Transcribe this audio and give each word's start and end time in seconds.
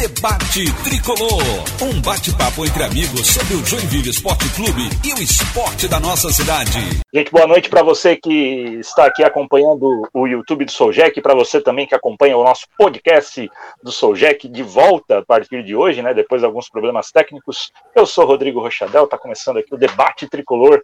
Debate 0.00 0.72
Tricolor. 0.84 1.42
Um 1.82 2.00
bate-papo 2.00 2.64
entre 2.64 2.84
amigos 2.84 3.26
sobre 3.26 3.54
o 3.54 3.66
Joinville 3.66 4.10
Esporte 4.10 4.48
Clube 4.54 4.82
e 5.04 5.12
o 5.12 5.20
esporte 5.20 5.88
da 5.88 5.98
nossa 5.98 6.30
cidade. 6.30 6.78
Gente, 7.12 7.32
boa 7.32 7.48
noite 7.48 7.68
para 7.68 7.82
você 7.82 8.14
que 8.14 8.78
está 8.78 9.06
aqui 9.06 9.24
acompanhando 9.24 10.08
o 10.14 10.28
YouTube 10.28 10.64
do 10.64 10.70
Soljec, 10.70 11.20
para 11.20 11.34
você 11.34 11.60
também 11.60 11.84
que 11.84 11.96
acompanha 11.96 12.36
o 12.36 12.44
nosso 12.44 12.64
podcast 12.78 13.50
do 13.82 13.90
Soljec 13.90 14.46
de 14.48 14.62
volta 14.62 15.18
a 15.18 15.26
partir 15.26 15.64
de 15.64 15.74
hoje, 15.74 16.00
né? 16.00 16.14
Depois 16.14 16.42
de 16.42 16.46
alguns 16.46 16.68
problemas 16.68 17.10
técnicos. 17.10 17.72
Eu 17.92 18.06
sou 18.06 18.24
Rodrigo 18.24 18.60
Rochadel, 18.60 19.02
está 19.02 19.18
começando 19.18 19.56
aqui 19.56 19.74
o 19.74 19.78
Debate 19.78 20.28
Tricolor. 20.28 20.80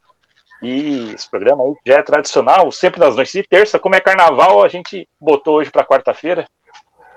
E 0.60 1.12
esse 1.14 1.30
programa 1.30 1.62
aí 1.62 1.74
já 1.86 1.98
é 2.00 2.02
tradicional, 2.02 2.72
sempre 2.72 2.98
nas 2.98 3.14
noites 3.14 3.32
de 3.32 3.44
terça. 3.44 3.78
Como 3.78 3.94
é 3.94 4.00
carnaval, 4.00 4.64
a 4.64 4.68
gente 4.68 5.06
botou 5.20 5.58
hoje 5.58 5.70
para 5.70 5.86
quarta-feira. 5.86 6.48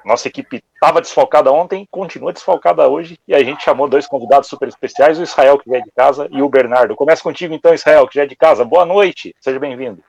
Nossa 0.05 0.27
equipe 0.27 0.63
estava 0.73 1.01
desfalcada 1.01 1.51
ontem, 1.51 1.87
continua 1.91 2.31
desfalcada 2.31 2.87
hoje, 2.87 3.19
e 3.27 3.35
a 3.35 3.43
gente 3.43 3.63
chamou 3.63 3.87
dois 3.87 4.07
convidados 4.07 4.47
super 4.47 4.67
especiais, 4.67 5.19
o 5.19 5.23
Israel, 5.23 5.57
que 5.57 5.69
já 5.69 5.77
é 5.77 5.81
de 5.81 5.91
casa, 5.91 6.27
e 6.31 6.41
o 6.41 6.49
Bernardo. 6.49 6.95
Começa 6.95 7.21
contigo 7.21 7.53
então, 7.53 7.73
Israel, 7.73 8.07
que 8.07 8.15
já 8.15 8.23
é 8.23 8.27
de 8.27 8.35
casa. 8.35 8.63
Boa 8.63 8.85
noite, 8.85 9.35
seja 9.39 9.59
bem-vindo. 9.59 10.01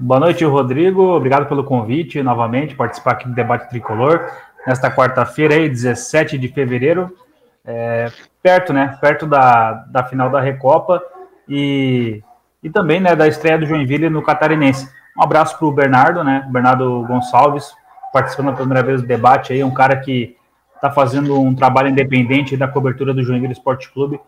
Boa 0.00 0.20
noite, 0.20 0.44
Rodrigo. 0.44 1.02
Obrigado 1.16 1.46
pelo 1.46 1.64
convite 1.64 2.22
novamente, 2.22 2.76
participar 2.76 3.12
aqui 3.12 3.26
do 3.26 3.34
Debate 3.34 3.68
Tricolor. 3.68 4.30
Nesta 4.66 4.94
quarta-feira, 4.94 5.54
aí, 5.54 5.68
17 5.68 6.38
de 6.38 6.48
fevereiro, 6.48 7.16
é, 7.64 8.06
perto, 8.42 8.72
né? 8.72 8.96
Perto 9.00 9.26
da, 9.26 9.72
da 9.88 10.04
final 10.04 10.30
da 10.30 10.40
Recopa 10.40 11.02
e, 11.48 12.22
e 12.62 12.70
também 12.70 13.00
né, 13.00 13.16
da 13.16 13.26
estreia 13.26 13.58
do 13.58 13.66
Joinville 13.66 14.08
no 14.08 14.22
Catarinense. 14.22 14.88
Um 15.16 15.22
abraço 15.22 15.58
para 15.58 15.66
o 15.66 15.72
Bernardo, 15.72 16.22
né? 16.22 16.46
Bernardo 16.50 17.04
Gonçalves, 17.08 17.72
participando 18.18 18.46
pela 18.46 18.56
primeira 18.56 18.82
vez 18.82 19.00
do 19.00 19.06
debate 19.06 19.52
aí, 19.52 19.62
um 19.62 19.72
cara 19.72 19.96
que 19.96 20.36
está 20.74 20.90
fazendo 20.90 21.40
um 21.40 21.54
trabalho 21.54 21.88
independente 21.88 22.56
da 22.56 22.66
cobertura 22.66 23.14
do 23.14 23.22
Joinville 23.22 23.52
Esporte 23.52 23.92
Clube. 23.92 24.20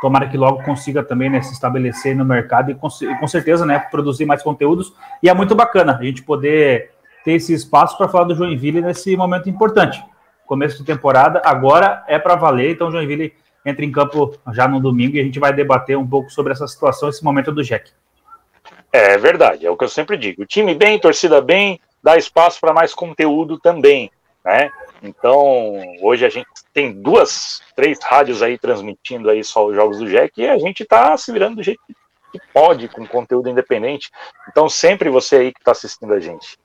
Tomara 0.00 0.28
que 0.28 0.36
logo 0.36 0.64
consiga 0.64 1.02
também 1.02 1.30
né, 1.30 1.40
se 1.40 1.52
estabelecer 1.52 2.14
no 2.16 2.24
mercado 2.24 2.72
e 2.72 2.74
com, 2.74 2.88
e 3.02 3.14
com 3.18 3.26
certeza 3.28 3.64
né, 3.64 3.78
produzir 3.78 4.26
mais 4.26 4.42
conteúdos. 4.42 4.92
E 5.22 5.28
é 5.28 5.34
muito 5.34 5.54
bacana 5.54 5.96
a 5.96 6.02
gente 6.02 6.24
poder 6.24 6.90
ter 7.24 7.32
esse 7.32 7.54
espaço 7.54 7.96
para 7.96 8.08
falar 8.08 8.24
do 8.24 8.34
Joinville 8.34 8.80
nesse 8.80 9.16
momento 9.16 9.48
importante. 9.48 10.02
Começo 10.44 10.78
de 10.78 10.84
temporada, 10.84 11.40
agora 11.44 12.04
é 12.08 12.18
para 12.18 12.34
valer, 12.34 12.72
então 12.72 12.88
o 12.88 12.90
Joinville 12.90 13.32
entra 13.64 13.84
em 13.84 13.92
campo 13.92 14.36
já 14.52 14.66
no 14.66 14.80
domingo 14.80 15.16
e 15.16 15.20
a 15.20 15.24
gente 15.24 15.38
vai 15.38 15.52
debater 15.52 15.96
um 15.96 16.06
pouco 16.06 16.30
sobre 16.30 16.52
essa 16.52 16.66
situação, 16.66 17.08
esse 17.08 17.24
momento 17.24 17.52
do 17.52 17.62
Jack. 17.62 17.90
É 18.92 19.16
verdade, 19.16 19.66
é 19.66 19.70
o 19.70 19.76
que 19.76 19.84
eu 19.84 19.88
sempre 19.88 20.16
digo. 20.16 20.44
Time 20.44 20.74
bem, 20.74 20.98
torcida 20.98 21.40
bem, 21.40 21.80
dá 22.06 22.16
espaço 22.16 22.60
para 22.60 22.72
mais 22.72 22.94
conteúdo 22.94 23.58
também, 23.58 24.12
né? 24.44 24.70
Então, 25.02 25.82
hoje 26.00 26.24
a 26.24 26.28
gente 26.28 26.48
tem 26.72 26.92
duas, 26.92 27.60
três 27.74 27.98
rádios 28.00 28.44
aí 28.44 28.56
transmitindo 28.56 29.28
aí 29.28 29.42
só 29.42 29.66
os 29.66 29.74
jogos 29.74 29.98
do 29.98 30.08
Jack 30.08 30.40
e 30.40 30.48
a 30.48 30.56
gente 30.56 30.84
está 30.84 31.16
se 31.16 31.32
virando 31.32 31.56
do 31.56 31.64
jeito 31.64 31.80
que 32.30 32.38
pode, 32.54 32.86
com 32.86 33.04
conteúdo 33.08 33.48
independente. 33.48 34.08
Então, 34.48 34.68
sempre 34.68 35.10
você 35.10 35.36
aí 35.36 35.52
que 35.52 35.58
está 35.58 35.72
assistindo 35.72 36.14
a 36.14 36.20
gente, 36.20 36.56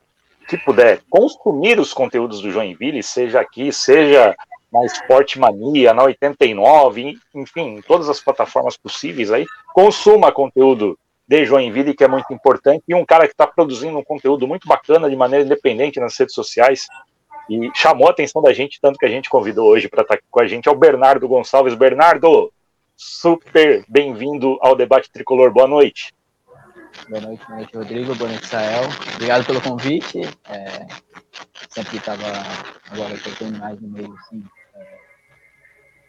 que 0.47 0.59
puder 0.59 1.01
consumir 1.09 1.79
os 1.79 1.91
conteúdos 1.91 2.39
do 2.39 2.51
Joinville, 2.51 3.01
seja 3.01 3.39
aqui, 3.39 3.73
seja 3.73 4.35
na 4.71 4.85
Esporte 4.85 5.39
Mania, 5.39 5.91
na 5.91 6.03
89, 6.03 7.17
enfim, 7.33 7.77
em 7.77 7.81
todas 7.81 8.07
as 8.09 8.19
plataformas 8.19 8.77
possíveis 8.77 9.31
aí, 9.31 9.47
consuma 9.73 10.31
conteúdo 10.31 10.99
de 11.31 11.45
Joinville, 11.45 11.93
que 11.93 12.03
é 12.03 12.09
muito 12.09 12.33
importante, 12.33 12.83
e 12.85 12.93
um 12.93 13.05
cara 13.05 13.25
que 13.25 13.31
está 13.31 13.47
produzindo 13.47 13.97
um 13.97 14.03
conteúdo 14.03 14.45
muito 14.45 14.67
bacana 14.67 15.09
de 15.09 15.15
maneira 15.15 15.45
independente 15.45 15.97
nas 15.97 16.17
redes 16.17 16.35
sociais, 16.35 16.87
e 17.49 17.71
chamou 17.73 18.09
a 18.09 18.11
atenção 18.11 18.41
da 18.41 18.51
gente, 18.51 18.81
tanto 18.81 18.99
que 18.99 19.05
a 19.05 19.09
gente 19.09 19.29
convidou 19.29 19.69
hoje 19.69 19.87
para 19.87 20.01
estar 20.01 20.15
tá 20.15 20.19
aqui 20.19 20.27
com 20.29 20.41
a 20.41 20.45
gente, 20.45 20.67
é 20.67 20.71
o 20.71 20.75
Bernardo 20.75 21.29
Gonçalves. 21.29 21.73
Bernardo, 21.73 22.51
super 22.97 23.85
bem-vindo 23.87 24.57
ao 24.59 24.75
Debate 24.75 25.09
Tricolor, 25.09 25.53
boa 25.53 25.69
noite. 25.69 26.13
Boa 27.07 27.21
noite, 27.21 27.45
boa 27.45 27.59
noite, 27.59 27.77
Rodrigo, 27.77 28.15
boa 28.15 28.29
noite, 28.29 28.47
Sael. 28.47 28.83
Obrigado 29.15 29.45
pelo 29.45 29.61
convite. 29.61 30.19
É, 30.49 30.85
sempre 31.69 31.95
estava 31.95 32.25
agora 32.91 33.17
que 33.17 33.29
eu 33.29 33.31
estou 33.31 33.51
mais 33.51 33.79
no 33.79 33.87
meio, 33.87 34.13
assim, 34.19 34.43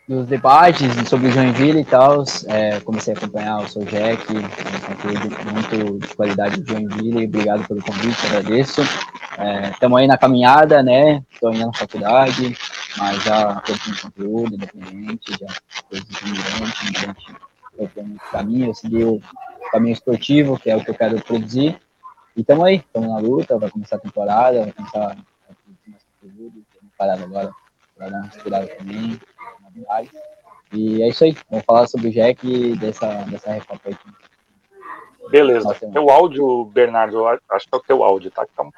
dos 0.09 0.27
debates 0.27 0.93
sobre 1.09 1.31
Joinville 1.31 1.81
e 1.81 1.85
tal, 1.85 2.25
é, 2.49 2.81
comecei 2.81 3.15
a 3.15 3.17
acompanhar 3.17 3.61
o 3.61 3.69
seu 3.69 3.85
Jack, 3.85 4.25
um 4.33 4.43
conteúdo 4.87 5.31
muito 5.53 6.07
de 6.07 6.15
qualidade 6.15 6.61
do 6.61 6.69
Joinville, 6.69 7.27
obrigado 7.27 7.67
pelo 7.67 7.83
convite, 7.83 8.27
agradeço. 8.27 8.83
Estamos 9.73 9.99
é, 9.99 10.03
aí 10.03 10.09
na 10.09 10.19
caminhada, 10.19 10.83
né? 10.83 11.23
Estou 11.33 11.53
indo 11.55 11.67
na 11.67 11.73
faculdade, 11.73 12.57
mas 12.99 13.23
já 13.23 13.61
produzindo 13.61 14.03
conteúdo 14.03 14.55
independente, 14.55 15.33
já 15.41 15.47
eu 17.79 17.89
tenho 17.89 18.07
um 18.07 18.19
caminho, 18.31 18.67
eu 18.67 18.75
segui 18.75 19.05
o 19.05 19.21
caminho 19.71 19.93
esportivo, 19.93 20.59
que 20.59 20.71
é 20.71 20.77
o 20.77 20.85
que 20.85 20.91
eu 20.91 20.95
quero 20.95 21.21
produzir. 21.23 21.79
E 22.37 22.41
estamos 22.41 22.65
aí, 22.65 22.77
estamos 22.77 23.09
na 23.09 23.19
luta, 23.19 23.59
vai 23.59 23.71
começar 23.71 23.97
a 23.97 24.01
temporada, 24.01 24.63
vai 24.63 24.73
começar 24.73 24.99
a 24.99 25.55
produzir 25.55 25.91
mais 25.91 26.03
conteúdo, 26.21 26.63
parados 26.99 27.25
agora 27.25 27.53
para 27.97 28.11
dar 28.11 28.19
uma 28.19 28.27
inspirada 28.27 28.67
também, 28.67 29.21
e 30.73 31.03
é 31.03 31.09
isso 31.09 31.25
aí, 31.25 31.37
vamos 31.51 31.65
falar 31.67 31.87
sobre 31.87 32.09
o 32.09 32.13
Jack 32.13 32.47
e 32.47 32.77
dessa, 32.77 33.07
dessa 33.25 33.53
Recopa 33.53 33.89
aí. 33.89 33.97
Beleza. 35.31 35.69
Nossa, 35.69 35.91
teu 35.91 36.11
áudio, 36.11 36.65
Bernardo, 36.67 37.27
acho 37.27 37.69
que 37.69 37.75
é 37.75 37.77
o 37.77 37.83
teu 37.83 38.03
áudio, 38.03 38.31
tá? 38.31 38.47
Tá 38.57 38.63
um 38.63 38.71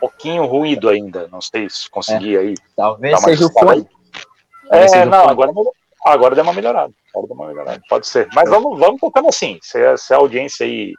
pouquinho 0.00 0.44
ruído 0.44 0.88
ainda. 0.88 1.28
Não 1.28 1.40
sei 1.40 1.68
se 1.70 1.88
consegui 1.88 2.36
é. 2.36 2.40
aí. 2.40 2.54
Talvez 2.76 3.20
seja 3.20 3.46
o 3.46 3.52
fone. 3.52 3.88
É, 4.70 5.04
não, 5.04 5.28
agora, 5.28 5.52
agora 6.04 6.34
deu 6.34 6.44
uma 6.44 6.52
melhorada. 6.52 6.92
Agora 7.10 7.26
deu 7.26 7.36
uma 7.36 7.46
melhorada. 7.46 7.82
Pode 7.88 8.06
ser. 8.06 8.28
Mas 8.34 8.48
vamos, 8.48 8.78
vamos 8.78 9.00
tocando 9.00 9.28
assim. 9.28 9.58
Se, 9.62 9.96
se 9.96 10.12
a 10.12 10.16
audiência 10.16 10.66
aí 10.66 10.94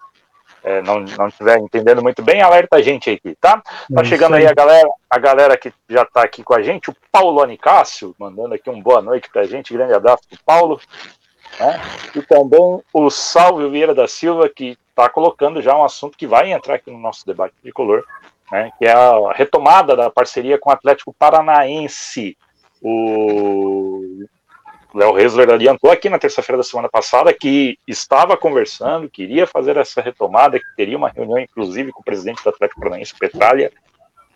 é, 0.66 0.82
não, 0.82 1.00
não 1.02 1.28
estiver 1.28 1.60
entendendo 1.60 2.02
muito 2.02 2.24
bem, 2.24 2.42
alerta 2.42 2.78
a 2.78 2.82
gente 2.82 3.12
aqui, 3.12 3.38
tá? 3.40 3.62
Tá 3.62 4.02
é 4.02 4.04
chegando 4.04 4.34
aí 4.34 4.48
a 4.48 4.54
galera, 4.54 4.90
a 5.08 5.20
galera 5.20 5.56
que 5.56 5.72
já 5.88 6.02
está 6.02 6.24
aqui 6.24 6.44
com 6.44 6.56
a 6.56 6.64
gente, 6.64 6.90
o 6.90 6.96
Paulo 7.12 7.40
Anicácio, 7.40 8.16
mandando 8.20 8.56
aqui 8.56 8.68
um 8.68 8.82
boa 8.82 9.00
noite 9.00 9.30
para 9.30 9.44
a 9.44 9.46
gente, 9.46 9.72
grande 9.72 9.94
abraço 9.94 10.24
pro 10.28 10.40
Paulo. 10.44 10.82
Né? 11.60 11.80
E 12.16 12.22
também 12.24 12.82
o 12.92 13.10
Salve 13.12 13.70
Vieira 13.70 13.94
da 13.94 14.08
Silva, 14.08 14.50
que 14.50 14.76
está 14.90 15.08
colocando 15.08 15.62
já 15.62 15.78
um 15.78 15.86
assunto 15.86 16.18
que 16.18 16.26
vai 16.26 16.52
entrar 16.52 16.76
aqui 16.76 16.90
no 16.90 16.98
nosso 16.98 17.24
debate 17.28 17.54
tricolor, 17.62 18.04
né? 18.52 18.72
que 18.80 18.86
é 18.86 18.92
a 18.92 19.34
retomada 19.34 19.96
da 19.96 20.10
parceria 20.10 20.58
com 20.58 20.72
o 20.72 20.74
Atlético 20.74 21.14
Paranaense. 21.14 22.36
O 22.82 23.55
Léo 24.96 25.12
Resler 25.12 25.50
adiantou 25.50 25.92
aqui 25.92 26.10
na 26.10 26.18
terça-feira 26.18 26.58
da 26.58 26.64
semana 26.64 26.88
passada 26.88 27.34
que 27.34 27.78
estava 27.86 28.38
conversando, 28.38 29.10
queria 29.10 29.46
fazer 29.46 29.76
essa 29.76 30.02
retomada, 30.02 30.58
que 30.58 30.76
teria 30.78 30.98
uma 30.98 31.10
reunião, 31.10 31.38
inclusive, 31.38 31.92
com 31.92 32.02
o 32.02 32.06
presidente 32.06 32.42
do 32.42 32.50
Atlético 32.50 32.80
Paranaense, 32.80 33.14
Petralha, 33.20 33.72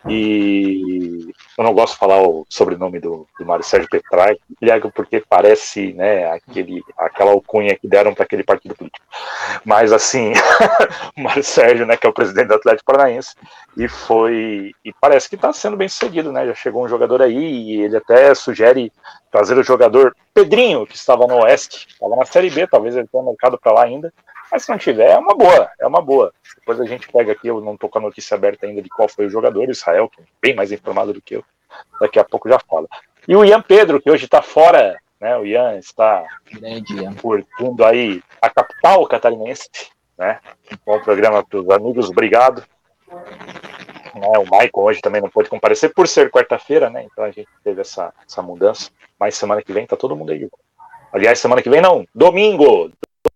e 0.06 1.32
eu 1.60 1.64
não 1.64 1.74
gosto 1.74 1.92
de 1.92 1.98
falar 1.98 2.22
o 2.22 2.46
sobrenome 2.48 2.98
do, 2.98 3.28
do 3.38 3.44
Mário 3.44 3.62
Sérgio 3.62 3.90
Petralha, 3.90 4.38
porque 4.94 5.22
parece 5.28 5.92
né, 5.92 6.32
aquele, 6.32 6.82
aquela 6.96 7.32
alcunha 7.32 7.76
que 7.76 7.86
deram 7.86 8.14
para 8.14 8.24
aquele 8.24 8.42
partido 8.42 8.74
político. 8.74 9.04
Mas 9.62 9.92
assim, 9.92 10.32
o 11.14 11.20
Mário 11.20 11.44
Sérgio, 11.44 11.84
né, 11.84 11.98
que 11.98 12.06
é 12.06 12.08
o 12.08 12.14
presidente 12.14 12.48
do 12.48 12.54
Atlético 12.54 12.90
Paranaense, 12.90 13.34
e 13.76 13.86
foi. 13.88 14.72
E 14.82 14.90
parece 14.98 15.28
que 15.28 15.34
está 15.34 15.52
sendo 15.52 15.76
bem 15.76 15.88
sucedido, 15.88 16.32
né? 16.32 16.46
Já 16.46 16.54
chegou 16.54 16.82
um 16.82 16.88
jogador 16.88 17.20
aí 17.20 17.36
e 17.36 17.82
ele 17.82 17.96
até 17.98 18.34
sugere 18.34 18.90
trazer 19.30 19.58
o 19.58 19.62
jogador 19.62 20.16
Pedrinho, 20.32 20.86
que 20.86 20.96
estava 20.96 21.26
no 21.26 21.42
Oeste, 21.42 21.88
estava 21.90 22.16
na 22.16 22.24
Série 22.24 22.48
B, 22.48 22.66
talvez 22.66 22.96
ele 22.96 23.06
tenha 23.06 23.22
marcado 23.22 23.58
para 23.58 23.72
lá 23.72 23.84
ainda. 23.84 24.10
Mas 24.50 24.64
se 24.64 24.70
não 24.70 24.78
tiver, 24.78 25.10
é 25.10 25.18
uma 25.18 25.34
boa, 25.34 25.70
é 25.78 25.86
uma 25.86 26.00
boa. 26.00 26.32
Depois 26.56 26.80
a 26.80 26.84
gente 26.84 27.10
pega 27.10 27.32
aqui, 27.32 27.48
eu 27.48 27.60
não 27.60 27.76
tô 27.76 27.88
com 27.88 27.98
a 27.98 28.02
notícia 28.02 28.34
aberta 28.34 28.66
ainda 28.66 28.82
de 28.82 28.88
qual 28.88 29.08
foi 29.08 29.26
o 29.26 29.30
jogador, 29.30 29.68
Israel, 29.70 30.08
que 30.08 30.20
é 30.20 30.24
bem 30.40 30.54
mais 30.54 30.72
informado 30.72 31.12
do 31.12 31.22
que 31.22 31.36
eu. 31.36 31.44
Daqui 32.00 32.18
a 32.18 32.24
pouco 32.24 32.48
já 32.48 32.58
fala. 32.58 32.88
E 33.28 33.36
o 33.36 33.44
Ian 33.44 33.62
Pedro, 33.62 34.00
que 34.00 34.10
hoje 34.10 34.24
está 34.24 34.42
fora, 34.42 34.98
né? 35.20 35.36
O 35.36 35.46
Ian 35.46 35.76
está 35.76 36.24
curtindo 37.20 37.84
aí 37.84 38.22
a 38.40 38.50
capital 38.50 39.06
catarinense, 39.06 39.68
né? 40.18 40.40
Bom 40.84 40.98
programa 41.00 41.44
para 41.44 41.60
os 41.60 41.70
amigos, 41.70 42.10
obrigado. 42.10 42.64
Né, 44.14 44.38
o 44.38 44.44
Maicon 44.50 44.82
hoje 44.82 45.00
também 45.00 45.20
não 45.20 45.30
pôde 45.30 45.48
comparecer 45.48 45.92
por 45.94 46.08
ser 46.08 46.30
quarta-feira, 46.30 46.90
né? 46.90 47.04
Então 47.04 47.24
a 47.24 47.30
gente 47.30 47.48
teve 47.62 47.80
essa, 47.80 48.12
essa 48.26 48.42
mudança. 48.42 48.90
Mas 49.18 49.36
semana 49.36 49.62
que 49.62 49.72
vem 49.72 49.86
tá 49.86 49.96
todo 49.96 50.16
mundo 50.16 50.32
aí. 50.32 50.48
Aliás, 51.12 51.38
semana 51.38 51.62
que 51.62 51.70
vem 51.70 51.80
não, 51.80 52.06
domingo. 52.14 52.90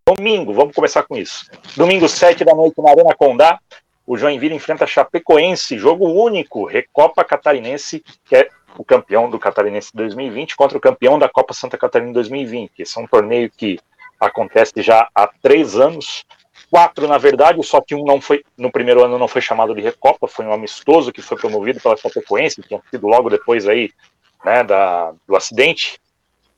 Domingo, 0.06 0.52
vamos 0.52 0.74
começar 0.74 1.02
com 1.04 1.16
isso. 1.16 1.46
Domingo, 1.74 2.06
7 2.06 2.44
da 2.44 2.54
noite, 2.54 2.78
na 2.78 2.90
Arena 2.90 3.14
Condá, 3.14 3.58
o 4.06 4.18
Joinville 4.18 4.54
enfrenta 4.54 4.86
Chapecoense, 4.86 5.78
jogo 5.78 6.06
único, 6.06 6.66
Recopa 6.66 7.24
Catarinense, 7.24 8.04
que 8.22 8.36
é 8.36 8.50
o 8.76 8.84
campeão 8.84 9.30
do 9.30 9.38
Catarinense 9.38 9.90
2020 9.94 10.56
contra 10.56 10.76
o 10.76 10.80
campeão 10.80 11.18
da 11.18 11.26
Copa 11.26 11.54
Santa 11.54 11.78
Catarina 11.78 12.12
2020. 12.12 12.80
Esse 12.80 12.98
é 12.98 13.00
um 13.00 13.06
torneio 13.06 13.50
que 13.50 13.78
acontece 14.20 14.74
já 14.82 15.08
há 15.14 15.26
três 15.26 15.74
anos, 15.74 16.26
quatro 16.70 17.08
na 17.08 17.16
verdade, 17.16 17.62
só 17.62 17.80
que 17.80 17.94
um 17.94 18.04
não 18.04 18.20
foi, 18.20 18.44
no 18.58 18.70
primeiro 18.70 19.02
ano 19.02 19.18
não 19.18 19.26
foi 19.26 19.40
chamado 19.40 19.74
de 19.74 19.80
Recopa, 19.80 20.28
foi 20.28 20.44
um 20.44 20.52
amistoso 20.52 21.14
que 21.14 21.22
foi 21.22 21.38
promovido 21.38 21.80
pela 21.80 21.96
Chapecoense, 21.96 22.60
que 22.60 22.68
tinha 22.68 22.82
sido 22.90 23.06
logo 23.06 23.30
depois 23.30 23.66
aí 23.66 23.90
né, 24.44 24.62
da, 24.62 25.14
do 25.26 25.34
acidente. 25.34 25.98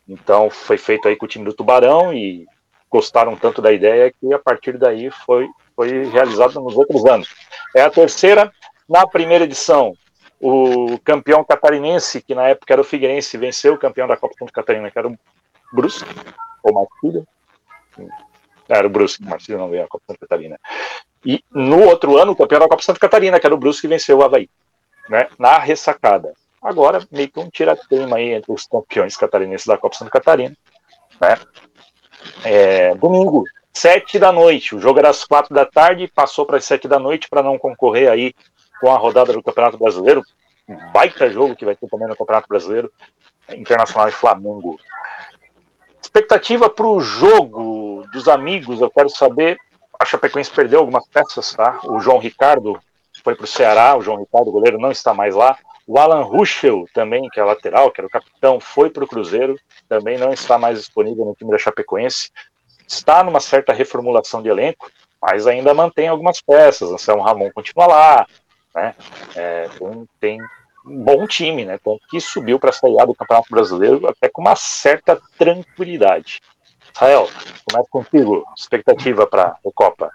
Então 0.08 0.50
foi 0.50 0.78
feito 0.78 1.06
aí 1.06 1.14
com 1.14 1.26
o 1.26 1.28
time 1.28 1.44
do 1.44 1.54
Tubarão 1.54 2.12
e 2.12 2.44
gostaram 2.90 3.36
tanto 3.36 3.60
da 3.60 3.72
ideia 3.72 4.12
que 4.12 4.32
a 4.32 4.38
partir 4.38 4.78
daí 4.78 5.10
foi, 5.10 5.48
foi 5.74 6.04
realizado 6.04 6.60
nos 6.60 6.76
outros 6.76 7.04
anos. 7.04 7.28
É 7.74 7.82
a 7.82 7.90
terceira. 7.90 8.52
Na 8.88 9.06
primeira 9.06 9.44
edição, 9.44 9.94
o 10.40 10.98
campeão 11.04 11.44
catarinense, 11.44 12.22
que 12.22 12.34
na 12.34 12.48
época 12.48 12.72
era 12.72 12.80
o 12.80 12.84
Figueirense, 12.84 13.36
venceu 13.36 13.74
o 13.74 13.78
campeão 13.78 14.06
da 14.06 14.16
Copa 14.16 14.34
Santa 14.38 14.52
Catarina, 14.52 14.90
que 14.90 14.98
era 14.98 15.08
o 15.08 15.18
Brusque, 15.72 16.08
ou 16.62 16.72
Marcílio. 16.72 17.26
Era 18.68 18.86
o 18.86 18.90
Brusque, 18.90 19.24
Marcílio 19.24 19.58
não 19.58 19.68
veio 19.68 19.84
a 19.84 19.88
Copa 19.88 20.04
Santa 20.06 20.20
Catarina. 20.20 20.58
E 21.24 21.42
no 21.50 21.84
outro 21.84 22.16
ano, 22.16 22.32
o 22.32 22.36
campeão 22.36 22.60
da 22.60 22.68
Copa 22.68 22.82
Santa 22.82 23.00
Catarina, 23.00 23.40
que 23.40 23.46
era 23.46 23.54
o 23.54 23.58
Brusque, 23.58 23.88
venceu 23.88 24.18
o 24.18 24.22
Havaí, 24.22 24.48
né, 25.08 25.28
na 25.38 25.58
ressacada. 25.58 26.32
Agora, 26.62 27.06
meio 27.10 27.30
que 27.30 27.40
um 27.40 27.48
tiratema 27.48 28.16
aí 28.16 28.32
entre 28.32 28.52
os 28.52 28.66
campeões 28.66 29.16
catarinenses 29.16 29.66
da 29.66 29.78
Copa 29.78 29.96
Santa 29.96 30.10
Catarina. 30.10 30.56
Né? 31.20 31.38
É, 32.44 32.94
domingo, 32.94 33.44
sete 33.72 34.18
da 34.18 34.32
noite. 34.32 34.74
O 34.74 34.80
jogo 34.80 34.98
era 34.98 35.10
às 35.10 35.24
quatro 35.24 35.54
da 35.54 35.64
tarde, 35.64 36.10
passou 36.14 36.46
para 36.46 36.56
as 36.56 36.64
sete 36.64 36.88
da 36.88 36.98
noite 36.98 37.28
para 37.28 37.42
não 37.42 37.58
concorrer 37.58 38.10
aí 38.10 38.34
com 38.80 38.90
a 38.90 38.98
rodada 38.98 39.32
do 39.32 39.42
Campeonato 39.42 39.78
Brasileiro. 39.78 40.22
Um 40.68 40.76
baita 40.92 41.30
jogo 41.30 41.54
que 41.54 41.64
vai 41.64 41.76
ter 41.76 41.88
também 41.88 42.08
no 42.08 42.16
Campeonato 42.16 42.48
Brasileiro. 42.48 42.92
Internacional 43.50 44.08
e 44.08 44.12
Flamengo. 44.12 44.78
Expectativa 46.02 46.68
para 46.68 46.86
o 46.86 47.00
jogo 47.00 48.04
dos 48.12 48.28
amigos, 48.28 48.80
eu 48.80 48.90
quero 48.90 49.08
saber. 49.08 49.56
A 49.98 50.04
Chapecoense 50.04 50.50
perdeu 50.50 50.80
algumas 50.80 51.06
peças, 51.08 51.52
tá? 51.52 51.80
O 51.84 52.00
João 52.00 52.18
Ricardo 52.18 52.78
foi 53.22 53.34
para 53.34 53.44
o 53.44 53.48
Ceará, 53.48 53.96
o 53.96 54.02
João 54.02 54.18
Ricardo, 54.18 54.50
goleiro, 54.50 54.78
não 54.78 54.90
está 54.90 55.14
mais 55.14 55.34
lá. 55.34 55.58
O 55.86 55.98
Alan 55.98 56.22
Ruschel, 56.22 56.86
também, 56.92 57.28
que 57.28 57.38
é 57.38 57.44
lateral, 57.44 57.92
que 57.92 58.00
era 58.00 58.08
o 58.08 58.10
capitão, 58.10 58.58
foi 58.58 58.90
para 58.90 59.04
o 59.04 59.06
Cruzeiro, 59.06 59.56
também 59.88 60.18
não 60.18 60.32
está 60.32 60.58
mais 60.58 60.78
disponível 60.78 61.24
no 61.24 61.34
time 61.34 61.52
da 61.52 61.58
Chapecoense. 61.58 62.30
Está 62.86 63.22
numa 63.22 63.40
certa 63.40 63.72
reformulação 63.72 64.42
de 64.42 64.48
elenco, 64.48 64.90
mas 65.22 65.46
ainda 65.46 65.72
mantém 65.72 66.08
algumas 66.08 66.40
peças. 66.40 66.90
Anselmo 66.90 67.22
Ramon 67.22 67.50
continua 67.52 67.86
lá, 67.86 68.26
né? 68.74 68.94
É, 69.34 69.68
tem, 69.78 70.08
tem, 70.20 70.40
um 70.86 71.02
bom 71.02 71.26
time, 71.26 71.64
né? 71.64 71.78
Tanto 71.78 72.00
que 72.08 72.20
subiu 72.20 72.58
para 72.58 72.70
a 72.70 73.04
do 73.04 73.14
Campeonato 73.14 73.48
Brasileiro 73.50 74.08
até 74.08 74.28
com 74.28 74.40
uma 74.40 74.56
certa 74.56 75.20
tranquilidade. 75.38 76.40
Rafael, 76.94 77.28
começa 77.68 77.88
contigo. 77.90 78.44
Expectativa 78.56 79.26
para 79.26 79.48
a 79.48 79.70
Copa. 79.74 80.10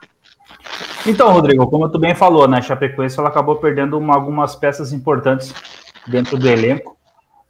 Então, 1.05 1.31
Rodrigo, 1.31 1.67
como 1.67 1.89
tu 1.89 1.97
bem 1.97 2.13
falou, 2.13 2.47
né, 2.47 2.61
Chapecoense 2.61 3.19
ela 3.19 3.29
acabou 3.29 3.55
perdendo 3.55 3.97
uma, 3.97 4.13
algumas 4.13 4.55
peças 4.55 4.93
importantes 4.93 5.53
dentro 6.07 6.37
do 6.37 6.47
elenco, 6.47 6.97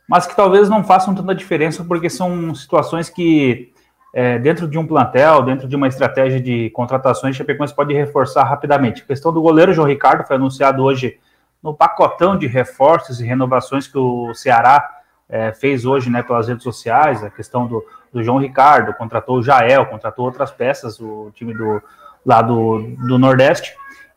mas 0.07 0.25
que 0.25 0.35
talvez 0.35 0.69
não 0.69 0.83
façam 0.83 1.13
tanta 1.13 1.35
diferença 1.35 1.83
porque 1.83 2.09
são 2.09 2.53
situações 2.55 3.09
que 3.09 3.71
é, 4.13 4.37
dentro 4.39 4.67
de 4.67 4.77
um 4.77 4.85
plantel, 4.85 5.43
dentro 5.43 5.67
de 5.67 5.75
uma 5.75 5.87
estratégia 5.87 6.39
de 6.39 6.69
contratações, 6.71 7.35
Chapecoense 7.35 7.73
pode 7.73 7.93
reforçar 7.93 8.43
rapidamente. 8.43 9.01
A 9.01 9.05
questão 9.05 9.31
do 9.31 9.41
goleiro 9.41 9.73
João 9.73 9.87
Ricardo 9.87 10.25
foi 10.25 10.35
anunciado 10.35 10.83
hoje 10.83 11.17
no 11.63 11.73
pacotão 11.73 12.37
de 12.37 12.47
reforços 12.47 13.21
e 13.21 13.25
renovações 13.25 13.87
que 13.87 13.97
o 13.97 14.33
Ceará 14.33 14.89
é, 15.29 15.53
fez 15.53 15.85
hoje 15.85 16.09
né, 16.09 16.21
pelas 16.21 16.47
redes 16.47 16.63
sociais, 16.63 17.23
a 17.23 17.29
questão 17.29 17.65
do, 17.65 17.85
do 18.11 18.21
João 18.21 18.37
Ricardo, 18.37 18.93
contratou 18.93 19.37
o 19.37 19.43
Jael, 19.43 19.85
contratou 19.85 20.25
outras 20.25 20.51
peças, 20.51 20.99
o 20.99 21.31
time 21.33 21.53
do, 21.53 21.81
lá 22.25 22.41
do, 22.41 22.95
do 23.07 23.17
Nordeste. 23.17 23.73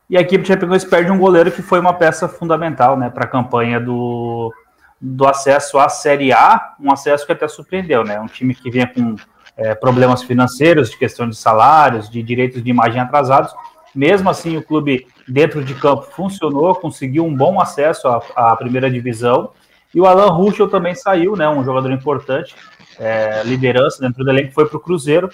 E 0.09 0.17
a 0.17 0.21
equipe 0.21 0.43
de 0.43 0.49
Chapecoense 0.49 0.89
perde 0.89 1.11
um 1.11 1.19
goleiro 1.19 1.51
que 1.51 1.63
foi 1.63 1.81
uma 1.81 1.95
peça 1.95 2.29
fundamental 2.29 2.97
né, 2.97 3.09
para 3.09 3.25
a 3.25 3.29
campanha 3.29 3.81
do, 3.81 4.53
do 5.01 5.27
acesso 5.27 5.79
à 5.79 5.89
Série 5.89 6.33
A, 6.33 6.75
um 6.81 6.93
acesso 6.93 7.27
que 7.27 7.33
até 7.33 7.49
surpreendeu, 7.49 8.05
né? 8.05 8.21
Um 8.21 8.27
time 8.27 8.55
que 8.55 8.71
vinha 8.71 8.87
com 8.87 9.17
é, 9.57 9.75
problemas 9.75 10.23
financeiros, 10.23 10.91
de 10.91 10.99
questão 10.99 11.29
de 11.29 11.37
salários, 11.37 12.09
de 12.09 12.23
direitos 12.23 12.63
de 12.63 12.71
imagem 12.71 13.01
atrasados. 13.01 13.55
Mesmo 13.95 14.29
assim, 14.29 14.57
o 14.57 14.63
clube 14.63 15.07
dentro 15.29 15.65
de 15.65 15.75
campo 15.75 16.03
funcionou, 16.03 16.75
conseguiu 16.75 17.25
um 17.25 17.35
bom 17.35 17.61
acesso 17.61 18.09
à, 18.09 18.23
à 18.35 18.57
primeira 18.57 18.91
divisão. 18.91 19.51
E 19.95 20.01
o 20.01 20.07
Alan 20.07 20.31
Ruschel 20.31 20.69
também 20.69 20.95
saiu, 20.95 21.37
né? 21.37 21.49
Um 21.49 21.65
jogador 21.65 21.93
importante, 21.93 22.55
é, 22.99 23.43
liderança 23.45 24.01
dentro 24.01 24.25
do 24.25 24.31
elenco, 24.31 24.53
foi 24.53 24.67
para 24.67 24.77
o 24.77 24.81
Cruzeiro. 24.81 25.31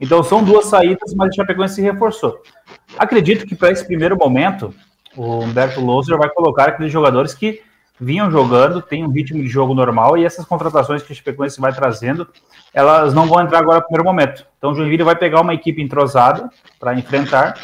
Então 0.00 0.22
são 0.22 0.44
duas 0.44 0.66
saídas, 0.66 1.12
mas 1.14 1.30
o 1.30 1.34
Chapecoense 1.34 1.76
se 1.76 1.82
reforçou. 1.82 2.40
Acredito 2.96 3.46
que 3.46 3.54
para 3.54 3.72
esse 3.72 3.84
primeiro 3.84 4.16
momento, 4.16 4.72
o 5.16 5.40
Humberto 5.40 5.80
Loser 5.80 6.16
vai 6.16 6.28
colocar 6.28 6.68
aqueles 6.68 6.92
jogadores 6.92 7.34
que 7.34 7.62
vinham 8.00 8.30
jogando, 8.30 8.80
tem 8.80 9.04
um 9.04 9.10
ritmo 9.10 9.42
de 9.42 9.48
jogo 9.48 9.74
normal, 9.74 10.16
e 10.16 10.24
essas 10.24 10.44
contratações 10.44 11.02
que 11.02 11.12
o 11.12 11.14
Chapecoense 11.14 11.60
vai 11.60 11.72
trazendo, 11.72 12.28
elas 12.72 13.12
não 13.12 13.26
vão 13.26 13.40
entrar 13.40 13.58
agora 13.58 13.78
no 13.78 13.84
primeiro 13.84 14.04
momento. 14.04 14.46
Então 14.56 14.70
o 14.70 14.74
Joinville 14.74 15.02
vai 15.02 15.16
pegar 15.16 15.40
uma 15.40 15.54
equipe 15.54 15.82
entrosada 15.82 16.48
para 16.78 16.94
enfrentar 16.94 17.54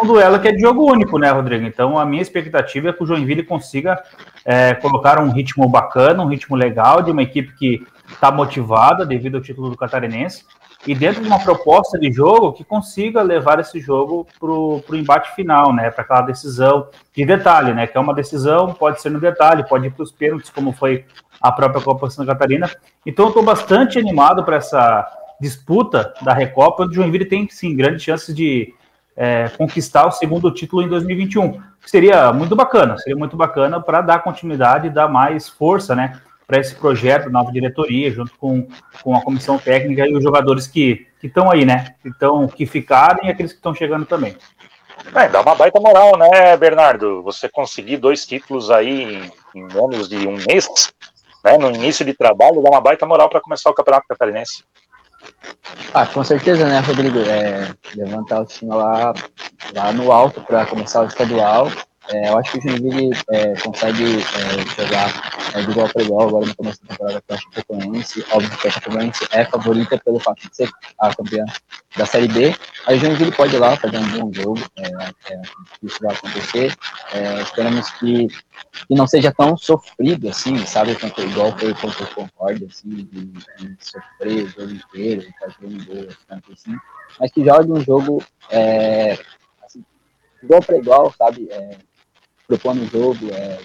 um 0.00 0.06
duelo 0.06 0.38
que 0.38 0.48
é 0.48 0.52
de 0.52 0.60
jogo 0.60 0.90
único, 0.90 1.18
né, 1.18 1.30
Rodrigo? 1.30 1.66
Então 1.66 1.98
a 1.98 2.04
minha 2.04 2.22
expectativa 2.22 2.90
é 2.90 2.92
que 2.92 3.02
o 3.02 3.06
Joinville 3.06 3.42
consiga 3.42 4.02
é, 4.44 4.74
colocar 4.74 5.20
um 5.20 5.30
ritmo 5.30 5.68
bacana, 5.68 6.22
um 6.22 6.28
ritmo 6.28 6.56
legal, 6.56 7.02
de 7.02 7.10
uma 7.10 7.22
equipe 7.22 7.56
que 7.56 7.86
está 8.08 8.30
motivada 8.30 9.04
devido 9.04 9.36
ao 9.36 9.42
título 9.42 9.70
do 9.70 9.76
Catarinense, 9.76 10.44
e 10.86 10.94
dentro 10.94 11.20
de 11.20 11.26
uma 11.26 11.40
proposta 11.40 11.98
de 11.98 12.12
jogo 12.12 12.52
que 12.52 12.62
consiga 12.62 13.20
levar 13.20 13.58
esse 13.58 13.80
jogo 13.80 14.26
para 14.38 14.50
o 14.50 14.82
embate 14.92 15.34
final, 15.34 15.72
né? 15.72 15.90
Para 15.90 16.04
aquela 16.04 16.22
decisão 16.22 16.88
de 17.14 17.24
detalhe, 17.24 17.74
né? 17.74 17.86
Que 17.86 17.98
é 17.98 18.00
uma 18.00 18.14
decisão, 18.14 18.72
pode 18.72 19.02
ser 19.02 19.10
no 19.10 19.18
detalhe, 19.18 19.66
pode 19.68 19.88
ir 19.88 19.90
para 19.90 20.04
os 20.04 20.12
pênaltis, 20.12 20.50
como 20.50 20.72
foi 20.72 21.04
a 21.40 21.50
própria 21.50 21.82
Copa 21.82 22.08
Santa 22.08 22.32
Catarina. 22.32 22.70
Então, 23.04 23.26
eu 23.26 23.28
estou 23.30 23.42
bastante 23.42 23.98
animado 23.98 24.44
para 24.44 24.56
essa 24.56 25.06
disputa 25.40 26.14
da 26.22 26.32
Recopa, 26.32 26.84
onde 26.84 26.92
o 26.92 26.94
Joinville 26.94 27.26
tem, 27.26 27.48
sim, 27.50 27.76
grandes 27.76 28.02
chances 28.02 28.34
de 28.34 28.72
é, 29.16 29.48
conquistar 29.48 30.06
o 30.06 30.12
segundo 30.12 30.50
título 30.52 30.82
em 30.82 30.88
2021. 30.88 31.60
Seria 31.84 32.32
muito 32.32 32.54
bacana, 32.54 32.96
seria 32.98 33.16
muito 33.16 33.36
bacana 33.36 33.80
para 33.80 34.00
dar 34.02 34.22
continuidade 34.22 34.86
e 34.86 34.90
dar 34.90 35.08
mais 35.08 35.48
força, 35.48 35.94
né? 35.94 36.20
Para 36.46 36.60
esse 36.60 36.74
projeto, 36.74 37.28
nova 37.28 37.50
diretoria, 37.50 38.10
junto 38.10 38.32
com, 38.38 38.68
com 39.02 39.16
a 39.16 39.22
comissão 39.22 39.58
técnica 39.58 40.06
e 40.06 40.14
os 40.14 40.22
jogadores 40.22 40.66
que 40.66 41.06
estão 41.22 41.50
aí, 41.50 41.64
né? 41.64 41.94
Que, 42.02 42.16
tão, 42.18 42.46
que 42.46 42.64
ficaram 42.64 43.24
e 43.24 43.30
aqueles 43.30 43.52
que 43.52 43.58
estão 43.58 43.74
chegando 43.74 44.06
também. 44.06 44.36
É, 45.14 45.28
dá 45.28 45.40
uma 45.40 45.54
baita 45.54 45.80
moral, 45.80 46.16
né, 46.16 46.56
Bernardo? 46.56 47.22
Você 47.22 47.48
conseguir 47.48 47.96
dois 47.96 48.24
títulos 48.24 48.70
aí 48.70 49.02
em, 49.54 49.60
em 49.60 49.64
menos 49.66 50.08
de 50.08 50.26
um 50.26 50.36
mês, 50.46 50.68
né, 51.44 51.58
no 51.58 51.70
início 51.70 52.04
de 52.04 52.14
trabalho, 52.14 52.62
dá 52.62 52.70
uma 52.70 52.80
baita 52.80 53.04
moral 53.04 53.28
para 53.28 53.40
começar 53.40 53.70
o 53.70 53.74
Campeonato 53.74 54.06
Catarinense. 54.08 54.64
Ah, 55.92 56.06
com 56.06 56.22
certeza, 56.22 56.66
né, 56.66 56.78
Rodrigo? 56.78 57.18
É, 57.18 57.74
levantar 57.96 58.40
o 58.42 58.46
time 58.46 58.72
lá, 58.72 59.12
lá 59.74 59.92
no 59.92 60.12
alto 60.12 60.40
para 60.42 60.64
começar 60.66 61.02
o 61.02 61.06
estadual 61.06 61.68
é, 62.08 62.28
eu 62.28 62.38
acho 62.38 62.52
que 62.52 62.58
o 62.58 62.62
Joinville 62.62 63.10
é, 63.30 63.54
consegue 63.60 64.04
é, 64.04 64.82
jogar 64.82 65.32
é, 65.54 65.62
de 65.62 65.70
igual 65.70 65.88
para 65.88 66.02
igual 66.02 66.28
agora 66.28 66.46
no 66.46 66.54
começo 66.54 66.80
da 66.82 66.88
temporada 66.88 67.22
com 67.26 67.34
a 67.34 67.36
Chapecoense. 67.36 68.24
Óbvio 68.30 68.58
que 68.58 68.68
a 68.68 68.70
Chapecoense 68.70 69.28
é 69.32 69.44
favorita 69.44 69.98
pelo 69.98 70.20
fato 70.20 70.48
de 70.48 70.54
ser 70.54 70.70
a 71.00 71.14
campeã 71.14 71.44
da 71.96 72.06
Série 72.06 72.28
B. 72.28 72.54
Aí 72.86 72.96
o 72.96 73.00
Joinville 73.00 73.32
pode 73.32 73.56
ir 73.56 73.58
lá 73.58 73.76
fazer 73.76 73.98
um 73.98 74.08
bom 74.08 74.32
jogo. 74.32 74.60
É, 74.76 75.32
é, 75.32 75.42
isso 75.82 75.98
vai 76.00 76.14
acontecer. 76.14 76.76
É, 77.12 77.42
esperamos 77.42 77.90
que, 77.92 78.28
que 78.28 78.94
não 78.94 79.06
seja 79.06 79.32
tão 79.32 79.56
sofrido 79.56 80.28
assim, 80.28 80.64
sabe? 80.64 80.94
Quanto, 80.94 81.20
igual 81.22 81.58
foi 81.58 81.74
contra 81.74 82.04
o 82.04 82.14
Concorde, 82.14 82.66
assim, 82.66 82.88
de, 82.88 83.26
de 83.26 83.76
sofrer 83.80 84.44
o 84.44 84.48
jogo 84.48 84.72
inteiro, 84.72 85.20
de 85.22 85.38
fazer 85.38 85.66
um 85.66 85.84
gol, 85.84 86.08
assim. 86.52 86.76
Mas 87.18 87.32
que 87.32 87.44
jogue 87.44 87.72
um 87.72 87.80
jogo 87.80 88.22
assim, 89.64 89.84
igual 90.42 90.62
para 90.62 90.76
igual, 90.76 91.12
sabe? 91.16 91.48
Propondo 92.46 92.82
o 92.82 92.86
jogo, 92.86 93.32
é, 93.34 93.58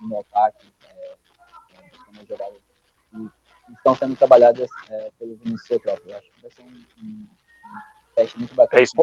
no 0.00 0.20
ataque, 0.20 0.66
é, 0.88 1.14
é, 1.74 2.26
que 3.66 3.72
estão 3.72 3.94
sendo 3.96 4.16
trabalhadas 4.16 4.68
é, 4.90 5.10
pelo 5.18 5.36
Vinícius 5.36 5.80
próprio. 5.80 6.10
Eu 6.10 6.18
acho 6.18 6.30
que 6.30 6.42
vai 6.42 6.50
ser 6.50 6.62
um, 6.62 6.84
um, 7.02 7.26
teste 8.14 8.38
muito 8.38 8.54
bacana. 8.54 8.80
É 8.80 8.84
isso, 8.84 8.96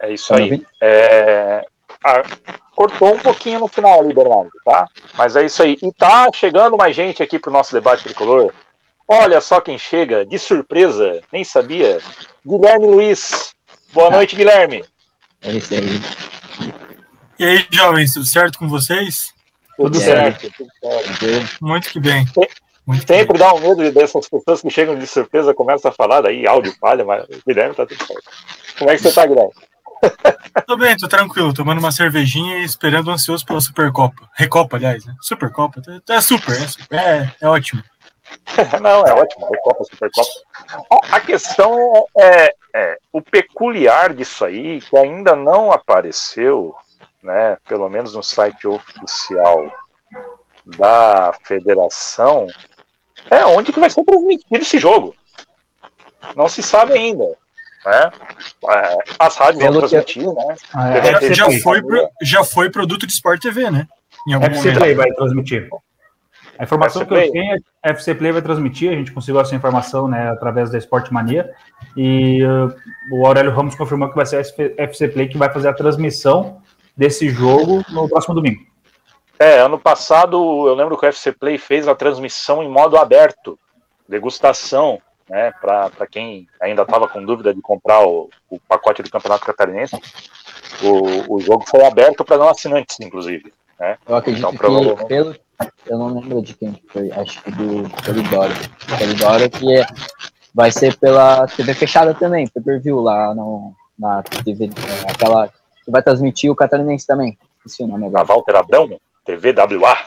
é 0.00 0.12
isso 0.12 0.34
aí. 0.34 0.66
É, 0.80 1.66
a, 2.04 2.22
cortou 2.74 3.14
um 3.14 3.18
pouquinho 3.18 3.60
no 3.60 3.68
final 3.68 4.00
ali, 4.00 4.14
Bernardo, 4.14 4.50
tá? 4.64 4.86
Mas 5.14 5.36
é 5.36 5.44
isso 5.44 5.62
aí. 5.62 5.76
E 5.82 5.92
tá 5.92 6.30
chegando 6.32 6.76
mais 6.76 6.96
gente 6.96 7.22
aqui 7.22 7.38
pro 7.38 7.52
nosso 7.52 7.72
debate 7.72 8.04
tricolor. 8.04 8.52
Olha 9.06 9.40
só 9.40 9.60
quem 9.60 9.76
chega, 9.76 10.24
de 10.24 10.38
surpresa, 10.38 11.20
nem 11.32 11.42
sabia. 11.42 12.00
Guilherme 12.46 12.86
Luiz. 12.86 13.54
Boa 13.92 14.08
noite, 14.08 14.36
Guilherme. 14.36 14.84
É 15.42 15.50
isso 15.50 15.74
aí. 15.74 16.39
E 17.38 17.44
aí, 17.44 17.66
jovens, 17.70 18.12
tudo 18.12 18.26
certo 18.26 18.58
com 18.58 18.68
vocês? 18.68 19.32
Tudo 19.76 19.96
é. 19.98 20.00
certo, 20.00 20.50
tudo 20.56 20.70
certo. 20.80 21.58
Muito 21.62 21.90
que 21.90 22.00
bem. 22.00 22.26
Muito 22.86 23.06
Sempre 23.06 23.38
dá 23.38 23.54
um 23.54 23.60
medo 23.60 23.92
dessas 23.92 24.28
pessoas 24.28 24.60
que 24.60 24.70
chegam 24.70 24.98
de 24.98 25.06
surpresa, 25.06 25.54
começam 25.54 25.90
a 25.90 25.94
falar, 25.94 26.22
daí 26.22 26.46
áudio 26.46 26.74
falha, 26.80 27.04
mas 27.04 27.24
Guilherme 27.46 27.74
tá 27.74 27.86
tudo 27.86 28.04
certo. 28.04 28.30
Como 28.78 28.90
é 28.90 28.96
que 28.96 29.02
você 29.02 29.12
tá, 29.12 29.26
Guilherme? 29.26 29.52
Tô 30.66 30.76
bem, 30.78 30.96
tô 30.96 31.06
tranquilo, 31.06 31.52
tomando 31.52 31.78
uma 31.78 31.92
cervejinha 31.92 32.58
e 32.58 32.64
esperando 32.64 33.10
ansioso 33.10 33.44
pela 33.44 33.60
Supercopa. 33.60 34.28
Recopa, 34.34 34.76
aliás, 34.76 35.04
né? 35.04 35.14
Supercopa, 35.20 35.82
é 36.08 36.20
super, 36.20 36.54
é, 36.54 36.66
super, 36.66 36.98
é, 36.98 37.32
é 37.40 37.48
ótimo. 37.48 37.82
Não, 38.80 39.06
é 39.06 39.12
ótimo, 39.12 39.48
Recopa, 39.48 39.84
Supercopa. 39.84 40.30
A 41.10 41.20
questão 41.20 42.06
é, 42.16 42.54
é, 42.74 42.98
o 43.12 43.20
peculiar 43.20 44.14
disso 44.14 44.44
aí, 44.44 44.80
que 44.80 44.96
ainda 44.96 45.34
não 45.34 45.72
apareceu, 45.72 46.74
né, 47.22 47.56
pelo 47.68 47.88
menos 47.88 48.14
no 48.14 48.22
site 48.22 48.66
oficial 48.66 49.70
da 50.64 51.34
federação, 51.44 52.46
é 53.30 53.44
onde 53.44 53.72
que 53.72 53.80
vai 53.80 53.90
ser 53.90 54.04
transmitido 54.04 54.62
esse 54.62 54.78
jogo. 54.78 55.14
Não 56.36 56.48
se 56.48 56.62
sabe 56.62 56.92
ainda. 56.92 57.24
Né? 57.84 58.10
É, 58.68 58.98
as 59.18 59.36
rádios 59.36 59.64
vão 59.64 59.78
transmitir, 59.78 60.26
né? 60.26 60.56
Ah, 60.74 60.90
é, 60.98 61.34
já, 61.34 61.50
foi, 61.62 61.82
já 62.22 62.44
foi 62.44 62.70
produto 62.70 63.06
de 63.06 63.12
Sport 63.12 63.40
TV, 63.40 63.70
né? 63.70 63.88
Em 64.28 64.34
algum 64.34 64.46
FC 64.46 64.72
Play 64.72 64.94
vai 64.94 65.10
transmitir. 65.12 65.68
A 66.60 66.64
informação 66.64 67.06
que 67.06 67.14
eu 67.14 67.32
tenho 67.32 67.54
é 67.54 67.56
que 67.56 67.64
a 67.82 67.88
FC 67.88 68.14
Play 68.14 68.32
vai 68.32 68.42
transmitir, 68.42 68.92
a 68.92 68.94
gente 68.94 69.12
conseguiu 69.12 69.40
essa 69.40 69.54
informação 69.54 70.06
né, 70.06 70.28
através 70.28 70.68
da 70.68 70.76
Sport 70.76 71.10
Mania, 71.10 71.50
e 71.96 72.44
uh, 72.44 72.70
o 73.10 73.26
Aurélio 73.26 73.50
Ramos 73.50 73.74
confirmou 73.74 74.10
que 74.10 74.14
vai 74.14 74.26
ser 74.26 74.36
a 74.36 74.82
FC 74.82 75.08
Play 75.08 75.28
que 75.28 75.38
vai 75.38 75.50
fazer 75.50 75.68
a 75.68 75.72
transmissão 75.72 76.60
desse 76.94 77.30
jogo 77.30 77.82
no 77.88 78.06
próximo 78.10 78.34
domingo. 78.34 78.60
É, 79.38 79.58
ano 79.58 79.78
passado 79.78 80.36
eu 80.68 80.74
lembro 80.74 80.98
que 80.98 81.06
o 81.06 81.08
FC 81.08 81.32
Play 81.32 81.56
fez 81.56 81.88
a 81.88 81.94
transmissão 81.94 82.62
em 82.62 82.68
modo 82.68 82.98
aberto, 82.98 83.58
degustação, 84.06 85.00
né, 85.30 85.54
para 85.62 86.06
quem 86.10 86.46
ainda 86.60 86.82
estava 86.82 87.08
com 87.08 87.24
dúvida 87.24 87.54
de 87.54 87.62
comprar 87.62 88.06
o, 88.06 88.28
o, 88.50 88.60
pacote 88.60 89.02
do 89.02 89.10
Campeonato 89.10 89.46
Catarinense. 89.46 89.98
O, 90.82 91.36
o 91.36 91.40
jogo 91.40 91.64
foi 91.66 91.82
aberto 91.86 92.22
para 92.22 92.36
não 92.36 92.50
assinantes, 92.50 93.00
inclusive. 93.00 93.50
Né? 93.78 93.96
Eu 94.06 94.14
acredito 94.14 94.40
então, 94.40 94.52
que 94.52 94.58
pelo, 95.06 95.34
eu 95.86 95.98
não 95.98 96.20
lembro 96.20 96.42
de 96.42 96.54
quem 96.54 96.80
foi, 96.88 97.10
acho 97.12 97.42
que 97.42 97.50
do 97.50 97.88
Polidoro. 98.04 98.52
Polidoro 98.98 99.50
que 99.50 99.76
é, 99.76 99.86
vai 100.54 100.70
ser 100.70 100.96
pela 100.96 101.46
TV 101.46 101.74
fechada 101.74 102.14
também, 102.14 102.48
pay 102.48 102.62
per 102.62 102.80
view 102.80 103.00
lá 103.00 103.34
no, 103.34 103.72
na 103.98 104.22
TV, 104.22 104.70
aquela 105.08 105.48
que 105.84 105.90
vai 105.90 106.02
transmitir 106.02 106.50
o 106.50 106.56
Catarinense 106.56 107.06
também. 107.06 107.38
Esqueci 107.58 107.82
o 107.82 107.86
nome 107.86 108.06
agora. 108.06 108.22
A 108.22 108.24
Walter 108.24 108.56
Abrão? 108.56 109.00
TVWA. 109.24 109.98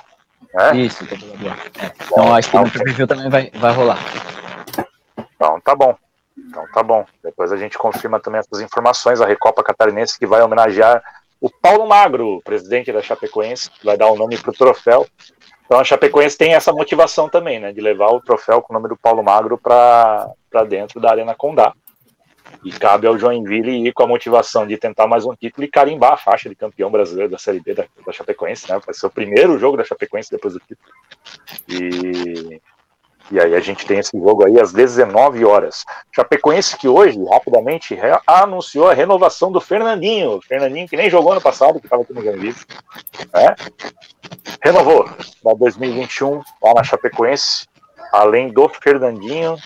Né? 0.54 0.78
Isso, 0.78 1.06
TVWA. 1.06 1.56
É. 1.82 1.92
Então 2.06 2.34
acho 2.34 2.50
que 2.50 2.58
no 2.58 2.70
preview 2.70 3.08
também 3.08 3.30
vai, 3.30 3.52
vai 3.56 3.74
rolar. 3.74 4.00
Então 5.36 5.60
tá 5.62 5.76
bom. 5.76 5.96
Então 6.38 6.66
tá 6.74 6.84
bom. 6.84 7.06
Depois 7.24 7.52
a 7.52 7.58
gente 7.58 7.78
confirma 7.78 8.20
também 8.20 8.40
essas 8.40 8.62
informações. 8.62 9.22
A 9.22 9.26
Recopa 9.26 9.64
Catarinense 9.64 10.18
que 10.18 10.26
vai 10.26 10.42
homenagear 10.42 11.04
o 11.44 11.50
Paulo 11.50 11.86
Magro, 11.86 12.42
presidente 12.44 12.92
da 12.92 13.02
Chapecoense, 13.02 13.70
que 13.70 13.86
vai 13.86 13.98
dar 13.98 14.08
o 14.08 14.16
nome 14.16 14.38
para 14.38 14.52
o 14.52 14.54
troféu. 14.54 15.06
Então 15.74 15.82
a 15.82 15.84
Chapecoense 15.84 16.38
tem 16.38 16.53
essa 16.53 16.72
motivação 16.72 17.27
também, 17.27 17.60
né? 17.60 17.74
De 17.74 17.82
levar 17.82 18.10
o 18.10 18.22
troféu 18.22 18.62
com 18.62 18.72
o 18.72 18.75
nome 18.75 18.88
do 18.88 18.96
Paulo 18.96 19.24
Magro 19.24 19.58
para 19.58 20.36
dentro 20.70 21.01
da 21.01 21.10
Arena 21.10 21.34
Condá. 21.34 21.74
E 22.63 22.72
cabe 22.72 23.08
ao 23.08 23.18
Joinville 23.18 23.88
ir 23.88 23.92
com 23.92 24.03
a 24.03 24.08
motivação 24.08 24.68
de 24.68 24.77
tentar 24.77 25.08
mais 25.08 25.25
um 25.25 25.34
título 25.34 25.65
e 25.65 25.68
carimbar 25.68 26.13
a 26.13 26.18
faixa 26.18 26.48
de 26.48 26.53
campeão 26.53 26.92
brasileiro 26.92 27.32
da 27.32 27.39
Série 27.39 27.60
B 27.60 27.74
da, 27.74 27.86
da 28.06 28.13
Chapecoense, 28.13 28.72
né? 28.72 28.80
Vai 28.86 28.94
ser 28.94 29.08
o 29.08 29.10
primeiro 29.10 29.58
jogo 29.58 29.75
da 29.75 29.84
Chapecoense 29.84 30.30
depois 30.30 30.53
do 30.53 30.60
título. 30.60 30.92
E, 31.68 32.62
e 33.32 33.39
aí 33.39 33.56
a 33.56 33.60
gente 33.60 33.86
tem 33.86 34.00
esse 34.00 34.18
jogo 34.18 34.46
aí 34.46 34.60
às 34.60 34.72
19 34.74 35.46
horas. 35.46 35.84
Chapecoense 36.13 36.77
que 36.77 36.88
hoje, 36.88 37.24
rapidamente, 37.25 37.98
anunciou 38.27 38.89
a 38.89 38.94
renovação 38.94 39.51
do 39.51 39.62
Fernandinho. 39.62 40.42
Fernandinho 40.42 40.88
que 40.88 40.98
nem 40.98 41.10
jogou 41.10 41.32
ano 41.32 41.42
passado, 41.42 41.80
que 41.80 41.86
estava 41.86 42.03
aqui 42.03 42.13
no 42.13 42.24
Joinville. 42.24 42.56
Né? 43.34 43.56
Renovou 44.62 45.10
para 45.42 45.53
2021 45.53 46.42
lá 46.62 46.74
na 46.75 46.84
Chapecoense. 46.84 47.68
Além 48.12 48.51
do 48.51 48.70
Fernandinho, 48.70 49.58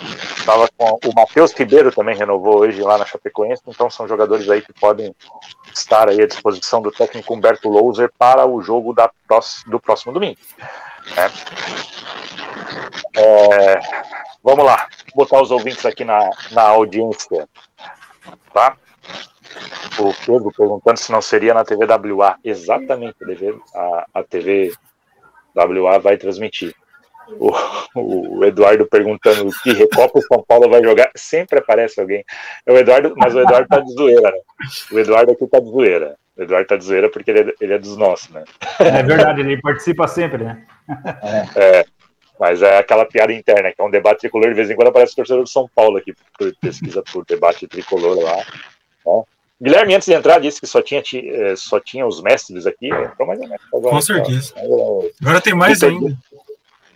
Estava 0.00 0.68
com 0.76 0.98
o 1.04 1.14
Matheus 1.14 1.52
Ribeiro 1.52 1.90
também 1.90 2.16
renovou 2.16 2.60
hoje 2.60 2.80
lá 2.80 2.96
na 2.96 3.04
Chapecoense, 3.04 3.62
então 3.66 3.90
são 3.90 4.06
jogadores 4.06 4.48
aí 4.48 4.62
que 4.62 4.72
podem 4.72 5.14
estar 5.74 6.08
aí 6.08 6.22
à 6.22 6.26
disposição 6.26 6.80
do 6.80 6.92
técnico 6.92 7.34
Humberto 7.34 7.68
Louser 7.68 8.10
para 8.16 8.46
o 8.46 8.62
jogo 8.62 8.94
da, 8.94 9.10
do 9.66 9.80
próximo 9.80 10.12
domingo. 10.12 10.38
Né? 11.16 11.30
É, 13.16 13.80
vamos 14.42 14.64
lá, 14.64 14.88
botar 15.14 15.40
os 15.40 15.50
ouvintes 15.50 15.84
aqui 15.84 16.04
na, 16.04 16.30
na 16.52 16.62
audiência. 16.62 17.48
Tá? 18.52 18.76
O 19.98 20.14
Pedro 20.24 20.52
perguntando 20.56 20.98
se 20.98 21.10
não 21.10 21.22
seria 21.22 21.54
na 21.54 21.64
TV 21.64 21.86
WA. 21.86 22.36
Exatamente, 22.44 23.16
a, 23.74 24.06
a 24.14 24.22
TV 24.22 24.72
WA 25.54 25.98
vai 25.98 26.16
transmitir 26.16 26.74
o, 27.36 27.52
o, 27.94 28.44
Eduardo 28.44 28.86
perguntando 28.86 29.50
que 29.62 29.72
Recopa 29.72 30.18
o 30.18 30.22
São 30.22 30.42
Paulo 30.46 30.68
vai 30.68 30.82
jogar, 30.82 31.10
sempre 31.14 31.58
aparece 31.58 32.00
alguém. 32.00 32.24
É 32.64 32.72
o 32.72 32.76
Eduardo, 32.76 33.14
mas 33.16 33.34
o 33.34 33.40
Eduardo 33.40 33.68
tá 33.68 33.80
de 33.80 33.92
zoeira, 33.92 34.30
né? 34.30 34.38
O 34.90 34.98
Eduardo 34.98 35.32
aqui 35.32 35.46
tá 35.46 35.60
de 35.60 35.70
zoeira. 35.70 36.16
O 36.36 36.42
Eduardo 36.42 36.68
tá 36.68 36.76
de 36.76 36.84
zoeira 36.84 37.10
porque 37.10 37.30
ele 37.30 37.40
é, 37.40 37.54
ele 37.60 37.72
é 37.74 37.78
dos 37.78 37.96
nossos, 37.96 38.30
né? 38.30 38.44
É 38.78 39.02
verdade, 39.02 39.40
ele 39.40 39.60
participa 39.60 40.06
sempre, 40.06 40.44
né? 40.44 40.64
É. 41.54 41.84
Mas 42.38 42.62
é 42.62 42.78
aquela 42.78 43.04
piada 43.04 43.32
interna, 43.32 43.72
que 43.72 43.80
é 43.80 43.84
um 43.84 43.90
debate 43.90 44.20
tricolor, 44.20 44.48
de 44.48 44.54
vez 44.54 44.70
em 44.70 44.76
quando 44.76 44.88
aparece 44.88 45.12
o 45.12 45.16
torcedor 45.16 45.42
do 45.42 45.48
São 45.48 45.68
Paulo 45.74 45.98
aqui, 45.98 46.14
por 46.38 46.54
pesquisa 46.60 47.02
por 47.02 47.24
debate 47.24 47.66
tricolor 47.66 48.16
lá. 48.18 48.36
Né? 48.36 49.22
Guilherme, 49.60 49.94
antes 49.94 50.06
de 50.06 50.14
entrar, 50.14 50.40
disse 50.40 50.60
que 50.60 50.68
só 50.68 50.80
tinha, 50.80 51.02
eh, 51.12 51.56
só 51.56 51.80
tinha 51.80 52.06
os 52.06 52.22
mestres 52.22 52.64
aqui. 52.64 52.88
Então, 52.88 53.26
mais 53.26 53.40
ou 53.40 53.48
menos. 53.48 53.62
Agora, 53.74 53.94
Com 53.94 54.00
certeza. 54.00 54.54
Agora 55.20 55.40
tem 55.40 55.54
mais 55.54 55.82
ainda. 55.82 56.16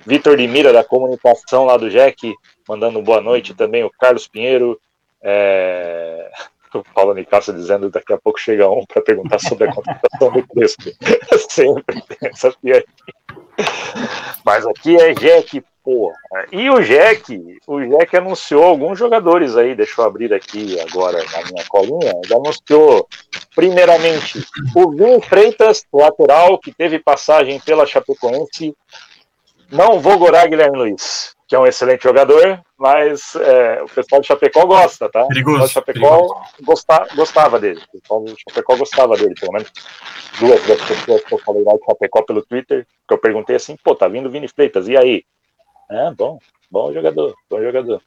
Vitor 0.07 0.37
de 0.37 0.47
Mira, 0.47 0.73
da 0.73 0.85
comunicação 0.85 1.65
lá 1.65 1.77
do 1.77 1.91
Jack, 1.91 2.33
mandando 2.69 3.03
boa 3.03 3.21
noite 3.21 3.55
também, 3.55 3.83
o 3.85 3.91
Carlos 3.91 4.29
Pinheiro, 4.29 4.81
é... 5.23 6.31
o 6.79 6.85
Paulo 6.95 7.15
Nicasso 7.15 7.53
dizendo 7.53 7.91
daqui 7.91 8.13
a 8.13 8.19
pouco 8.19 8.39
chega 8.39 8.69
um 8.71 8.85
para 8.87 9.03
perguntar 9.03 9.39
sobre 9.39 9.69
a 9.69 9.73
contratação 9.73 10.33
do 10.33 10.47
Crespo. 10.47 10.91
Sempre 11.49 12.03
tem 12.03 12.31
essa 12.31 12.53
piada. 12.53 12.85
Mas 14.45 14.67
aqui 14.67 14.97
é 14.97 15.13
Jack, 15.15 15.63
porra. 15.85 16.15
E 16.51 16.71
o 16.71 16.81
Jack, 16.81 17.59
o 17.67 17.81
Jack 17.81 18.17
anunciou 18.17 18.65
alguns 18.65 18.99
jogadores 18.99 19.57
aí, 19.57 19.75
deixa 19.75 20.01
eu 20.01 20.05
abrir 20.05 20.33
aqui 20.33 20.81
agora 20.81 21.19
na 21.19 21.51
minha 21.51 21.65
colinha, 21.69 22.13
ele 22.25 22.35
anunciou 22.35 23.07
primeiramente 23.55 24.45
o 24.75 24.91
Vin 24.91 25.21
Freitas, 25.21 25.85
lateral, 25.93 26.59
que 26.59 26.73
teve 26.73 26.99
passagem 26.99 27.61
pela 27.61 27.87
Chapecoense, 27.87 28.75
não 29.71 30.01
vou 30.01 30.19
gorar 30.19 30.49
Guilherme 30.49 30.79
Luiz, 30.79 31.35
que 31.53 31.57
é 31.57 31.59
um 31.59 31.67
excelente 31.67 32.03
jogador, 32.03 32.63
mas 32.79 33.37
é, 33.37 33.83
o 33.83 33.87
pessoal 33.87 34.23
do 34.23 34.27
Chapecó 34.27 34.65
gosta, 34.65 35.07
tá? 35.11 35.27
Perigoso, 35.27 35.59
o 35.59 35.61
pessoal 35.61 35.85
do 35.85 35.87
Chapecó 35.87 36.29
gosta, 36.63 37.07
gostava 37.15 37.61
dele. 37.61 37.79
O 37.93 38.01
pessoal 38.01 38.25
do 38.25 38.35
Chapecó 38.39 38.77
gostava 38.79 39.17
dele, 39.19 39.35
pelo 39.39 39.53
menos 39.53 39.71
duas 40.41 40.67
das 40.67 40.81
pessoas 40.81 41.23
que 41.23 41.35
eu 41.35 41.39
falei 41.41 41.63
lá 41.63 41.75
do 41.75 41.85
Chapecó 41.85 42.23
pelo 42.23 42.41
Twitter, 42.41 42.87
que 43.07 43.13
eu 43.13 43.19
perguntei 43.19 43.57
assim, 43.57 43.77
pô, 43.85 43.95
tá 43.95 44.09
vindo 44.09 44.31
Vini 44.31 44.49
Freitas, 44.49 44.89
e 44.89 44.97
aí? 44.97 45.27
É, 45.91 46.11
bom, 46.13 46.39
bom 46.71 46.91
jogador, 46.91 47.35
bom 47.51 47.61
jogador. 47.61 48.01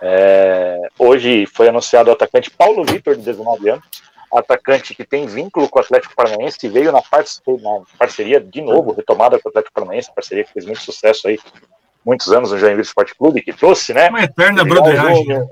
É, 0.00 0.80
hoje 0.98 1.44
foi 1.44 1.68
anunciado 1.68 2.08
o 2.08 2.14
atacante 2.14 2.50
Paulo 2.50 2.84
Vitor, 2.84 3.16
de 3.16 3.20
19 3.20 3.68
anos, 3.68 3.84
atacante 4.32 4.94
que 4.94 5.04
tem 5.04 5.26
vínculo 5.26 5.68
com 5.68 5.78
o 5.78 5.82
Atlético 5.82 6.16
Paranaense, 6.16 6.66
veio 6.70 6.90
na, 6.90 7.02
na 7.02 7.84
parceria 7.98 8.40
de 8.40 8.62
novo, 8.62 8.92
retomada 8.92 9.38
com 9.38 9.46
o 9.46 9.50
Atlético 9.50 9.74
Paranaense, 9.74 10.10
parceria 10.14 10.42
que 10.42 10.54
fez 10.54 10.64
muito 10.64 10.80
sucesso 10.80 11.28
aí, 11.28 11.38
muitos 12.04 12.32
anos 12.32 12.50
no 12.50 12.58
Joinville 12.58 12.82
Sport 12.82 13.12
Clube, 13.18 13.42
que 13.42 13.52
trouxe, 13.52 13.92
né? 13.94 14.08
Uma 14.08 14.22
eterna 14.22 14.64
broderagem. 14.64 15.26
Né? 15.26 15.46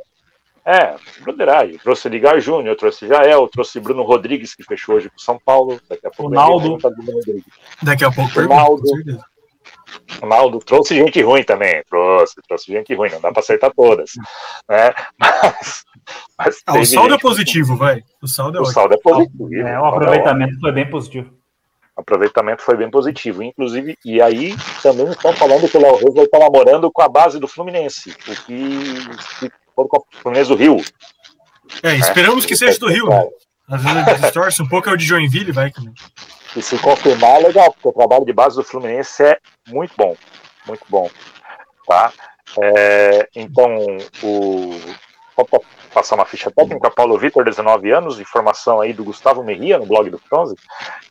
É, 0.64 0.94
broderagem. 1.22 1.78
Trouxe 1.78 2.08
Ligar 2.08 2.38
Júnior, 2.40 2.76
trouxe 2.76 3.08
Jael, 3.08 3.48
trouxe 3.48 3.80
Bruno 3.80 4.02
Rodrigues, 4.02 4.54
que 4.54 4.62
fechou 4.62 4.96
hoje 4.96 5.08
com 5.08 5.18
São 5.18 5.38
Paulo. 5.44 5.80
Daqui 5.88 6.06
a 6.06 6.10
pouco. 6.10 6.30
Ronaldo. 6.30 6.78
Daqui 7.82 8.04
a 8.04 8.10
pouco. 8.10 8.32
Ronaldo. 8.34 8.82
Ronaldo 10.20 10.58
trouxe 10.60 10.94
gente 10.94 11.20
ruim 11.22 11.42
também, 11.42 11.82
trouxe, 11.88 12.34
trouxe 12.46 12.72
gente 12.72 12.94
ruim, 12.94 13.10
não 13.10 13.20
dá 13.20 13.32
para 13.32 13.40
acertar 13.40 13.72
todas, 13.74 14.12
né? 14.68 14.92
Mas, 15.18 15.84
mas 16.38 16.62
ah, 16.66 16.78
o 16.78 16.86
saldo 16.86 17.14
é 17.14 17.18
positivo, 17.18 17.76
vai. 17.76 18.02
O 18.22 18.28
saldo 18.28 18.58
é, 18.58 18.60
o 18.60 18.64
saldo 18.66 18.94
é 18.94 18.98
positivo. 18.98 19.52
É, 19.54 19.80
o 19.80 19.84
aproveitamento 19.84 20.58
foi 20.60 20.72
bem 20.72 20.88
positivo. 20.88 21.39
O 22.00 22.02
aproveitamento 22.02 22.62
foi 22.62 22.78
bem 22.78 22.90
positivo, 22.90 23.42
inclusive, 23.42 23.94
e 24.02 24.22
aí 24.22 24.56
também 24.82 25.06
estão 25.10 25.34
falando 25.34 25.68
que 25.68 25.76
o 25.76 25.82
Léo 25.82 25.96
Reis 25.96 26.14
vai 26.14 26.24
estar 26.24 26.38
namorando 26.38 26.90
com 26.90 27.02
a 27.02 27.08
base 27.08 27.38
do 27.38 27.46
Fluminense, 27.46 28.10
o 28.10 28.14
que, 28.46 28.94
que 29.38 29.52
for 29.76 29.86
com 29.86 29.98
o 29.98 30.04
Fluminense 30.22 30.48
do 30.48 30.56
Rio. 30.56 30.82
É, 31.82 31.94
esperamos 31.96 32.46
é, 32.46 32.48
que 32.48 32.56
seja 32.56 32.78
do 32.78 32.88
Rio, 32.88 33.06
né? 33.10 33.28
Às 33.68 33.82
vezes 33.82 34.20
distorce 34.22 34.62
um 34.62 34.68
pouco 34.68 34.88
é 34.88 34.92
o 34.94 34.96
de 34.96 35.04
Joinville, 35.04 35.52
vai 35.52 35.70
também. 35.70 35.92
E 36.56 36.62
se 36.62 36.78
confirmar, 36.78 37.42
é 37.42 37.48
legal, 37.48 37.70
porque 37.70 37.88
o 37.88 37.92
trabalho 37.92 38.24
de 38.24 38.32
base 38.32 38.56
do 38.56 38.64
Fluminense 38.64 39.22
é 39.22 39.38
muito 39.68 39.92
bom. 39.94 40.16
Muito 40.66 40.84
bom. 40.88 41.10
Tá? 41.86 42.12
É, 42.58 43.28
então, 43.36 43.76
o. 44.22 44.80
passar 45.92 46.14
uma 46.14 46.24
ficha 46.24 46.50
técnica. 46.50 46.90
Paulo 46.90 47.18
Vitor, 47.18 47.44
19 47.44 47.90
anos, 47.90 48.20
informação 48.20 48.80
aí 48.80 48.92
do 48.92 49.04
Gustavo 49.04 49.42
Merria, 49.42 49.78
no 49.78 49.86
blog 49.86 50.08
do 50.10 50.20
Bronze, 50.28 50.54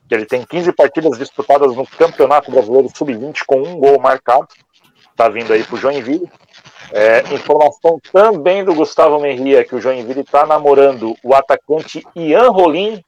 que 0.07 0.15
ele 0.15 0.25
tem 0.25 0.43
15 0.43 0.71
partidas 0.74 1.17
disputadas 1.17 1.75
no 1.75 1.86
Campeonato 1.86 2.51
Brasileiro 2.51 2.89
Sub-20 2.95 3.41
com 3.45 3.62
um 3.62 3.77
gol 3.77 4.00
marcado. 4.00 4.48
Tá 5.15 5.27
vindo 5.29 5.51
aí 5.51 5.63
pro 5.63 5.77
Joinville. 5.77 6.29
É, 6.91 7.21
informação 7.33 8.00
também 8.12 8.63
do 8.63 8.74
Gustavo 8.74 9.19
Merria, 9.19 9.63
que 9.63 9.75
o 9.75 9.81
Joinville 9.81 10.21
está 10.21 10.45
namorando 10.45 11.15
o 11.24 11.36
atacante 11.36 12.03
Ian 12.15 12.50
Rolim, 12.50 13.03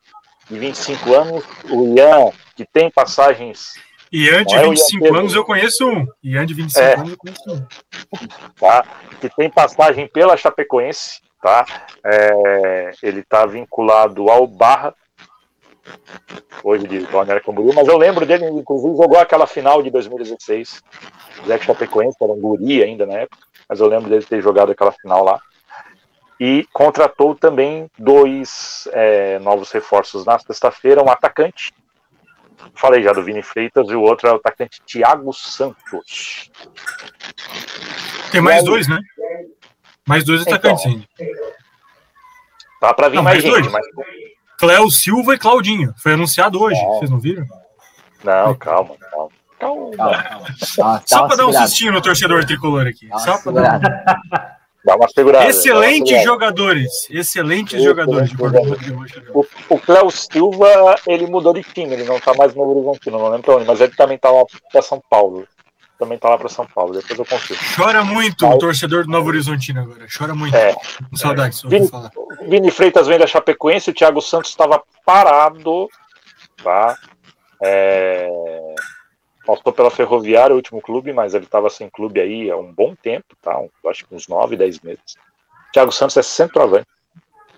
de 0.50 0.60
25 0.60 1.14
anos. 1.14 1.44
O 1.70 1.98
Ian, 1.98 2.32
que 2.56 2.66
tem 2.66 2.92
passagens 2.92 3.74
Ian 4.12 4.44
de 4.44 4.58
25 4.58 5.06
é 5.06 5.10
anos 5.10 5.34
eu 5.34 5.46
conheço 5.46 5.88
um. 5.88 6.06
Ian 6.22 6.46
de 6.46 6.54
25 6.54 6.80
é, 6.80 6.94
anos 6.96 7.12
eu 7.12 7.18
conheço 7.18 7.44
um. 7.50 7.66
Tá? 8.60 8.84
Que 9.22 9.30
tem 9.30 9.50
passagem 9.50 10.06
pela 10.08 10.36
Chapecoense, 10.36 11.22
tá? 11.42 11.66
É, 12.06 12.92
ele 13.02 13.22
está 13.22 13.46
vinculado 13.46 14.30
ao 14.30 14.46
Barra, 14.46 14.94
hoje 16.62 16.88
de 16.88 17.00
Balneário 17.08 17.44
Camboriú, 17.44 17.74
mas 17.74 17.88
eu 17.88 17.98
lembro 17.98 18.26
dele, 18.26 18.46
inclusive, 18.50 18.98
jogou 18.98 19.18
aquela 19.18 19.48
final 19.48 19.82
de 19.82 19.90
2016. 19.90 20.84
Zé 21.48 21.58
Chapecoense, 21.60 22.18
era 22.22 22.34
um 22.34 22.40
guri 22.40 22.84
ainda 22.84 23.06
na 23.06 23.14
época, 23.14 23.48
mas 23.68 23.80
eu 23.80 23.88
lembro 23.88 24.10
dele 24.10 24.26
ter 24.26 24.42
jogado 24.42 24.74
aquela 24.74 24.92
final 24.92 25.24
lá. 25.24 25.40
E 26.38 26.68
contratou 26.74 27.34
também 27.34 27.90
dois 27.98 28.90
é, 28.92 29.40
novos 29.40 29.72
reforços 29.72 30.26
na 30.26 30.38
sexta-feira, 30.38 31.02
um 31.02 31.10
atacante 31.10 31.72
Falei 32.76 33.04
já 33.04 33.14
do 33.14 33.24
Vini 33.24 33.42
Freitas 33.42 33.88
e 33.90 33.96
o 33.96 34.02
outro 34.02 34.28
é 34.28 34.32
o 34.34 34.36
atacante 34.36 34.82
Thiago 34.86 35.34
Santos. 35.34 36.50
Tem 38.32 38.42
mais 38.42 38.64
dois, 38.64 38.88
né? 38.88 39.00
Mais 40.08 40.24
dois 40.24 40.42
então, 40.42 40.54
atacantes 40.54 40.86
ainda. 40.86 41.06
Tá 42.80 42.94
para 42.94 43.10
vir 43.10 43.18
não, 43.18 43.24
mais, 43.24 43.44
mais 43.44 43.56
gente, 43.56 43.70
dois. 43.70 43.72
mas. 43.72 43.86
Cléo 44.58 44.90
Silva 44.90 45.36
e 45.36 45.40
Claudinho. 45.40 45.94
Foi 45.98 46.14
anunciado 46.14 46.62
hoje. 46.62 46.80
Vocês 46.80 47.10
não 47.10 47.20
viram? 47.20 47.46
Não, 48.24 48.56
calma, 48.56 48.96
calma. 48.98 49.30
Calma. 49.60 49.92
calma, 49.96 50.24
calma. 50.24 51.04
Só 51.06 51.28
para 51.28 51.36
dar 51.36 51.48
um 51.48 51.54
sustinho 51.54 51.92
no 51.92 52.02
torcedor 52.02 52.46
tricolor 52.46 52.88
aqui. 52.88 53.08
Só 53.20 53.38
para 53.42 53.52
dar. 53.52 54.61
Dá 54.84 54.96
uma 54.96 55.08
segurada. 55.08 55.48
Excelentes 55.48 56.12
uma 56.12 56.24
jogadores. 56.24 57.08
Excelentes 57.10 57.84
jogadores. 57.84 58.32
O, 59.34 59.46
o 59.70 59.80
Cléo 59.80 60.10
Silva, 60.10 60.96
ele 61.08 61.28
mudou 61.28 61.54
de 61.54 61.62
time, 61.62 61.94
ele 61.94 62.04
não 62.04 62.20
tá 62.20 62.34
mais 62.34 62.56
no 62.56 62.64
Horizontino, 62.64 63.20
não 63.20 63.30
lembro 63.30 63.58
onde, 63.58 63.66
mas 63.66 63.80
ele 63.80 63.96
também 63.96 64.18
tá 64.18 64.32
lá 64.32 64.44
para 64.72 64.82
São 64.82 65.02
Paulo. 65.10 65.48
Também 66.00 66.18
tá 66.18 66.30
lá 66.30 66.38
para 66.38 66.50
São 66.50 66.66
Paulo, 66.66 66.94
depois 66.94 67.20
eu 67.20 67.26
confio. 67.26 67.56
Chora 67.76 68.04
muito 68.04 68.48
o 68.48 68.58
torcedor 68.58 69.04
do 69.04 69.12
Novo 69.12 69.28
Horizontino 69.28 69.82
agora. 69.82 70.08
Chora 70.18 70.34
muito. 70.34 70.56
É. 70.56 70.74
Com 70.74 71.16
saudades, 71.16 71.64
é. 71.64 71.68
Vini, 71.68 71.88
falar. 71.88 72.12
Vini 72.48 72.72
Freitas 72.72 73.06
vem 73.06 73.20
da 73.20 73.28
Chapecoense, 73.28 73.92
o 73.92 73.94
Thiago 73.94 74.20
Santos 74.20 74.50
estava 74.50 74.82
parado, 75.06 75.88
tá? 76.64 76.98
É 77.62 78.28
Passou 79.52 79.74
pela 79.74 79.92
Ferroviária, 79.92 80.54
o 80.54 80.56
último 80.56 80.82
clube, 80.82 81.12
mas 81.12 81.34
ele 81.34 81.44
estava 81.44 81.70
sem 81.70 81.90
clube 81.90 82.22
aí 82.22 82.50
há 82.50 82.56
um 82.56 82.72
bom 82.72 82.96
tempo, 82.96 83.36
tá? 83.42 83.60
Um, 83.60 83.70
acho 83.90 84.06
que 84.06 84.16
uns 84.16 84.26
9, 84.26 84.56
10 84.56 84.80
meses. 84.80 85.18
Thiago 85.74 85.92
Santos 85.92 86.16
é 86.16 86.24
centroavante. 86.24 86.88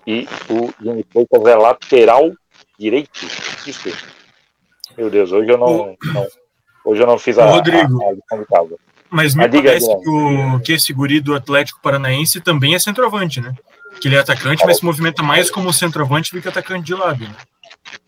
E 0.04 0.26
o 0.50 0.72
Jimmy 0.82 1.06
Freitas 1.08 1.44
é 1.46 1.54
lateral 1.54 2.32
direito. 2.76 3.24
Isso. 3.64 3.96
Meu 4.98 5.08
Deus, 5.08 5.30
hoje 5.30 5.48
eu 5.48 5.56
não, 5.56 5.96
não 6.04 6.26
hoje 6.84 7.00
eu 7.00 7.06
não 7.06 7.16
fiz 7.16 7.38
a, 7.38 7.46
Rodrigo, 7.46 8.00
a, 8.02 8.34
a 8.34 8.44
casa. 8.44 8.76
Mas 9.08 9.36
me 9.36 9.48
parece 9.48 9.86
que, 9.86 10.10
o, 10.10 10.60
que 10.60 10.72
esse 10.72 10.92
guri 10.92 11.20
do 11.20 11.32
Atlético 11.32 11.80
Paranaense 11.80 12.40
também 12.40 12.74
é 12.74 12.78
centroavante, 12.80 13.40
né? 13.40 13.54
Que 14.00 14.08
ele 14.08 14.16
é 14.16 14.18
atacante, 14.18 14.66
mas 14.66 14.78
se 14.78 14.84
movimenta 14.84 15.22
mais 15.22 15.48
como 15.48 15.72
centroavante 15.72 16.34
do 16.34 16.42
que 16.42 16.48
atacante 16.48 16.86
de 16.86 16.94
lado. 16.94 17.22
Né? 17.22 17.36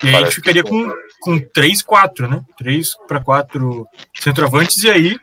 E 0.03 0.09
aí 0.09 0.15
a 0.17 0.21
gente 0.21 0.35
ficaria 0.35 0.63
com, 0.63 0.93
com 1.21 1.39
3, 1.39 1.83
4, 1.83 2.29
né? 2.29 2.43
3 2.59 2.91
para 3.07 3.21
4 3.21 3.87
centroavantes, 4.15 4.83
e 4.83 4.91
aí 4.91 5.19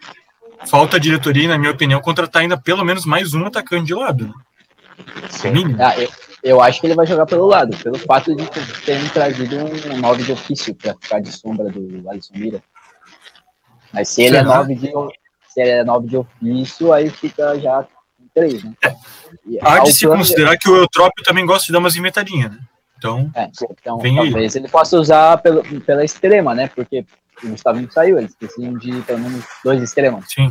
falta 0.66 0.98
a 0.98 1.00
diretoria, 1.00 1.48
na 1.48 1.58
minha 1.58 1.72
opinião, 1.72 2.02
contratar 2.02 2.42
ainda 2.42 2.58
pelo 2.58 2.84
menos 2.84 3.06
mais 3.06 3.34
um 3.34 3.46
atacante 3.46 3.88
de 3.88 3.94
lado. 3.94 4.28
Né? 4.28 4.34
Sim. 5.30 5.76
Ah, 5.80 6.00
eu, 6.00 6.10
eu, 6.44 6.62
acho 6.62 6.80
que 6.80 6.88
ele 6.88 6.96
vai 6.96 7.06
jogar 7.06 7.26
pelo 7.26 7.46
lado, 7.46 7.76
pelo 7.78 7.98
fato 7.98 8.36
de 8.36 8.46
terem 8.86 9.08
trazido 9.10 9.56
um 9.58 9.98
9 10.00 10.24
de 10.24 10.32
ofício 10.32 10.74
para 10.76 10.96
ficar 11.02 11.20
de 11.20 11.32
sombra 11.32 11.70
do 11.70 12.10
Alisson 12.10 12.34
Mira. 12.36 12.64
Mas 13.92 14.10
se 14.10 14.24
ele, 14.24 14.38
é 14.38 14.44
9 14.44 14.76
de, 14.76 14.92
se 15.48 15.62
ele 15.62 15.70
é 15.70 15.84
9 15.84 16.08
de 16.08 16.18
ofício, 16.18 16.92
aí 16.92 17.10
fica 17.10 17.60
já 17.60 17.86
3, 18.34 18.64
né? 18.64 18.74
E, 19.46 19.60
Há 19.62 19.80
de 19.80 19.94
se 19.94 20.08
considerar 20.08 20.58
que 20.58 20.70
o 20.70 20.76
Eutrópio 20.76 21.24
também 21.24 21.46
gosta 21.46 21.68
de 21.68 21.72
dar 21.72 21.80
umas 21.80 21.96
inventadinhas, 21.96 22.52
né? 22.52 22.60
Então, 23.04 23.30
é, 23.36 23.50
então 23.52 23.98
talvez 24.00 24.56
aí. 24.56 24.62
ele 24.62 24.70
possa 24.70 24.98
usar 24.98 25.38
pelo, 25.40 25.62
pela 25.82 26.06
extrema, 26.06 26.56
né? 26.56 26.70
Porque 26.74 27.06
o 27.44 27.50
Gustavo 27.50 27.92
saiu, 27.92 28.18
eles 28.18 28.34
precisam 28.34 28.78
de 28.78 29.02
pelo 29.02 29.20
menos 29.20 29.44
dois 29.64 29.82
extremos. 29.82 30.26
Sim. 30.34 30.48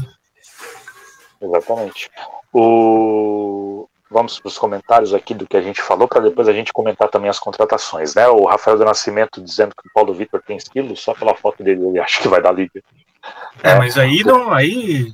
Exatamente. 1.40 2.10
O... 2.52 3.88
Vamos 4.10 4.38
para 4.38 4.48
os 4.48 4.58
comentários 4.58 5.14
aqui 5.14 5.32
do 5.32 5.46
que 5.46 5.56
a 5.56 5.62
gente 5.62 5.80
falou, 5.80 6.06
para 6.06 6.20
depois 6.20 6.46
a 6.46 6.52
gente 6.52 6.70
comentar 6.70 7.08
também 7.08 7.30
as 7.30 7.38
contratações, 7.38 8.14
né? 8.14 8.28
O 8.28 8.44
Rafael 8.44 8.76
do 8.76 8.84
Nascimento 8.84 9.40
dizendo 9.42 9.74
que 9.74 9.88
o 9.88 9.92
Paulo 9.94 10.12
Vitor 10.12 10.42
tem 10.46 10.58
estilo, 10.58 10.94
só 10.94 11.14
pela 11.14 11.34
foto 11.34 11.62
dele 11.62 11.82
ele 11.82 11.98
acha 11.98 12.20
que 12.20 12.28
vai 12.28 12.42
dar 12.42 12.52
liga. 12.52 12.82
É, 13.62 13.70
é, 13.70 13.78
mas 13.78 13.96
aí 13.96 14.22
não, 14.22 14.52
aí. 14.52 15.10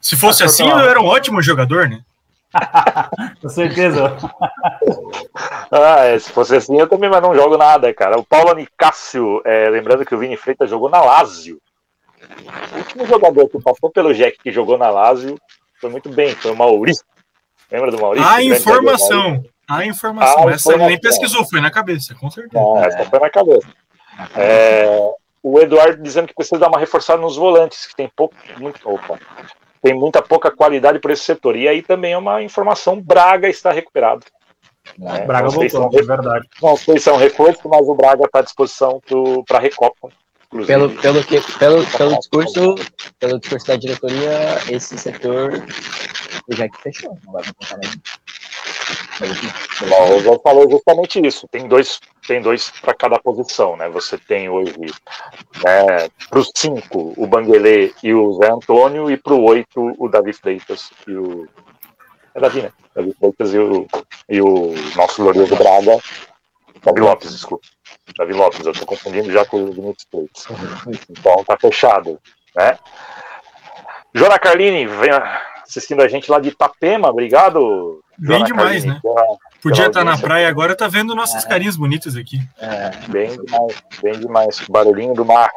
Se 0.00 0.16
fosse 0.16 0.42
assim, 0.42 0.68
eu 0.68 0.78
era 0.80 1.00
um 1.00 1.06
ótimo 1.06 1.40
jogador, 1.40 1.88
né? 1.88 2.02
Com 3.40 3.48
certeza. 3.48 4.16
ah, 5.70 6.04
é, 6.04 6.18
se 6.18 6.32
fosse 6.32 6.56
assim, 6.56 6.78
eu 6.78 6.88
também 6.88 7.08
mas 7.08 7.22
não 7.22 7.34
jogo 7.34 7.56
nada, 7.56 7.92
cara. 7.94 8.18
O 8.18 8.24
Paulo 8.24 8.54
Nicásio, 8.54 9.40
é, 9.44 9.68
lembrando 9.68 10.04
que 10.04 10.14
o 10.14 10.18
Vini 10.18 10.36
Freitas 10.36 10.68
jogou 10.68 10.88
na 10.88 11.00
Lazio. 11.00 11.60
O 12.72 12.78
último 12.78 13.06
jogador 13.06 13.48
que 13.48 13.60
passou 13.60 13.90
pelo 13.90 14.14
Jack 14.14 14.38
que 14.42 14.52
jogou 14.52 14.76
na 14.76 14.90
Lazio 14.90 15.38
foi 15.80 15.90
muito 15.90 16.08
bem, 16.10 16.34
foi 16.34 16.50
o 16.50 16.56
Maurício. 16.56 17.04
Lembra 17.70 17.90
do 17.90 18.00
Maurício? 18.00 18.28
A 18.28 18.42
informação. 18.42 19.42
A 19.68 19.86
informação. 19.86 20.48
A 20.48 20.52
essa 20.52 20.68
informação. 20.68 20.88
nem 20.88 21.00
pesquisou, 21.00 21.44
foi 21.48 21.60
na 21.60 21.70
cabeça, 21.70 22.14
com 22.14 22.30
certeza. 22.30 22.62
Não, 22.62 22.82
essa 22.82 23.04
foi 23.04 23.18
na 23.18 23.30
cabeça. 23.30 23.68
É, 24.36 25.12
o 25.42 25.58
Eduardo 25.60 26.02
dizendo 26.02 26.28
que 26.28 26.34
precisa 26.34 26.58
dar 26.58 26.68
uma 26.68 26.78
reforçada 26.78 27.20
nos 27.20 27.36
volantes, 27.36 27.86
que 27.86 27.96
tem 27.96 28.10
pouco. 28.14 28.34
Muito, 28.58 28.80
opa, 28.88 29.18
tem 29.82 29.94
muita 29.94 30.22
pouca 30.22 30.50
qualidade 30.50 30.98
para 30.98 31.12
esse 31.12 31.22
setor. 31.22 31.56
E 31.56 31.68
aí 31.68 31.82
também 31.82 32.12
é 32.12 32.18
uma 32.18 32.42
informação: 32.42 33.00
Braga 33.00 33.48
está 33.48 33.72
recuperado. 33.72 34.24
É, 35.02 35.26
Braga 35.26 35.48
voltou, 35.48 35.90
são, 35.90 35.90
é 35.92 36.02
verdade. 36.02 36.48
Não 36.62 36.76
sei 36.76 36.98
se 36.98 37.08
é 37.08 37.12
um 37.12 37.16
reforço, 37.16 37.68
mas 37.68 37.88
o 37.88 37.94
Braga 37.94 38.24
está 38.24 38.40
à 38.40 38.42
disposição 38.42 39.00
para 39.46 39.58
a 39.58 39.60
Recopa. 39.60 40.08
Pelo, 40.66 40.90
pelo, 40.96 41.22
que, 41.22 41.40
pelo, 41.58 41.86
pelo, 41.86 42.18
discurso, 42.18 42.74
pelo 43.20 43.38
discurso 43.38 43.66
da 43.68 43.76
diretoria, 43.76 44.58
esse 44.68 44.98
setor 44.98 45.64
já 46.48 46.68
que 46.68 46.82
fechou, 46.82 47.16
não 47.24 47.32
vai 47.32 47.44
contar 47.44 47.76
mais. 47.76 47.98
O 50.14 50.20
João 50.20 50.40
falou 50.42 50.70
justamente 50.70 51.24
isso. 51.24 51.46
Tem 51.48 51.66
dois, 51.66 52.00
tem 52.26 52.40
dois 52.40 52.70
para 52.70 52.94
cada 52.94 53.18
posição, 53.18 53.76
né? 53.76 53.88
Você 53.88 54.18
tem 54.18 54.48
hoje 54.48 54.74
né, 55.64 56.08
para 56.28 56.38
os 56.38 56.50
cinco 56.56 57.12
o 57.16 57.26
Banguelê 57.26 57.92
e 58.02 58.14
o 58.14 58.32
Zé 58.34 58.50
Antônio, 58.50 59.10
e 59.10 59.16
para 59.16 59.34
o 59.34 59.44
oito 59.44 59.92
o 59.98 60.08
Davi 60.08 60.32
Freitas 60.32 60.90
e 61.06 61.12
o. 61.12 61.48
É 62.34 62.40
Davi, 62.40 62.62
né? 62.62 62.72
Davi 62.94 63.14
Freitas 63.18 63.54
e 63.54 63.58
o, 63.58 63.86
e 64.28 64.40
o 64.40 64.74
nosso 64.96 65.22
glorioso 65.22 65.56
Braga. 65.56 65.98
Davi 66.82 67.00
Lopes, 67.00 67.32
desculpa. 67.32 67.66
Davi 68.16 68.32
Lopes, 68.32 68.64
eu 68.64 68.72
estou 68.72 68.86
confundindo 68.86 69.30
já 69.30 69.44
com 69.44 69.62
o 69.62 69.72
Vinícius 69.72 70.06
Freitas. 70.10 70.46
Então 71.10 71.44
tá 71.44 71.56
fechado, 71.58 72.18
né? 72.54 72.78
Jona 74.14 74.38
Carlini, 74.38 74.86
vem 74.86 75.10
assistindo 75.62 76.02
a 76.02 76.08
gente 76.08 76.30
lá 76.30 76.40
de 76.40 76.48
Itapema, 76.48 77.08
obrigado. 77.08 78.02
Bem 78.20 78.44
demais, 78.44 78.84
né? 78.84 78.98
Pela, 79.02 79.38
Podia 79.62 79.86
estar 79.86 80.04
na 80.04 80.18
praia 80.18 80.48
agora, 80.48 80.76
tá 80.76 80.86
vendo 80.88 81.14
nossas 81.14 81.44
é. 81.44 81.48
carinhas 81.48 81.76
bonitas 81.76 82.16
aqui. 82.16 82.38
É, 82.58 82.90
bem 83.08 83.30
demais, 83.30 83.82
bem 84.02 84.12
demais. 84.12 84.60
Barulhinho 84.68 85.14
do 85.14 85.24
mar. 85.24 85.50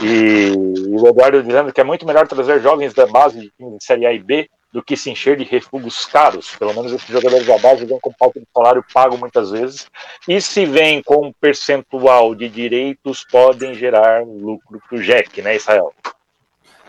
E, 0.00 0.52
e, 0.54 0.96
o 0.96 1.06
Eduardo 1.06 1.42
dizendo 1.42 1.72
que 1.72 1.80
é 1.80 1.84
muito 1.84 2.06
melhor 2.06 2.26
trazer 2.26 2.60
jovens 2.60 2.94
da 2.94 3.06
base 3.06 3.52
de 3.58 3.84
Série 3.84 4.06
A 4.06 4.12
e 4.12 4.18
B 4.18 4.48
do 4.72 4.82
que 4.82 4.96
se 4.96 5.10
encher 5.10 5.36
de 5.36 5.44
refugos 5.44 6.06
caros. 6.06 6.56
Pelo 6.56 6.72
menos 6.72 6.92
esses 6.92 7.08
jogadores 7.08 7.46
da 7.46 7.58
base 7.58 7.84
vêm 7.84 7.98
com 8.00 8.12
falta 8.18 8.40
de 8.40 8.46
salário 8.54 8.84
pago 8.92 9.18
muitas 9.18 9.50
vezes. 9.50 9.86
E 10.26 10.40
se 10.40 10.64
vêm 10.64 11.02
com 11.02 11.26
um 11.26 11.32
percentual 11.32 12.34
de 12.34 12.48
direitos, 12.48 13.24
podem 13.30 13.74
gerar 13.74 14.24
lucro 14.24 14.80
para 14.88 14.98
o 14.98 15.02
Jack, 15.02 15.42
né, 15.42 15.56
Israel? 15.56 15.92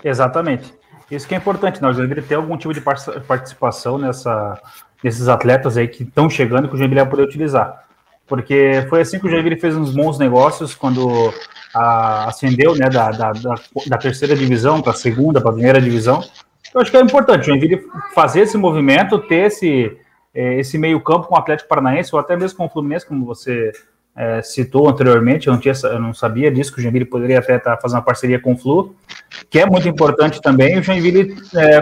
Exatamente. 0.04 0.73
Isso 1.15 1.28
que 1.28 1.36
é 1.36 1.38
importante, 1.38 1.82
nós 1.82 1.97
deveríamos 1.97 2.28
ter 2.28 2.36
algum 2.36 2.58
tipo 2.58 2.73
de 2.73 2.82
participação 2.82 3.97
nessa, 3.97 4.60
nesses 5.04 5.28
atletas 5.28 5.78
aí 5.78 5.88
que 5.88 6.04
estão 6.04 6.30
chegando 6.30 6.67
que 6.67 6.76
o 6.76 6.78
Joinville 6.78 7.02
vai 7.02 7.10
poder 7.10 7.23
utilizar. 7.23 7.84
Porque 8.26 8.86
foi 8.89 9.02
assim 9.02 9.19
que 9.19 9.28
o 9.28 9.30
Joinville 9.30 9.60
fez 9.60 9.76
uns 9.76 9.91
bons 9.91 10.17
negócios 10.17 10.73
quando 10.73 11.34
a, 11.73 12.30
ascendeu 12.30 12.73
né, 12.76 12.89
da, 12.89 13.12
da, 13.12 13.32
da, 13.32 13.56
da 13.88 13.97
terceira 13.97 14.36
divisão 14.36 14.82
para 14.82 14.93
a 14.93 14.95
segunda, 14.95 15.41
para 15.41 15.52
a 15.52 15.54
primeira 15.54 15.82
divisão. 15.82 16.23
Eu 16.73 16.82
acho 16.82 16.89
que 16.89 16.97
é 16.97 17.02
importante 17.02 17.41
o 17.41 17.43
Joinville 17.43 17.86
fazer 18.15 18.41
esse 18.41 18.58
movimento, 18.58 19.19
ter 19.19 19.47
esse, 19.47 19.95
é, 20.34 20.60
esse 20.60 20.78
meio-campo 20.78 21.28
com 21.28 21.36
o 21.36 21.38
Atlético 21.38 21.69
Paranaense, 21.69 22.10
ou 22.13 22.19
até 22.19 22.36
mesmo 22.36 22.58
com 22.58 22.65
o 22.65 22.69
Fluminense, 22.69 23.06
como 23.06 23.26
você 23.26 23.71
é, 24.15 24.41
citou 24.41 24.88
anteriormente, 24.88 25.47
eu 25.47 25.54
não, 25.54 25.60
tinha, 25.60 25.73
eu 25.84 25.99
não 25.99 26.13
sabia 26.13 26.52
disso, 26.52 26.71
que 26.71 26.80
o 26.80 26.82
Joinville 26.82 27.06
poderia 27.06 27.39
até 27.39 27.58
estar 27.58 27.78
fazendo 27.78 27.97
uma 27.97 28.06
parceria 28.06 28.39
com 28.39 28.54
o 28.54 28.58
Flu, 28.58 28.95
que 29.49 29.60
é 29.60 29.65
muito 29.65 29.88
importante 29.88 30.41
também, 30.41 30.78
o 30.78 30.84
Joinville 30.84 31.36
é, 31.56 31.82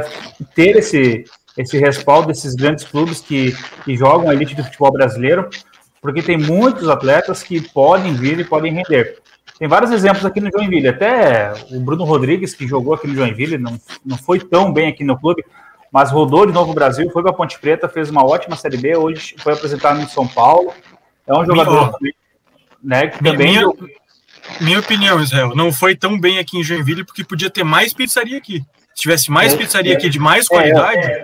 ter 0.55 0.77
esse, 0.77 1.25
esse 1.57 1.77
respaldo 1.77 2.27
desses 2.27 2.55
grandes 2.55 2.85
clubes 2.85 3.19
que, 3.19 3.53
que 3.83 3.97
jogam 3.97 4.29
a 4.29 4.33
elite 4.33 4.55
do 4.55 4.63
futebol 4.63 4.91
brasileiro, 4.91 5.49
porque 6.01 6.21
tem 6.21 6.37
muitos 6.37 6.87
atletas 6.89 7.43
que 7.43 7.61
podem 7.69 8.13
vir 8.13 8.39
e 8.39 8.43
podem 8.43 8.73
render. 8.73 9.19
Tem 9.59 9.67
vários 9.67 9.91
exemplos 9.91 10.25
aqui 10.25 10.39
no 10.39 10.49
Joinville, 10.51 10.87
até 10.87 11.53
o 11.71 11.79
Bruno 11.79 12.03
Rodrigues, 12.03 12.55
que 12.55 12.65
jogou 12.67 12.93
aqui 12.93 13.07
no 13.07 13.13
Joinville, 13.13 13.57
não, 13.57 13.77
não 14.03 14.17
foi 14.17 14.39
tão 14.39 14.71
bem 14.73 14.87
aqui 14.87 15.03
no 15.03 15.19
clube, 15.19 15.43
mas 15.91 16.09
rodou 16.09 16.45
de 16.45 16.53
novo 16.53 16.71
o 16.71 16.73
Brasil, 16.73 17.09
foi 17.11 17.21
para 17.21 17.33
Ponte 17.33 17.59
Preta, 17.59 17.89
fez 17.89 18.09
uma 18.09 18.25
ótima 18.25 18.55
Série 18.55 18.77
B, 18.77 18.95
hoje 18.95 19.35
foi 19.37 19.53
apresentado 19.53 19.99
em 19.99 20.07
São 20.07 20.25
Paulo. 20.25 20.73
É 21.27 21.33
um 21.33 21.45
jogador 21.45 21.93
né, 22.83 23.07
que 23.07 23.23
também. 23.23 23.51
Minha, 23.51 23.71
minha 24.59 24.79
opinião, 24.79 25.21
Israel, 25.21 25.55
não 25.55 25.71
foi 25.71 25.95
tão 25.95 26.19
bem 26.19 26.39
aqui 26.39 26.57
em 26.57 26.63
Joinville 26.63 27.05
porque 27.05 27.23
podia 27.23 27.49
ter 27.49 27.63
mais 27.63 27.93
pizzaria 27.93 28.37
aqui. 28.37 28.63
Se 28.93 29.03
tivesse 29.03 29.31
mais 29.31 29.53
é, 29.53 29.57
pizzaria 29.57 29.93
é, 29.93 29.97
aqui 29.97 30.09
de 30.09 30.19
mais 30.19 30.45
é, 30.45 30.49
qualidade. 30.49 30.99
É, 30.99 31.23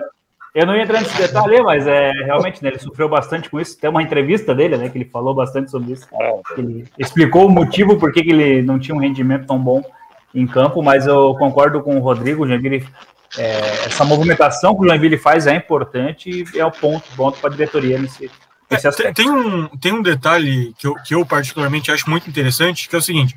eu 0.54 0.66
não 0.66 0.74
ia 0.74 0.82
entrar 0.82 1.00
nesse 1.00 1.16
detalhe, 1.16 1.62
mas 1.62 1.86
é 1.86 2.10
realmente, 2.24 2.62
né, 2.62 2.70
ele 2.70 2.78
sofreu 2.78 3.08
bastante 3.08 3.48
com 3.50 3.60
isso. 3.60 3.78
Tem 3.78 3.90
uma 3.90 4.02
entrevista 4.02 4.54
dele, 4.54 4.76
né, 4.76 4.88
que 4.88 4.98
ele 4.98 5.04
falou 5.04 5.34
bastante 5.34 5.70
sobre 5.70 5.92
isso. 5.92 6.06
Ele 6.56 6.84
explicou 6.98 7.46
o 7.46 7.50
motivo 7.50 7.98
por 7.98 8.12
que 8.12 8.20
ele 8.20 8.62
não 8.62 8.78
tinha 8.78 8.94
um 8.94 9.00
rendimento 9.00 9.46
tão 9.46 9.58
bom 9.58 9.82
em 10.34 10.46
campo, 10.46 10.82
mas 10.82 11.06
eu 11.06 11.34
concordo 11.34 11.82
com 11.82 11.96
o 11.96 12.00
Rodrigo, 12.00 12.44
o 12.44 12.46
Joinville, 12.48 12.86
é, 13.36 13.86
essa 13.86 14.04
movimentação 14.04 14.74
que 14.74 14.82
o 14.82 14.88
Joinville 14.88 15.18
faz 15.18 15.46
é 15.46 15.54
importante 15.54 16.30
e 16.30 16.58
é 16.58 16.64
o 16.64 16.70
ponto, 16.70 17.04
ponto 17.16 17.38
para 17.38 17.50
a 17.50 17.52
diretoria 17.52 17.98
nesse, 17.98 18.22
nesse 18.22 18.47
é, 18.70 18.88
aspecto. 18.88 19.14
Tem 19.14 19.30
um, 19.30 19.68
tem 19.68 19.92
um 19.92 20.02
detalhe 20.02 20.74
que 20.78 20.86
eu, 20.86 20.94
que 20.96 21.14
eu 21.14 21.24
particularmente 21.24 21.90
acho 21.90 22.08
muito 22.08 22.28
interessante, 22.28 22.88
que 22.88 22.94
é 22.94 22.98
o 22.98 23.02
seguinte, 23.02 23.34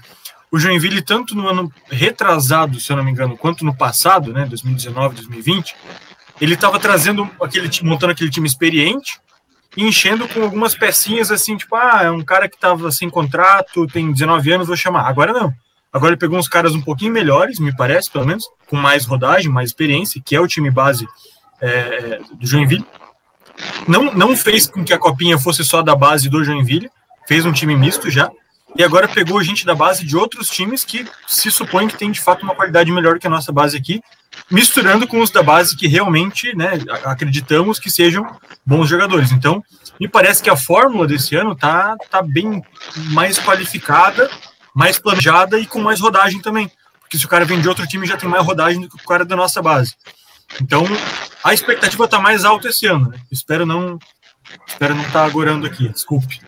o 0.52 0.60
Joinville, 0.60 1.02
tanto 1.02 1.36
no 1.36 1.48
ano 1.48 1.72
retrasado, 1.90 2.80
se 2.80 2.92
eu 2.92 2.98
não 2.98 3.04
me 3.04 3.12
engano, 3.12 3.38
quanto 3.38 3.64
no 3.64 3.74
passado, 3.74 4.34
né, 4.34 4.46
2019, 4.46 5.16
2020, 5.16 5.76
ele 6.42 6.56
estava 6.56 6.78
trazendo 6.78 7.30
aquele 7.42 7.70
montando 7.84 8.12
aquele 8.12 8.30
time 8.30 8.48
experiente 8.48 9.20
e 9.78 9.86
enchendo 9.86 10.28
com 10.28 10.42
algumas 10.42 10.76
pecinhas 10.76 11.32
assim, 11.32 11.56
tipo, 11.56 11.76
ah, 11.76 12.02
é 12.04 12.12
um 12.12 12.22
cara 12.22 12.50
que 12.50 12.56
estava 12.56 12.92
sem 12.92 13.10
contrato, 13.10 13.88
tem 13.88 14.12
19 14.12 14.52
anos, 14.52 14.68
vou 14.68 14.76
chamar. 14.76 15.08
Agora 15.08 15.32
não. 15.32 15.54
Agora 15.94 16.14
ele 16.14 16.20
pegou 16.20 16.38
uns 16.38 16.48
caras 16.48 16.74
um 16.74 16.82
pouquinho 16.82 17.14
melhores, 17.14 17.60
me 17.60 17.76
parece, 17.76 18.10
pelo 18.10 18.26
menos, 18.26 18.46
com 18.68 18.76
mais 18.76 19.06
rodagem, 19.06 19.52
mais 19.52 19.70
experiência, 19.70 20.22
que 20.24 20.36
é 20.36 20.40
o 20.40 20.48
time 20.48 20.70
base 20.70 21.08
é, 21.62 22.20
do 22.34 22.46
Joinville. 22.46 22.86
Não, 23.88 24.14
não 24.14 24.36
fez 24.36 24.68
com 24.68 24.84
que 24.84 24.94
a 24.94 24.98
copinha 24.98 25.38
fosse 25.38 25.64
só 25.64 25.82
da 25.82 25.96
base 25.96 26.30
do 26.30 26.44
Joinville, 26.44 26.90
fez 27.28 27.46
um 27.46 27.52
time 27.52 27.76
misto 27.76 28.10
já, 28.10 28.30
e 28.76 28.84
agora 28.84 29.08
pegou 29.08 29.44
gente 29.44 29.66
da 29.66 29.76
base 29.76 30.06
de 30.06 30.16
outros 30.16 30.50
times 30.50 30.84
que 30.84 31.06
se 31.28 31.52
supõe 31.52 31.88
que 31.88 31.98
tem 31.98 32.12
de 32.12 32.22
fato 32.22 32.44
uma 32.44 32.56
qualidade 32.56 32.92
melhor 32.92 33.20
que 33.20 33.28
a 33.28 33.30
nossa 33.30 33.52
base 33.52 33.78
aqui, 33.78 34.02
misturando 34.50 35.08
com 35.08 35.20
os 35.20 35.30
da 35.30 35.44
base 35.44 35.76
que 35.76 35.88
realmente 35.88 36.56
né, 36.56 36.72
acreditamos 37.04 37.80
que 37.80 37.92
sejam 37.92 38.26
bons 38.66 38.88
jogadores. 38.88 39.32
Então, 39.32 39.62
me 40.00 40.08
parece 40.08 40.42
que 40.42 40.50
a 40.50 40.56
fórmula 40.56 41.06
desse 41.06 41.36
ano 41.36 41.56
tá, 41.56 41.96
tá 42.10 42.22
bem 42.22 42.64
mais 43.12 43.38
qualificada, 43.38 44.30
mais 44.74 44.98
planejada 44.98 45.60
e 45.60 45.66
com 45.66 45.82
mais 45.82 46.00
rodagem 46.00 46.42
também. 46.42 46.72
Porque 47.02 47.18
se 47.18 47.26
o 47.26 47.30
cara 47.30 47.44
vem 47.44 47.60
de 47.60 47.68
outro 47.68 47.86
time, 47.86 48.08
já 48.08 48.16
tem 48.16 48.30
mais 48.30 48.46
rodagem 48.46 48.82
do 48.82 48.90
que 48.90 48.96
o 48.96 49.08
cara 49.08 49.26
da 49.26 49.36
nossa 49.36 49.62
base. 49.62 49.96
Então, 50.60 50.84
a 51.44 51.54
expectativa 51.54 52.06
está 52.06 52.20
mais 52.20 52.44
alta 52.44 52.70
esse 52.70 52.88
ano. 52.88 53.10
Né? 53.10 53.20
Espero 53.32 53.66
não 53.66 54.00
espero 54.68 54.96
não 54.96 55.04
estar 55.04 55.22
tá 55.22 55.26
agorando 55.26 55.66
aqui, 55.68 55.88
desculpe. 55.90 56.42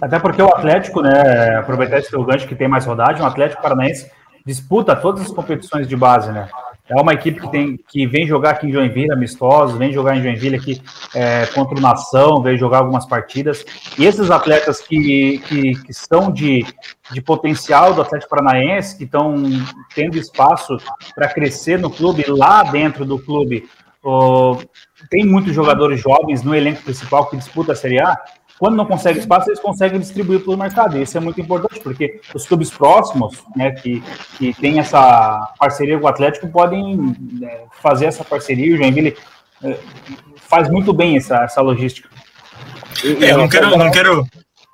Até 0.00 0.18
porque 0.18 0.40
o 0.40 0.48
Atlético, 0.48 1.02
né, 1.02 1.56
aproveitar 1.56 1.98
esse 1.98 2.10
gancho 2.10 2.46
que 2.46 2.54
tem 2.54 2.68
mais 2.68 2.84
rodagem, 2.84 3.22
o 3.22 3.26
Atlético 3.26 3.62
Paranaense 3.62 4.10
disputa 4.44 4.94
todas 4.94 5.22
as 5.22 5.30
competições 5.32 5.88
de 5.88 5.96
base, 5.96 6.30
né? 6.30 6.48
É 6.88 7.00
uma 7.00 7.12
equipe 7.12 7.40
que, 7.40 7.50
tem, 7.50 7.76
que 7.88 8.06
vem 8.06 8.26
jogar 8.26 8.50
aqui 8.50 8.68
em 8.68 8.72
Joinville, 8.72 9.12
amistosos, 9.12 9.76
vem 9.76 9.92
jogar 9.92 10.16
em 10.16 10.22
Joinville 10.22 10.54
aqui 10.54 10.80
é, 11.14 11.44
contra 11.46 11.76
o 11.76 11.80
Nação, 11.80 12.40
vem 12.40 12.56
jogar 12.56 12.78
algumas 12.78 13.04
partidas. 13.04 13.64
E 13.98 14.04
esses 14.04 14.30
atletas 14.30 14.80
que, 14.80 15.38
que, 15.48 15.74
que 15.82 15.92
são 15.92 16.30
de, 16.30 16.64
de 17.10 17.20
potencial 17.20 17.92
do 17.92 18.02
Atlético 18.02 18.30
Paranaense, 18.30 18.96
que 18.96 19.02
estão 19.02 19.34
tendo 19.96 20.16
espaço 20.16 20.76
para 21.14 21.28
crescer 21.28 21.76
no 21.76 21.90
clube, 21.90 22.24
lá 22.28 22.62
dentro 22.62 23.04
do 23.04 23.18
clube, 23.18 23.68
oh, 24.00 24.56
tem 25.10 25.26
muitos 25.26 25.52
jogadores 25.52 26.00
jovens 26.00 26.44
no 26.44 26.54
elenco 26.54 26.82
principal 26.82 27.26
que 27.26 27.36
disputa 27.36 27.72
a 27.72 27.76
Série 27.76 28.00
A, 28.00 28.16
quando 28.58 28.76
não 28.76 28.86
consegue 28.86 29.18
espaço, 29.18 29.50
eles 29.50 29.60
conseguem 29.60 30.00
distribuir 30.00 30.40
pelo 30.40 30.56
mercado. 30.56 30.96
E 30.96 31.02
isso 31.02 31.16
é 31.16 31.20
muito 31.20 31.40
importante, 31.40 31.80
porque 31.80 32.20
os 32.34 32.46
clubes 32.46 32.70
próximos, 32.70 33.42
né, 33.54 33.72
que, 33.72 34.02
que 34.38 34.54
têm 34.54 34.78
essa 34.78 35.52
parceria 35.58 35.98
com 35.98 36.06
o 36.06 36.08
Atlético, 36.08 36.48
podem 36.48 37.14
né, 37.32 37.60
fazer 37.82 38.06
essa 38.06 38.24
parceria. 38.24 38.74
O 38.74 38.78
Joinville 38.78 39.16
é, 39.62 39.78
faz 40.36 40.70
muito 40.70 40.92
bem 40.92 41.16
essa, 41.16 41.44
essa 41.44 41.60
logística. 41.60 42.08
É, 43.04 43.32
eu 43.32 43.38
não 43.38 43.48
quero, 43.48 43.76
não 43.76 43.90
quero, 43.90 44.26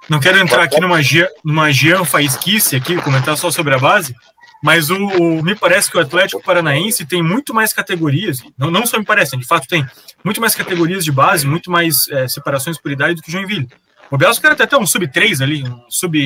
não 0.09 0.21
quero 0.21 0.39
entrar 0.39 0.63
aqui 0.63 0.81
numa, 0.81 0.99
numa 1.45 2.05
Faisquice 2.05 2.77
aqui, 2.77 2.97
comentar 3.03 3.37
só 3.37 3.51
sobre 3.51 3.75
a 3.75 3.79
base, 3.79 4.15
mas 4.63 4.91
o, 4.91 4.97
o, 4.97 5.43
me 5.43 5.57
parece 5.57 5.91
que 5.91 5.97
o 5.97 6.01
Atlético 6.01 6.43
Paranaense 6.43 7.05
tem 7.05 7.23
muito 7.23 7.53
mais 7.53 7.73
categorias, 7.73 8.43
não, 8.57 8.71
não 8.71 8.87
só 8.87 8.99
me 8.99 9.05
parece, 9.05 9.37
de 9.37 9.47
fato 9.47 9.67
tem 9.67 9.85
muito 10.25 10.41
mais 10.41 10.55
categorias 10.55 11.05
de 11.05 11.11
base, 11.11 11.47
muito 11.47 11.71
mais 11.71 12.09
é, 12.09 12.29
separações 12.29 12.79
por 12.79 12.93
idade 12.93 13.17
do 13.17 13.23
que 13.23 13.29
o 13.29 13.33
Joinville. 13.33 13.69
O 14.11 14.17
Bielsa 14.17 14.41
cara 14.41 14.55
tem 14.55 14.65
até 14.65 14.77
um 14.77 14.87
sub-3 14.87 15.43
ali, 15.43 15.65
um 15.65 15.91
sub, 15.91 16.17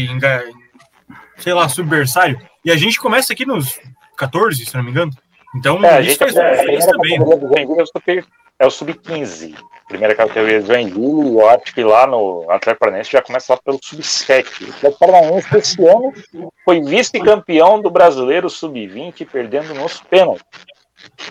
sei 1.39 1.55
lá, 1.55 1.69
sub-bersário, 1.69 2.39
e 2.65 2.71
a 2.71 2.77
gente 2.77 3.01
começa 3.01 3.33
aqui 3.33 3.47
nos 3.47 3.79
14, 4.17 4.67
se 4.67 4.75
não 4.75 4.83
me 4.83 4.91
engano. 4.91 5.13
Então, 5.57 5.85
é, 5.85 5.97
a 5.97 6.03
gente 6.03 6.19
faz 6.19 6.37
é, 6.37 6.51
diferença 6.51 6.91
também. 6.93 7.19
Né? 7.19 8.25
É 8.59 8.67
o 8.67 8.71
sub-15 8.71 9.55
primeira 9.89 10.15
categoria 10.15 10.61
do 10.61 10.67
Joinville, 10.67 11.39
eu 11.39 11.49
acho 11.49 11.73
que 11.73 11.83
lá 11.83 12.07
no 12.07 12.45
Atlético 12.51 12.81
Paranaense 12.81 13.13
já 13.13 13.23
começa 13.23 13.53
lá 13.53 13.61
pelo 13.65 13.79
sub-7. 13.83 14.67
O 14.67 14.71
Atlético 14.71 14.99
Paranaense 14.99 15.57
esse 15.57 15.87
ano 15.87 16.13
foi 16.65 16.81
vice-campeão 16.81 17.81
do 17.81 17.91
brasileiro 17.91 18.51
sub-20, 18.51 19.27
perdendo 19.31 19.75
nos 19.75 20.01
pênaltis. 20.01 20.45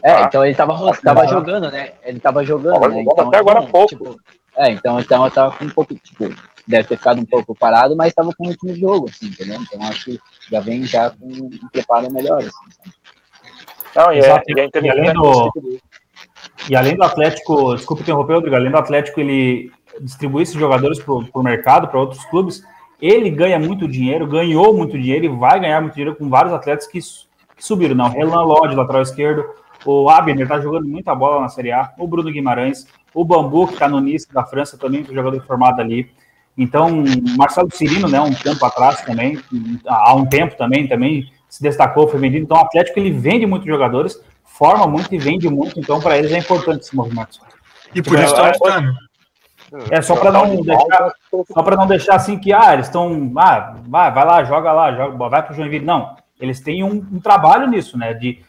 É, 0.02 0.12
ah, 0.12 0.22
então 0.22 0.46
ele 0.46 0.56
tava, 0.56 0.94
tava 0.98 1.28
jogando, 1.28 1.70
né? 1.70 1.94
Ele 2.04 2.20
tava 2.20 2.46
jogando, 2.46 2.80
tava 2.80 2.90
né? 2.90 3.02
Então, 3.02 3.28
até 3.28 3.38
agora 3.38 3.60
há 3.60 3.68
pouco. 3.68 3.90
Tipo, 3.90 4.20
é, 4.58 4.72
então, 4.72 5.00
então 5.00 5.26
eu 5.26 5.32
tava 5.32 5.58
com 5.58 5.66
um 5.66 5.70
pouco, 5.70 5.94
tipo, 5.96 6.34
deve 6.66 6.88
ter 6.88 6.98
ficado 6.98 7.20
um 7.20 7.26
pouco 7.26 7.54
parado, 7.54 7.96
mas 7.96 8.14
tava 8.14 8.32
com 8.38 8.46
muito 8.46 8.66
no 8.66 8.76
jogo, 8.76 9.10
assim, 9.10 9.28
entendeu? 9.28 9.60
Então 9.62 9.82
acho 9.84 10.06
que 10.06 10.20
já 10.50 10.62
vem 10.62 10.84
já 10.86 11.10
com 11.10 11.26
um 11.28 11.50
preparo 11.72 12.10
melhor, 12.12 12.40
assim. 12.40 12.92
Não, 13.96 14.12
e, 14.12 14.20
é, 14.20 14.44
e, 14.48 14.60
é 14.60 14.70
e 14.82 14.90
além 14.90 15.14
do, 15.14 15.52
e 16.70 16.76
além 16.76 16.96
do 16.96 17.04
Atlético, 17.04 17.76
desculpa 17.76 18.04
interromper, 18.04 18.34
Rodrigo, 18.34 18.56
além 18.56 18.72
do 18.72 18.78
Atlético 18.78 19.20
ele 19.20 19.72
distribuir 20.02 20.44
esses 20.44 20.56
jogadores 20.56 21.00
para 21.00 21.14
o 21.14 21.44
mercado, 21.44 21.88
para 21.88 22.00
outros 22.00 22.26
clubes, 22.26 22.62
ele 23.02 23.30
ganha 23.30 23.60
muito 23.60 23.88
dinheiro, 23.88 24.28
ganhou 24.28 24.76
muito 24.76 25.00
dinheiro 25.00 25.26
e 25.26 25.30
vai 25.30 25.60
ganhar 25.60 25.82
muito 25.82 25.94
dinheiro 25.94 26.16
com 26.16 26.30
vários 26.30 26.54
atletas 26.54 26.88
que, 26.88 27.00
que 27.00 27.66
subiram. 27.66 27.96
Não, 27.96 28.10
Relan 28.10 28.44
Lodge, 28.44 28.76
lateral 28.76 29.02
esquerdo, 29.02 29.46
o 29.86 30.10
Abner 30.10 30.42
está 30.42 30.60
jogando 30.60 30.88
muita 30.88 31.14
bola 31.14 31.42
na 31.42 31.50
Série 31.50 31.72
A, 31.72 31.94
o 31.98 32.08
Bruno 32.08 32.32
Guimarães, 32.32 32.88
o 33.14 33.24
Bambu, 33.24 33.68
que 33.68 33.74
está 33.74 33.88
no 33.88 34.00
Nice 34.00 34.28
da 34.34 34.44
França, 34.44 34.78
também 34.78 35.06
um 35.10 35.14
jogador 35.14 35.42
formado 35.46 35.80
ali. 35.80 36.10
Então, 36.58 37.04
Marcelo 37.38 37.70
Cirino, 37.72 38.08
né, 38.08 38.20
um 38.20 38.34
tempo 38.34 38.66
atrás 38.66 39.02
também, 39.02 39.40
há 39.88 40.14
um 40.16 40.26
tempo 40.26 40.58
também, 40.58 40.88
também 40.88 41.30
se 41.56 41.64
destacou, 41.64 42.06
foi 42.06 42.20
vendido. 42.20 42.44
Então, 42.44 42.58
o 42.58 42.60
Atlético 42.60 43.00
ele 43.00 43.12
vende 43.12 43.46
muitos 43.46 43.66
jogadores, 43.66 44.22
forma 44.44 44.86
muito 44.86 45.14
e 45.16 45.18
vende 45.18 45.48
muito, 45.50 45.80
então 45.80 46.02
para 46.02 46.18
eles 46.18 46.34
é 46.34 46.38
importante 46.38 46.82
esse 46.82 46.94
movimento. 46.94 47.40
E 47.94 48.02
por 48.02 48.20
isso 48.20 48.36
está 48.36 48.50
é, 49.90 49.98
é 49.98 50.02
só 50.02 50.18
para 50.18 50.32
não 50.32 50.62
deixar, 50.62 51.14
só 51.54 51.64
para 51.64 51.78
não 51.78 51.88
deixar 51.88 52.16
assim 52.16 52.38
que 52.38 52.52
ah, 52.52 52.74
eles 52.74 52.88
estão, 52.88 53.32
ah, 53.38 53.78
vai, 53.88 54.12
vai 54.12 54.26
lá, 54.26 54.44
joga 54.44 54.74
lá, 54.74 54.92
joga, 54.94 55.30
vai 55.30 55.44
para 55.44 55.54
o 55.54 55.56
Joinville. 55.56 55.86
Não, 55.86 56.18
eles 56.42 56.60
têm 56.60 56.84
um, 56.84 56.96
um, 57.10 57.22
trabalho 57.22 57.70
nisso, 57.70 57.98
né? 57.98 58.14
De 58.14 58.44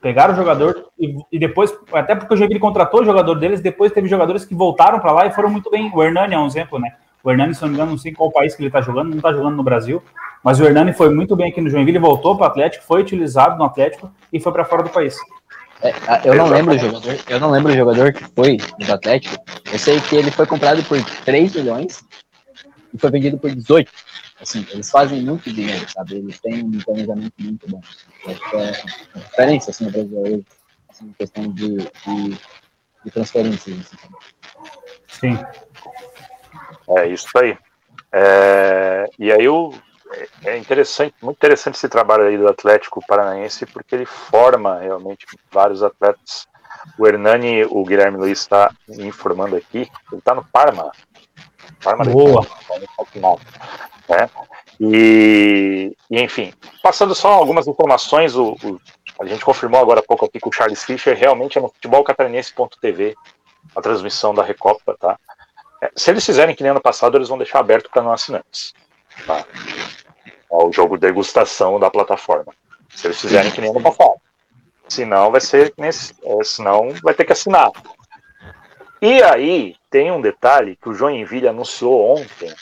pegar 0.00 0.30
o 0.30 0.36
jogador 0.36 0.86
e, 0.96 1.16
e, 1.32 1.38
depois, 1.40 1.76
até 1.92 2.14
porque 2.14 2.32
o 2.32 2.36
Joinville 2.36 2.60
contratou 2.60 3.02
o 3.02 3.04
jogador 3.04 3.34
deles, 3.34 3.60
depois 3.60 3.90
teve 3.90 4.06
jogadores 4.06 4.44
que 4.44 4.54
voltaram 4.54 5.00
para 5.00 5.10
lá 5.10 5.26
e 5.26 5.32
foram 5.32 5.50
muito 5.50 5.68
bem. 5.68 5.90
O 5.92 6.00
Hernani 6.00 6.34
é 6.34 6.38
um 6.38 6.46
exemplo, 6.46 6.78
né? 6.78 6.94
O 7.24 7.30
Hernani, 7.30 7.56
se 7.56 7.62
não 7.62 7.68
me 7.68 7.74
engano, 7.74 7.90
não 7.90 7.98
sei 7.98 8.12
qual 8.12 8.30
país 8.30 8.54
que 8.54 8.62
ele 8.62 8.68
está 8.68 8.80
jogando, 8.80 9.10
não 9.10 9.16
está 9.16 9.32
jogando 9.32 9.56
no 9.56 9.64
Brasil, 9.64 10.00
mas 10.42 10.60
o 10.60 10.64
Hernani 10.64 10.92
foi 10.92 11.08
muito 11.10 11.36
bem 11.36 11.50
aqui 11.50 11.60
no 11.60 11.70
Joinville, 11.70 11.98
voltou 11.98 12.36
para 12.36 12.44
o 12.44 12.46
Atlético, 12.48 12.84
foi 12.84 13.00
utilizado 13.00 13.56
no 13.56 13.64
Atlético 13.64 14.10
e 14.32 14.40
foi 14.40 14.52
para 14.52 14.64
fora 14.64 14.82
do 14.82 14.90
país. 14.90 15.16
É, 15.82 15.92
eu 16.24 16.34
não 16.34 16.48
lembro 16.48 16.74
o 16.74 16.78
jogador, 16.78 17.18
eu 17.28 17.40
não 17.40 17.50
lembro 17.50 17.72
o 17.72 17.76
jogador 17.76 18.12
que 18.12 18.24
foi 18.34 18.56
do 18.56 18.92
Atlético. 18.92 19.36
Eu 19.72 19.78
sei 19.78 20.00
que 20.00 20.16
ele 20.16 20.30
foi 20.30 20.46
comprado 20.46 20.82
por 20.84 21.02
3 21.24 21.54
milhões 21.56 22.04
e 22.94 22.98
foi 22.98 23.10
vendido 23.10 23.38
por 23.38 23.52
18. 23.52 23.90
Assim, 24.40 24.66
eles 24.70 24.90
fazem 24.90 25.22
muito 25.22 25.52
dinheiro, 25.52 25.88
sabe? 25.90 26.16
Eles 26.16 26.40
têm 26.40 26.64
um 26.64 26.78
planejamento 26.80 27.32
muito 27.38 27.68
bom. 27.68 27.80
Acho 28.26 28.50
que 28.50 28.56
é 28.56 28.72
uma 29.14 29.24
diferença 29.24 29.70
assim, 29.70 29.84
no 29.84 29.90
Brasil 29.90 30.44
assim, 30.88 31.06
em 31.06 31.12
questão 31.12 31.52
de, 31.52 31.76
de, 31.76 32.38
de 33.04 33.10
transferências. 33.12 33.76
Assim, 35.08 35.36
Sim. 35.36 35.38
É 36.88 37.08
isso 37.08 37.26
aí. 37.38 37.56
É, 38.12 39.08
e 39.18 39.32
aí 39.32 39.48
o, 39.48 39.72
é 40.44 40.56
interessante, 40.56 41.14
muito 41.22 41.36
interessante 41.36 41.74
esse 41.74 41.88
trabalho 41.88 42.24
aí 42.24 42.36
do 42.36 42.48
Atlético 42.48 43.04
Paranaense, 43.06 43.66
porque 43.66 43.94
ele 43.94 44.06
forma 44.06 44.78
realmente 44.78 45.26
vários 45.50 45.82
atletas. 45.82 46.46
O 46.98 47.06
Hernani, 47.06 47.64
o 47.64 47.84
Guilherme 47.84 48.18
Luiz 48.18 48.40
está 48.40 48.70
me 48.88 49.06
informando 49.06 49.56
aqui, 49.56 49.90
ele 50.10 50.18
está 50.18 50.34
no 50.34 50.44
Parma. 50.44 50.90
Parma 51.82 52.04
Boa. 52.04 52.46
Né? 54.08 54.28
E, 54.80 55.96
e, 56.10 56.20
enfim, 56.20 56.52
passando 56.82 57.14
só 57.14 57.32
algumas 57.32 57.68
informações, 57.68 58.34
o, 58.34 58.56
o, 58.64 58.80
a 59.20 59.26
gente 59.26 59.44
confirmou 59.44 59.80
agora 59.80 60.00
há 60.00 60.02
pouco 60.02 60.26
aqui 60.26 60.40
que 60.40 60.48
o 60.48 60.52
Charles 60.52 60.82
Fischer 60.82 61.16
realmente 61.16 61.58
é 61.58 61.60
no 61.60 61.68
futebolcatarinense.tv, 61.68 63.14
a 63.76 63.80
transmissão 63.80 64.34
da 64.34 64.42
Recopa, 64.42 64.96
tá? 64.98 65.18
É, 65.80 65.90
se 65.94 66.10
eles 66.10 66.24
fizerem 66.24 66.54
que 66.54 66.62
nem 66.62 66.70
ano 66.70 66.80
passado, 66.80 67.16
eles 67.16 67.28
vão 67.28 67.38
deixar 67.38 67.60
aberto 67.60 67.90
para 67.90 68.02
não 68.02 68.12
assinantes. 68.12 68.74
Tá? 69.26 69.44
É 70.52 70.56
o 70.56 70.72
jogo 70.72 70.98
degustação 70.98 71.80
da 71.80 71.90
plataforma. 71.90 72.52
Se 72.90 73.06
eles 73.06 73.20
fizerem 73.20 73.50
que 73.50 73.60
nem 73.60 73.70
ano 73.70 73.80
passado. 73.80 74.20
Senão 74.88 75.30
vai 75.30 75.40
ser 75.40 75.72
nesse, 75.78 76.14
é, 76.22 76.44
senão 76.44 76.90
vai 77.02 77.14
ter 77.14 77.24
que 77.24 77.32
assinar. 77.32 77.70
E 79.00 79.22
aí 79.22 79.74
tem 79.90 80.12
um 80.12 80.20
detalhe 80.20 80.76
que 80.76 80.88
o 80.88 80.94
Joinville 80.94 81.48
anunciou 81.48 82.14
ontem 82.14 82.54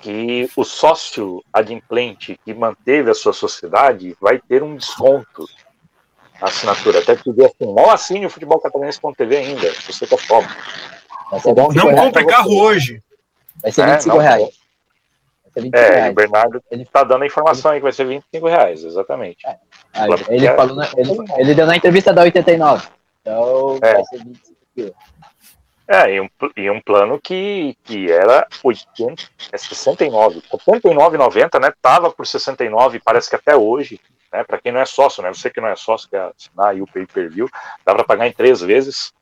que 0.00 0.48
o 0.54 0.64
sócio 0.64 1.42
adimplente 1.52 2.38
que 2.44 2.54
manteve 2.54 3.10
a 3.10 3.14
sua 3.14 3.32
sociedade 3.32 4.16
vai 4.20 4.38
ter 4.38 4.62
um 4.62 4.76
desconto 4.76 5.44
na 6.40 6.48
assinatura. 6.48 7.00
Até 7.00 7.16
que 7.16 7.30
assim, 7.30 7.74
não 7.74 7.90
assine 7.90 8.26
o 8.26 8.30
futebol 8.30 8.60
catarinense.tv 8.60 9.36
ainda, 9.36 9.72
se 9.74 9.92
você 9.92 10.06
tá 10.06 10.16
pobre. 10.28 10.50
Não 11.74 11.94
compre 11.94 12.26
carro 12.26 12.60
hoje. 12.60 13.02
Vai 13.60 13.72
ser 13.72 13.86
25 13.86 14.20
é, 14.20 14.22
reais. 14.22 14.57
É, 15.72 15.90
reais. 15.90 16.10
o 16.10 16.14
Bernardo 16.14 16.62
ele 16.70 16.82
está 16.82 17.02
dando 17.04 17.22
a 17.22 17.26
informação 17.26 17.70
aí 17.70 17.78
que 17.78 17.84
vai 17.84 17.92
ser 17.92 18.04
25 18.04 18.46
reais, 18.46 18.84
exatamente. 18.84 19.46
É. 19.46 19.56
Aí, 19.94 20.10
ele, 20.28 20.48
falou 20.54 20.76
na, 20.76 20.88
ele, 20.96 21.10
ele, 21.36 21.54
deu 21.54 21.66
na 21.66 21.76
entrevista 21.76 22.12
da 22.12 22.22
89. 22.22 22.88
Então 23.20 23.78
é. 23.82 23.94
vai 23.94 24.04
ser 24.04 24.18
25 24.24 24.94
É, 25.88 26.14
e 26.14 26.20
um, 26.20 26.28
e 26.56 26.70
um 26.70 26.80
plano 26.80 27.20
que, 27.20 27.76
que 27.84 28.10
era 28.10 28.46
80, 28.62 29.22
é 29.52 29.58
69, 29.58 30.42
79,90, 30.52 31.60
né? 31.60 31.72
Tava 31.80 32.10
por 32.10 32.26
69, 32.26 33.00
parece 33.00 33.28
que 33.28 33.36
até 33.36 33.56
hoje, 33.56 34.00
né? 34.32 34.44
Para 34.44 34.58
quem 34.58 34.72
não 34.72 34.80
é 34.80 34.86
sócio, 34.86 35.22
né? 35.22 35.32
Você 35.32 35.50
que 35.50 35.60
não 35.60 35.68
é 35.68 35.76
sócio, 35.76 36.08
quer 36.08 36.30
assinar 36.36 36.68
aí 36.68 36.82
o 36.82 36.86
pay 36.86 37.06
per 37.06 37.30
view, 37.30 37.48
dá 37.84 37.94
para 37.94 38.04
pagar 38.04 38.26
em 38.26 38.32
três 38.32 38.60
vezes. 38.60 39.12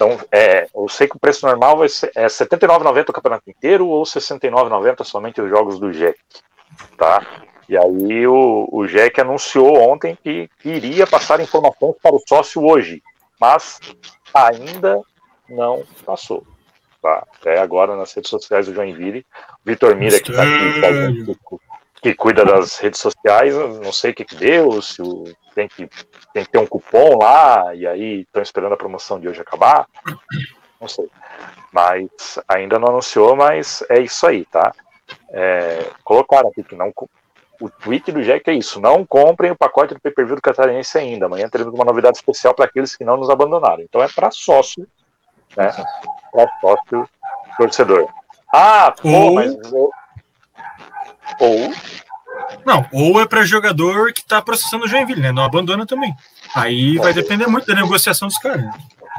Então, 0.00 0.18
é, 0.32 0.66
eu 0.74 0.88
sei 0.88 1.06
que 1.06 1.16
o 1.18 1.20
preço 1.20 1.46
normal 1.46 1.76
vai 1.76 1.88
ser 1.90 2.10
é 2.14 2.22
R$ 2.22 2.28
79,90 2.28 3.10
o 3.10 3.12
campeonato 3.12 3.50
inteiro 3.50 3.86
ou 3.86 4.02
R$ 4.02 4.08
69,90 4.08 5.04
somente 5.04 5.42
os 5.42 5.50
jogos 5.50 5.78
do 5.78 5.92
JEC, 5.92 6.18
tá? 6.96 7.22
E 7.68 7.76
aí 7.76 8.26
o, 8.26 8.66
o 8.72 8.88
JEC 8.88 9.20
anunciou 9.20 9.78
ontem 9.78 10.16
que, 10.24 10.48
que 10.58 10.70
iria 10.70 11.06
passar 11.06 11.38
informações 11.38 11.96
para 12.02 12.16
o 12.16 12.22
sócio 12.26 12.64
hoje, 12.64 13.02
mas 13.38 13.78
ainda 14.32 15.02
não 15.46 15.84
passou. 16.06 16.46
Tá? 17.02 17.26
Até 17.38 17.58
agora 17.58 17.94
nas 17.94 18.14
redes 18.14 18.30
sociais 18.30 18.68
do 18.68 18.74
Joinville, 18.74 19.26
o 19.52 19.70
Vitor 19.70 19.94
Mira 19.96 20.18
que 20.18 20.30
está 20.30 20.42
aqui, 20.44 20.80
tá, 20.80 21.46
que 22.00 22.14
cuida 22.14 22.44
das 22.44 22.78
redes 22.78 23.00
sociais, 23.00 23.54
não 23.54 23.92
sei 23.92 24.10
o 24.10 24.14
que, 24.14 24.24
que 24.24 24.34
deu, 24.34 24.80
se 24.80 25.02
o, 25.02 25.24
tem, 25.54 25.68
que, 25.68 25.88
tem 26.32 26.44
que 26.44 26.50
ter 26.50 26.58
um 26.58 26.66
cupom 26.66 27.18
lá, 27.18 27.74
e 27.74 27.86
aí 27.86 28.20
estão 28.20 28.42
esperando 28.42 28.72
a 28.72 28.76
promoção 28.76 29.20
de 29.20 29.28
hoje 29.28 29.40
acabar. 29.40 29.86
Não 30.80 30.88
sei. 30.88 31.08
Mas 31.72 32.38
ainda 32.48 32.78
não 32.78 32.88
anunciou, 32.88 33.36
mas 33.36 33.84
é 33.88 34.00
isso 34.00 34.26
aí, 34.26 34.44
tá? 34.46 34.72
É, 35.30 35.90
colocaram 36.02 36.48
aqui 36.48 36.62
que 36.62 36.74
não. 36.74 36.92
O 37.60 37.68
tweet 37.68 38.10
do 38.10 38.22
Jack 38.22 38.48
é 38.48 38.54
isso: 38.54 38.80
não 38.80 39.04
comprem 39.04 39.50
o 39.50 39.56
pacote 39.56 39.92
do 39.92 40.00
pay-per-view 40.00 40.36
do 40.36 40.42
Catarinense 40.42 40.96
ainda. 40.96 41.26
Amanhã 41.26 41.48
teremos 41.48 41.74
uma 41.74 41.84
novidade 41.84 42.16
especial 42.16 42.54
para 42.54 42.64
aqueles 42.64 42.96
que 42.96 43.04
não 43.04 43.16
nos 43.16 43.28
abandonaram. 43.28 43.82
Então 43.82 44.02
é 44.02 44.08
para 44.08 44.30
sócio, 44.30 44.86
né? 45.56 45.70
Para 46.32 46.48
sócio 46.60 47.08
torcedor. 47.58 48.08
Ah, 48.52 48.92
pô, 49.00 49.32
mas 49.32 49.54
ou. 51.38 51.72
Não, 52.64 52.86
ou 52.92 53.20
é 53.20 53.26
para 53.26 53.44
jogador 53.44 54.12
que 54.12 54.24
tá 54.24 54.42
processando 54.42 54.84
o 54.84 54.88
Joinville, 54.88 55.20
né? 55.20 55.32
Não 55.32 55.44
abandona 55.44 55.86
também. 55.86 56.14
Aí 56.54 56.96
vai 56.98 57.12
depender 57.12 57.46
muito 57.46 57.66
da 57.66 57.74
negociação 57.74 58.28
dos 58.28 58.38
caras. 58.38 58.64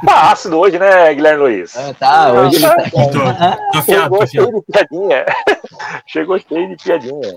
Tá 0.04 0.32
ácido 0.32 0.58
hoje, 0.58 0.78
né, 0.78 1.14
Guilherme 1.14 1.42
Luiz? 1.42 1.76
Ah, 1.76 1.94
tá, 1.94 2.32
hoje 2.32 2.60
tá. 2.60 2.76
Tô, 2.90 3.10
tô 3.10 3.78
afiado, 3.78 4.16
tô 4.16 4.22
afiado. 4.22 4.26
Cheio 4.26 4.52
de 4.52 4.62
piadinha. 4.72 5.26
Chegou 6.06 6.38
cheio 6.40 6.68
de 6.68 6.82
piadinha. 6.82 7.34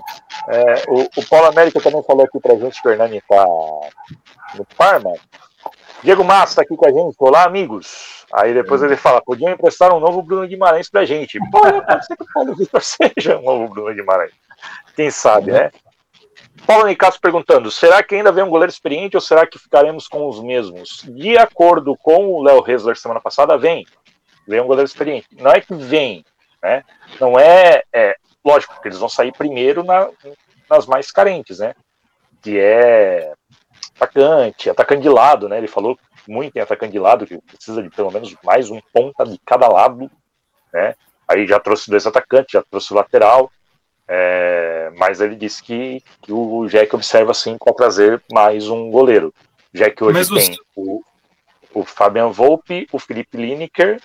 É, 0.48 0.82
o, 0.88 1.02
o 1.16 1.26
Paulo 1.28 1.46
América 1.46 1.80
também 1.80 2.02
falou 2.02 2.24
aqui 2.24 2.40
pra 2.40 2.56
gente 2.56 2.82
que 2.82 2.88
o 2.88 2.90
Hernani 2.90 3.22
tá 3.28 3.46
no 4.56 4.64
Parma. 4.76 5.12
Diego 6.02 6.24
Massa 6.24 6.56
tá 6.56 6.62
aqui 6.62 6.76
com 6.76 6.86
a 6.86 6.90
gente. 6.90 7.16
Olá, 7.18 7.44
amigos. 7.44 8.24
Aí 8.32 8.52
depois 8.52 8.82
ele 8.82 8.96
fala: 8.96 9.22
podiam 9.22 9.52
emprestar 9.52 9.94
um 9.94 10.00
novo 10.00 10.22
Bruno 10.22 10.46
Guimarães 10.46 10.90
pra 10.90 11.04
gente. 11.04 11.38
Pô, 11.50 11.60
pode 11.60 12.06
ser 12.06 12.16
que 12.16 12.24
o 12.24 12.32
Paulo 12.32 12.56
Vitor 12.56 12.82
seja 12.82 13.38
um 13.38 13.42
novo 13.42 13.72
Bruno 13.72 13.94
Guimarães. 13.94 14.32
Quem 14.96 15.10
sabe, 15.10 15.52
né? 15.52 15.70
Paulo 16.66 16.86
Nicasso 16.86 17.20
perguntando: 17.20 17.70
será 17.70 18.02
que 18.02 18.14
ainda 18.14 18.32
vem 18.32 18.42
um 18.42 18.50
goleiro 18.50 18.72
experiente 18.72 19.16
ou 19.16 19.20
será 19.20 19.46
que 19.46 19.58
ficaremos 19.58 20.08
com 20.08 20.26
os 20.26 20.42
mesmos? 20.42 21.04
De 21.06 21.36
acordo 21.36 21.96
com 21.96 22.32
o 22.32 22.42
Léo 22.42 22.62
Resler 22.62 22.96
semana 22.96 23.20
passada, 23.20 23.58
vem. 23.58 23.86
Vem 24.48 24.60
um 24.60 24.66
goleiro 24.66 24.88
experiente. 24.88 25.28
Não 25.32 25.50
é 25.50 25.60
que 25.60 25.74
vem, 25.74 26.24
né? 26.62 26.82
Não 27.20 27.38
é. 27.38 27.82
é 27.92 28.16
lógico 28.44 28.80
que 28.80 28.88
eles 28.88 28.98
vão 28.98 29.08
sair 29.08 29.32
primeiro 29.32 29.84
na, 29.84 30.08
nas 30.70 30.86
mais 30.86 31.12
carentes, 31.12 31.58
né? 31.58 31.74
Que 32.40 32.58
é 32.58 33.32
atacante, 33.96 34.70
atacante 34.70 35.02
de 35.02 35.08
lado, 35.08 35.48
né? 35.48 35.58
Ele 35.58 35.68
falou 35.68 35.98
muito 36.26 36.56
em 36.56 36.60
atacante 36.60 36.92
de 36.92 36.98
lado, 36.98 37.26
que 37.26 37.38
precisa 37.38 37.82
de 37.82 37.90
pelo 37.90 38.10
menos 38.10 38.34
mais 38.42 38.70
um 38.70 38.80
ponta 38.92 39.24
de 39.24 39.38
cada 39.44 39.68
lado, 39.68 40.10
né? 40.72 40.94
Aí 41.28 41.46
já 41.46 41.58
trouxe 41.58 41.90
dois 41.90 42.06
atacantes, 42.06 42.52
já 42.52 42.62
trouxe 42.62 42.92
o 42.92 42.96
lateral. 42.96 43.50
É, 44.08 44.92
mas 44.96 45.20
ele 45.20 45.34
disse 45.34 45.62
que, 45.62 46.02
que 46.22 46.32
o 46.32 46.66
Jack 46.68 46.94
observa 46.94 47.32
assim 47.32 47.58
para 47.58 47.74
trazer 47.74 48.22
mais 48.32 48.68
um 48.68 48.90
goleiro. 48.90 49.34
Já 49.74 49.90
que 49.90 50.02
hoje 50.02 50.18
mas 50.18 50.28
tem 50.28 50.52
os... 50.52 50.58
o, 50.76 51.04
o 51.74 51.84
Fabian 51.84 52.28
Volpe, 52.28 52.86
o 52.92 52.98
Felipe 52.98 53.36
Lineker, 53.36 54.00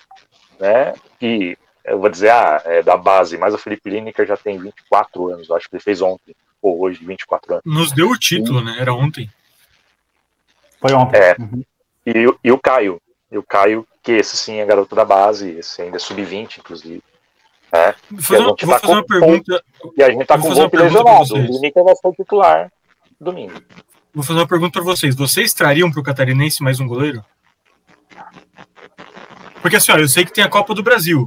né? 0.58 0.94
Que 1.20 1.56
eu 1.84 1.98
vou 1.98 2.08
dizer, 2.08 2.30
ah, 2.30 2.62
é 2.64 2.82
da 2.82 2.96
base, 2.96 3.36
mas 3.38 3.54
o 3.54 3.58
Felipe 3.58 3.90
Lineker 3.90 4.26
já 4.26 4.36
tem 4.36 4.58
24 4.58 5.32
anos, 5.32 5.50
acho 5.50 5.68
que 5.68 5.76
ele 5.76 5.82
fez 5.82 6.00
ontem, 6.00 6.34
ou 6.60 6.80
hoje, 6.80 7.04
24 7.04 7.54
anos. 7.54 7.64
Nos 7.64 7.92
deu 7.92 8.10
o 8.10 8.18
título, 8.18 8.60
né? 8.60 8.76
Era 8.78 8.92
ontem. 8.92 9.30
Foi 10.80 10.92
ontem. 10.92 11.18
É. 11.18 11.36
Uhum. 11.38 11.64
E, 12.06 12.12
e 12.44 12.52
o 12.52 12.58
Caio. 12.58 13.00
E 13.30 13.38
o 13.38 13.42
Caio, 13.42 13.86
que 14.02 14.12
esse 14.12 14.36
sim 14.36 14.56
é 14.58 14.66
garoto 14.66 14.94
da 14.94 15.04
base, 15.04 15.50
esse 15.50 15.80
ainda 15.82 15.96
é 15.96 16.00
sub-20, 16.00 16.58
inclusive. 16.58 17.02
É, 17.74 17.94
vou 18.10 18.20
fazer, 18.20 18.42
uma, 18.42 18.56
tá 18.56 18.66
fazer 18.66 18.92
uma 18.92 19.06
pergunta. 19.06 19.64
E 19.96 20.02
a 20.02 20.10
gente 20.10 20.26
tá 20.26 20.38
com 20.38 20.50
o 20.50 20.54
golpe 20.54 20.76
lesionado. 20.76 21.34
O 21.34 21.38
Lineker 21.38 21.82
vai 21.82 21.94
ser 21.96 22.12
titular 22.12 22.70
domingo. 23.18 23.54
Vou 24.12 24.22
fazer 24.22 24.40
uma 24.40 24.46
pergunta 24.46 24.72
para 24.72 24.82
vocês. 24.82 25.14
Vocês 25.16 25.54
trariam 25.54 25.90
para 25.90 26.00
o 26.00 26.02
Catarinense 26.02 26.62
mais 26.62 26.80
um 26.80 26.86
goleiro? 26.86 27.24
Porque 29.62 29.76
assim, 29.76 29.92
ó, 29.92 29.96
eu 29.96 30.08
sei 30.08 30.24
que 30.24 30.32
tem 30.32 30.44
a 30.44 30.48
Copa 30.48 30.74
do 30.74 30.82
Brasil. 30.82 31.24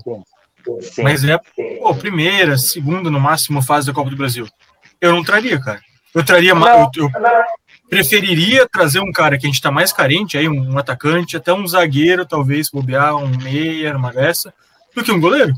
Sim. 0.81 1.01
Mas 1.01 1.23
é 1.23 1.37
pô, 1.79 1.95
primeira, 1.95 2.57
segunda, 2.57 3.09
no 3.09 3.19
máximo, 3.19 3.61
fase 3.61 3.87
da 3.87 3.93
Copa 3.93 4.09
do 4.09 4.17
Brasil. 4.17 4.47
Eu 5.01 5.13
não 5.13 5.23
traria, 5.23 5.59
cara. 5.59 5.81
Eu 6.13 6.23
traria 6.23 6.53
mais. 6.53 6.89
Eu, 6.95 7.03
eu 7.05 7.11
preferiria 7.89 8.67
trazer 8.67 8.99
um 8.99 9.11
cara 9.11 9.37
que 9.37 9.45
a 9.45 9.49
gente 9.49 9.55
está 9.55 9.71
mais 9.71 9.93
carente, 9.93 10.37
aí, 10.37 10.47
um, 10.49 10.73
um, 10.73 10.77
atacante, 10.77 11.37
até 11.37 11.53
um 11.53 11.67
zagueiro, 11.67 12.25
talvez, 12.25 12.69
bobear, 12.69 13.15
um 13.15 13.29
meia, 13.37 13.95
uma 13.95 14.11
dessa, 14.11 14.53
do 14.93 15.03
que 15.03 15.11
um 15.11 15.19
goleiro. 15.19 15.53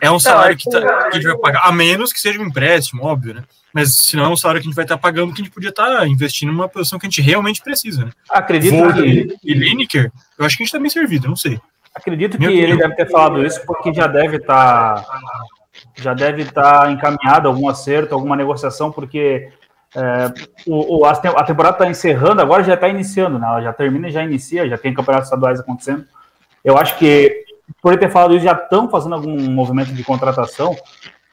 É 0.00 0.10
um 0.10 0.18
salário 0.18 0.56
que, 0.56 0.68
tá, 0.68 0.80
que, 0.80 0.86
a 0.86 1.10
gente 1.12 1.26
vai 1.26 1.38
pagar, 1.38 1.62
a 1.64 1.72
menos 1.72 2.12
que 2.12 2.20
seja 2.20 2.40
um 2.40 2.46
empréstimo, 2.46 3.04
óbvio, 3.04 3.34
né? 3.34 3.44
Mas 3.72 3.96
se 3.96 4.16
não 4.16 4.24
é 4.24 4.28
um 4.28 4.36
salário 4.36 4.60
que 4.60 4.66
a 4.66 4.70
gente 4.70 4.76
vai 4.76 4.84
estar 4.84 4.96
tá 4.96 5.00
pagando, 5.00 5.32
que 5.32 5.40
a 5.40 5.44
gente 5.44 5.54
podia 5.54 5.70
estar 5.70 5.98
tá 5.98 6.06
investindo 6.06 6.52
numa 6.52 6.68
posição 6.68 6.98
que 6.98 7.06
a 7.06 7.10
gente 7.10 7.22
realmente 7.22 7.62
precisa, 7.62 8.04
né? 8.04 8.10
Acredito 8.28 8.76
Vou, 8.76 8.92
que. 8.92 9.36
E 9.44 9.54
Lineker, 9.54 10.12
eu 10.38 10.44
acho 10.44 10.56
que 10.56 10.62
a 10.62 10.64
gente 10.64 10.74
está 10.74 10.78
bem 10.78 10.90
servido, 10.90 11.28
não 11.28 11.36
sei. 11.36 11.60
Acredito 11.94 12.38
Minha 12.38 12.50
que 12.50 12.56
opinião. 12.56 12.76
ele 12.76 12.82
deve 12.82 12.94
ter 12.96 13.10
falado 13.10 13.44
isso 13.44 13.64
porque 13.66 13.92
já 13.92 14.06
deve 14.06 14.36
estar. 14.36 15.02
Tá, 15.02 15.20
já 15.96 16.14
deve 16.14 16.42
estar 16.42 16.82
tá 16.82 16.90
encaminhado 16.90 17.48
algum 17.48 17.68
acerto, 17.68 18.14
alguma 18.14 18.36
negociação, 18.36 18.90
porque 18.90 19.50
é, 19.94 20.32
o, 20.66 20.98
o, 20.98 21.04
a 21.04 21.14
temporada 21.44 21.76
está 21.76 21.88
encerrando, 21.88 22.40
agora 22.40 22.62
já 22.62 22.74
está 22.74 22.88
iniciando, 22.88 23.38
né? 23.38 23.46
Ela 23.46 23.62
já 23.62 23.72
termina 23.72 24.08
e 24.08 24.12
já 24.12 24.22
inicia, 24.22 24.68
já 24.68 24.78
tem 24.78 24.94
campeonatos 24.94 25.28
estaduais 25.28 25.58
acontecendo. 25.58 26.04
Eu 26.64 26.76
acho 26.76 26.96
que 26.98 27.44
por 27.82 27.96
ter 27.98 28.10
falado 28.10 28.34
isso, 28.34 28.44
já 28.44 28.52
estão 28.52 28.88
fazendo 28.88 29.14
algum 29.14 29.50
movimento 29.50 29.92
de 29.92 30.04
contratação. 30.04 30.76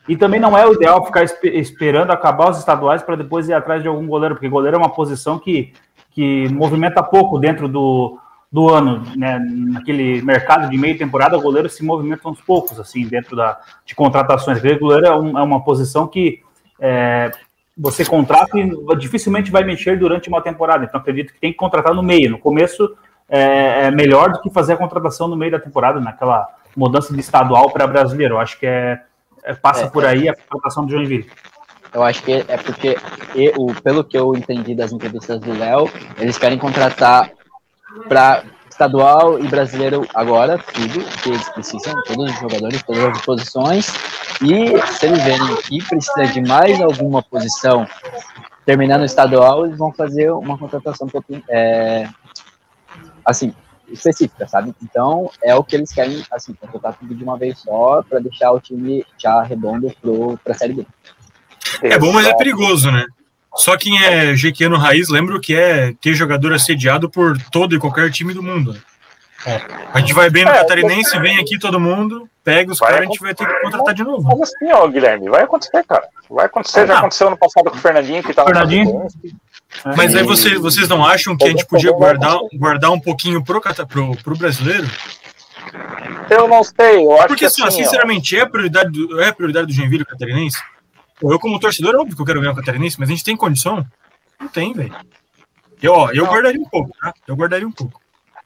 E 0.07 0.15
também 0.15 0.39
não 0.39 0.57
é 0.57 0.65
o 0.65 0.73
ideal 0.73 1.05
ficar 1.05 1.25
esperando 1.43 2.11
acabar 2.11 2.49
os 2.49 2.57
estaduais 2.57 3.03
para 3.03 3.17
depois 3.17 3.49
ir 3.49 3.53
atrás 3.53 3.81
de 3.81 3.87
algum 3.87 4.07
goleiro, 4.07 4.35
porque 4.35 4.47
goleiro 4.47 4.77
é 4.77 4.79
uma 4.79 4.93
posição 4.93 5.37
que, 5.37 5.73
que 6.11 6.47
movimenta 6.49 7.03
pouco 7.03 7.37
dentro 7.37 7.67
do, 7.67 8.17
do 8.49 8.69
ano, 8.69 9.03
né, 9.17 9.37
naquele 9.39 10.21
mercado 10.21 10.69
de 10.69 10.77
meia 10.77 10.97
temporada, 10.97 11.37
goleiros 11.37 11.73
se 11.73 11.83
movimentam 11.83 12.31
uns 12.31 12.41
poucos, 12.41 12.79
assim, 12.79 13.05
dentro 13.05 13.35
da, 13.35 13.59
de 13.85 13.93
contratações. 13.93 14.59
O 14.59 14.79
goleiro 14.79 15.05
é, 15.05 15.15
um, 15.15 15.37
é 15.37 15.43
uma 15.43 15.61
posição 15.61 16.07
que 16.07 16.41
é, 16.79 17.29
você 17.77 18.05
contrata 18.05 18.57
e 18.57 18.71
dificilmente 18.97 19.51
vai 19.51 19.65
mexer 19.65 19.99
durante 19.99 20.29
uma 20.29 20.41
temporada. 20.41 20.85
Então, 20.85 21.01
acredito 21.01 21.33
que 21.33 21.39
tem 21.39 21.51
que 21.51 21.57
contratar 21.57 21.93
no 21.93 22.01
meio. 22.01 22.31
No 22.31 22.39
começo 22.39 22.95
é, 23.29 23.85
é 23.85 23.91
melhor 23.91 24.31
do 24.31 24.41
que 24.41 24.49
fazer 24.49 24.73
a 24.73 24.77
contratação 24.77 25.27
no 25.27 25.35
meio 25.35 25.51
da 25.51 25.59
temporada, 25.59 25.99
naquela 25.99 26.47
mudança 26.75 27.13
de 27.13 27.19
estadual 27.19 27.71
para 27.71 27.87
brasileiro. 27.87 28.35
Eu 28.35 28.39
acho 28.39 28.59
que 28.59 28.65
é, 28.65 29.01
é 29.43 29.53
passa 29.53 29.85
é, 29.85 29.89
por 29.89 30.05
aí 30.05 30.29
a 30.29 30.35
contratação 30.35 30.85
do 30.85 30.91
Joinville. 30.91 31.29
Eu 31.93 32.03
acho 32.03 32.21
que 32.21 32.45
é 32.47 32.57
porque, 32.57 32.97
eu, 33.33 33.53
pelo 33.83 34.03
que 34.03 34.17
eu 34.17 34.35
entendi 34.35 34.75
das 34.75 34.91
entrevistas 34.91 35.39
do 35.39 35.57
Léo, 35.57 35.89
eles 36.19 36.37
querem 36.37 36.57
contratar 36.57 37.31
para 38.07 38.43
estadual 38.69 39.39
e 39.39 39.47
brasileiro 39.47 40.05
agora, 40.13 40.59
tudo 40.59 41.03
que 41.23 41.29
eles 41.29 41.49
precisam, 41.49 41.93
todos 42.03 42.31
os 42.31 42.39
jogadores, 42.39 42.83
todas 42.83 43.03
as 43.05 43.21
posições. 43.25 43.87
E 44.41 44.77
se 44.93 45.05
eles 45.07 45.23
verem 45.23 45.55
que 45.63 45.83
precisa 45.83 46.27
de 46.27 46.41
mais 46.41 46.79
alguma 46.79 47.23
posição 47.23 47.87
terminando 48.65 49.01
o 49.01 49.05
estadual, 49.05 49.65
eles 49.65 49.77
vão 49.77 49.91
fazer 49.91 50.29
uma 50.31 50.57
contratação 50.57 51.07
é, 51.49 52.07
assim, 53.27 53.53
específica, 53.89 54.47
sabe? 54.47 54.73
Então 54.81 55.29
é 55.43 55.53
o 55.53 55.63
que 55.63 55.75
eles 55.75 55.91
querem, 55.91 56.23
assim, 56.31 56.53
contratar 56.53 56.95
tudo 56.97 57.13
de 57.13 57.23
uma 57.23 57.37
vez 57.37 57.59
só 57.59 58.01
para 58.01 58.19
deixar 58.19 58.51
o 58.51 58.59
time 58.59 59.05
já 59.17 59.43
redondo 59.43 59.93
para 60.43 60.53
a 60.53 60.57
Série 60.57 60.73
B. 60.73 60.87
É 61.83 61.99
bom, 61.99 62.13
mas 62.13 62.25
é 62.25 62.33
perigoso, 62.33 62.89
né? 62.89 63.05
Só 63.55 63.75
quem 63.75 64.01
é 64.03 64.35
jequiano 64.35 64.77
raiz 64.77 65.09
lembra 65.09 65.35
o 65.35 65.41
que 65.41 65.55
é 65.55 65.93
ter 65.99 66.13
jogador 66.13 66.53
assediado 66.53 67.09
por 67.09 67.37
todo 67.51 67.75
e 67.75 67.79
qualquer 67.79 68.09
time 68.11 68.33
do 68.33 68.43
mundo. 68.43 68.79
É. 69.45 69.61
A 69.93 69.99
gente 69.99 70.13
vai 70.13 70.29
bem 70.29 70.43
no 70.43 70.51
é, 70.51 70.57
Catarinense, 70.57 71.19
vem 71.19 71.39
aqui 71.39 71.57
todo 71.57 71.79
mundo, 71.79 72.29
pega 72.43 72.71
os 72.71 72.79
caras, 72.79 72.99
a 72.99 73.03
gente 73.03 73.19
vai 73.19 73.33
ter 73.33 73.47
que 73.47 73.61
contratar 73.61 73.93
de 73.93 74.03
novo. 74.03 74.23
Mas 74.23 74.41
assim, 74.41 74.71
ó, 74.71 74.87
Guilherme, 74.87 75.29
vai 75.29 75.43
acontecer, 75.43 75.83
cara. 75.85 76.07
Vai 76.29 76.45
acontecer, 76.45 76.87
já 76.87 76.97
aconteceu 76.97 77.29
no 77.29 77.37
passado 77.37 77.69
com 77.69 77.77
o 77.77 77.79
Fernandinho, 77.79 78.23
que 78.23 78.33
tava 78.33 78.49
Fernandinho. 78.49 79.07
Mas 79.95 80.15
aí 80.15 80.23
vocês, 80.23 80.59
vocês 80.59 80.87
não 80.87 81.05
acham 81.05 81.35
que 81.35 81.45
a 81.45 81.49
gente 81.49 81.65
podia 81.65 81.91
guardar, 81.91 82.37
guardar 82.53 82.91
um 82.91 82.99
pouquinho 82.99 83.43
pro, 83.43 83.61
pro, 83.61 84.17
pro 84.17 84.37
brasileiro? 84.37 84.87
Eu 86.29 86.47
não 86.47 86.63
sei, 86.63 87.05
eu 87.05 87.13
acho 87.13 87.27
Porque, 87.27 87.39
que 87.39 87.45
assim, 87.45 87.63
assim 87.63 87.83
sinceramente, 87.83 88.37
é 88.37 88.41
a 88.41 88.49
prioridade 88.49 88.91
do, 88.91 89.21
é 89.21 89.29
a 89.29 89.33
prioridade 89.33 89.67
do 89.67 89.73
Joinville 89.73 90.05
catarinense? 90.05 90.57
Eu, 91.21 91.39
como 91.39 91.59
torcedor, 91.59 91.95
é 91.95 91.97
óbvio 91.97 92.15
que 92.15 92.21
eu 92.21 92.25
quero 92.25 92.39
ganhar 92.39 92.53
o 92.53 92.55
Catarinense, 92.55 92.99
mas 92.99 93.09
a 93.09 93.11
gente 93.11 93.23
tem 93.23 93.35
condição? 93.35 93.85
Não 94.39 94.47
tem, 94.47 94.71
velho. 94.73 94.95
Eu, 95.81 95.93
ó, 95.93 96.11
eu 96.11 96.25
guardaria 96.25 96.61
um 96.61 96.69
pouco, 96.69 96.91
tá? 96.99 97.13
Eu 97.27 97.35
guardaria 97.35 97.67
um 97.67 97.71
pouco. 97.71 97.99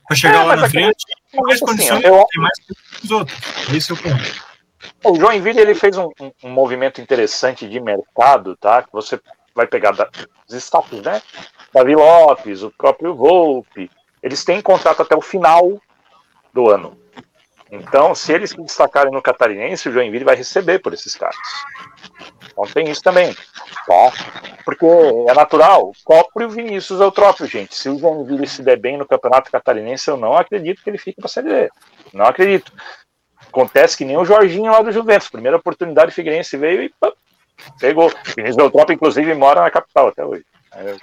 Pra 0.07 0.15
chegar 0.15 0.43
é, 0.43 0.43
lá 0.43 0.55
na 0.55 0.69
frente, 0.69 1.05
tem 1.31 1.41
mais 1.41 1.61
assim, 1.61 1.65
condições, 1.65 2.03
eu... 2.03 2.25
tem 2.31 2.41
mais 2.41 2.59
que 2.59 2.73
os 3.03 3.11
outros. 3.11 3.37
Esse 3.73 3.91
é 3.91 3.95
o 3.95 3.97
ponto. 3.97 4.51
O 5.03 5.15
Joinville 5.15 5.59
ele 5.59 5.75
fez 5.75 5.97
um, 5.97 6.09
um, 6.19 6.31
um, 6.43 6.49
movimento 6.49 7.01
interessante 7.01 7.67
de 7.67 7.79
mercado, 7.79 8.55
tá? 8.57 8.81
Que 8.81 8.91
você 8.91 9.19
vai 9.55 9.67
pegar 9.67 9.91
da, 9.91 10.09
os 10.47 10.53
destaques, 10.53 11.01
né? 11.01 11.21
Davi 11.73 11.95
Lopes, 11.95 12.63
o 12.63 12.71
próprio 12.71 13.15
Volpe. 13.15 13.89
Eles 14.21 14.43
têm 14.43 14.61
contrato 14.61 15.01
até 15.01 15.15
o 15.15 15.21
final 15.21 15.79
do 16.53 16.69
ano. 16.69 16.97
Então, 17.71 18.13
se 18.13 18.33
eles 18.33 18.49
se 18.49 18.61
destacarem 18.61 19.13
no 19.13 19.21
Catarinense, 19.21 19.87
o 19.87 19.93
Joinville 19.93 20.25
vai 20.25 20.35
receber 20.35 20.79
por 20.79 20.93
esses 20.93 21.15
caras. 21.15 21.37
Então 22.51 22.65
tem 22.65 22.89
isso 22.89 23.01
também. 23.01 23.33
Tá? 23.87 24.11
Porque 24.65 24.85
é 24.85 25.33
natural. 25.33 25.89
O 25.89 25.93
próprio 26.03 26.49
Vinícius 26.49 26.99
é 26.99 27.05
o 27.05 27.11
próprio, 27.11 27.47
gente. 27.47 27.73
Se 27.73 27.87
o 27.87 27.97
Joinville 27.97 28.45
se 28.45 28.61
der 28.61 28.77
bem 28.77 28.97
no 28.97 29.07
Campeonato 29.07 29.49
Catarinense, 29.49 30.09
eu 30.09 30.17
não 30.17 30.35
acredito 30.35 30.83
que 30.83 30.89
ele 30.89 30.97
fique 30.97 31.21
para 31.21 31.27
a 31.27 31.29
Série 31.29 31.47
D. 31.47 31.69
Não 32.13 32.25
acredito. 32.25 32.73
Acontece 33.47 33.97
que 33.97 34.05
nem 34.05 34.17
o 34.17 34.25
Jorginho 34.25 34.71
lá 34.71 34.81
do 34.81 34.91
Juventus. 34.91 35.29
Primeira 35.29 35.57
oportunidade, 35.57 36.11
o 36.11 36.13
Figueirense 36.13 36.57
veio 36.57 36.83
e 36.83 36.89
pá, 36.89 37.13
pegou. 37.79 38.11
Vinícius 38.35 38.57
Eutrópio, 38.57 38.93
inclusive, 38.93 39.33
mora 39.33 39.61
na 39.61 39.71
capital 39.71 40.07
até 40.07 40.25
hoje. 40.25 40.45
É, 40.73 40.95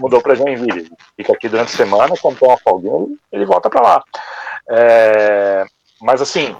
mudou 0.00 0.22
para 0.22 0.34
Joinville. 0.34 0.90
Fica 1.16 1.32
aqui 1.32 1.48
durante 1.48 1.74
a 1.74 1.76
semana, 1.76 2.16
comprou 2.16 2.50
uma 2.50 2.58
folguinha 2.58 3.16
ele 3.30 3.44
volta 3.44 3.68
para 3.68 3.82
lá. 3.82 4.04
É, 4.68 5.64
mas 6.00 6.22
assim, 6.22 6.56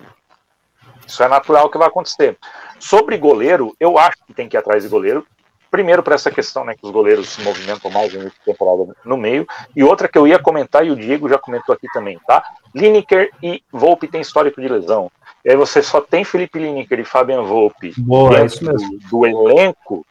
isso 1.06 1.22
é 1.22 1.28
natural 1.28 1.70
que 1.70 1.78
vai 1.78 1.88
acontecer. 1.88 2.36
Sobre 2.78 3.16
goleiro, 3.16 3.76
eu 3.78 3.98
acho 3.98 4.16
que 4.26 4.34
tem 4.34 4.48
que 4.48 4.56
ir 4.56 4.58
atrás 4.58 4.82
de 4.82 4.88
goleiro. 4.88 5.24
Primeiro, 5.70 6.02
para 6.02 6.16
essa 6.16 6.30
questão, 6.30 6.64
né, 6.64 6.74
que 6.74 6.84
os 6.84 6.90
goleiros 6.90 7.30
se 7.30 7.42
movimentam 7.42 7.90
mais 7.90 8.12
em 8.12 8.30
temporada 8.44 8.94
no 9.04 9.16
meio. 9.16 9.46
E 9.74 9.82
outra 9.82 10.08
que 10.08 10.18
eu 10.18 10.26
ia 10.26 10.38
comentar, 10.38 10.84
e 10.84 10.90
o 10.90 10.96
Diego 10.96 11.28
já 11.28 11.38
comentou 11.38 11.74
aqui 11.74 11.86
também, 11.94 12.18
tá? 12.26 12.44
Lineker 12.74 13.30
e 13.42 13.62
Volpe 13.72 14.08
tem 14.08 14.20
histórico 14.20 14.60
de 14.60 14.68
lesão. 14.68 15.10
E 15.44 15.50
aí 15.50 15.56
você 15.56 15.82
só 15.82 16.00
tem 16.00 16.24
Felipe 16.24 16.58
Lineker 16.58 17.00
e 17.00 17.04
Fabian 17.04 17.42
Volpe 17.42 17.92
Boa, 17.98 18.38
é 18.38 18.46
isso 18.46 18.64
mesmo. 18.64 18.98
Do, 18.98 19.08
do 19.08 19.26
elenco. 19.26 20.06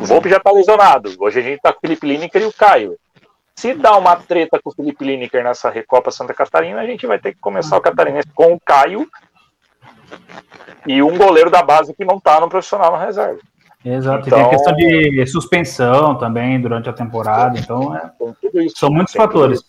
o 0.00 0.06
Volpe 0.06 0.28
já 0.28 0.36
está 0.36 0.52
lesionado. 0.52 1.12
Hoje 1.18 1.40
a 1.40 1.42
gente 1.42 1.56
está 1.56 1.72
com 1.72 1.78
o 1.78 1.80
Felipe 1.80 2.06
Lineker 2.06 2.42
e 2.42 2.46
o 2.46 2.52
Caio. 2.52 2.96
Se 3.56 3.74
dá 3.74 3.96
uma 3.96 4.14
treta 4.14 4.60
com 4.62 4.70
o 4.70 4.72
Felipe 4.72 5.04
Lineker 5.04 5.42
nessa 5.42 5.68
Recopa 5.68 6.12
Santa 6.12 6.32
Catarina, 6.32 6.80
a 6.80 6.86
gente 6.86 7.06
vai 7.08 7.18
ter 7.18 7.32
que 7.32 7.40
começar 7.40 7.76
o 7.76 7.80
Catarinense 7.80 8.28
com 8.32 8.52
o 8.52 8.60
Caio 8.60 9.08
e 10.86 11.02
um 11.02 11.18
goleiro 11.18 11.50
da 11.50 11.60
base 11.60 11.92
que 11.92 12.04
não 12.04 12.18
está 12.18 12.40
no 12.40 12.48
profissional 12.48 12.92
na 12.92 13.04
reserva. 13.04 13.40
Exato, 13.84 14.26
então, 14.26 14.38
e 14.38 14.42
tem 14.42 14.46
a 14.46 14.50
questão 14.50 14.74
de 14.74 15.26
suspensão 15.26 16.16
também 16.16 16.60
durante 16.60 16.88
a 16.88 16.92
temporada, 16.92 17.58
então 17.58 17.96
é, 17.96 18.10
são 18.74 18.90
muitos 18.90 19.14
fatores. 19.14 19.64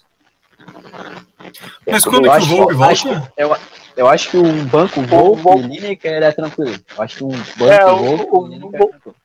Mas 1.87 2.03
quando 2.03 2.25
eu 2.25 2.31
que 2.33 2.39
o 2.39 2.45
Volpe 2.45 2.73
volta? 2.75 3.33
Eu, 3.37 3.55
eu 3.99 4.07
acho 4.07 4.31
que 4.31 4.37
um 4.37 4.65
banco 4.65 5.01
Volpe 5.01 5.59
e 5.59 5.61
Lineker 5.61 6.23
é 6.23 6.31
tranquilo. 6.31 6.73
Eu 6.95 7.03
acho 7.03 7.17
que 7.17 7.23
um 7.25 7.29
banco 7.29 7.63
é, 7.65 7.85
Volpe 7.85 8.29
o, 8.31 8.47
Lineker 8.47 8.75
é 8.75 8.87
tranquilo. 8.87 9.15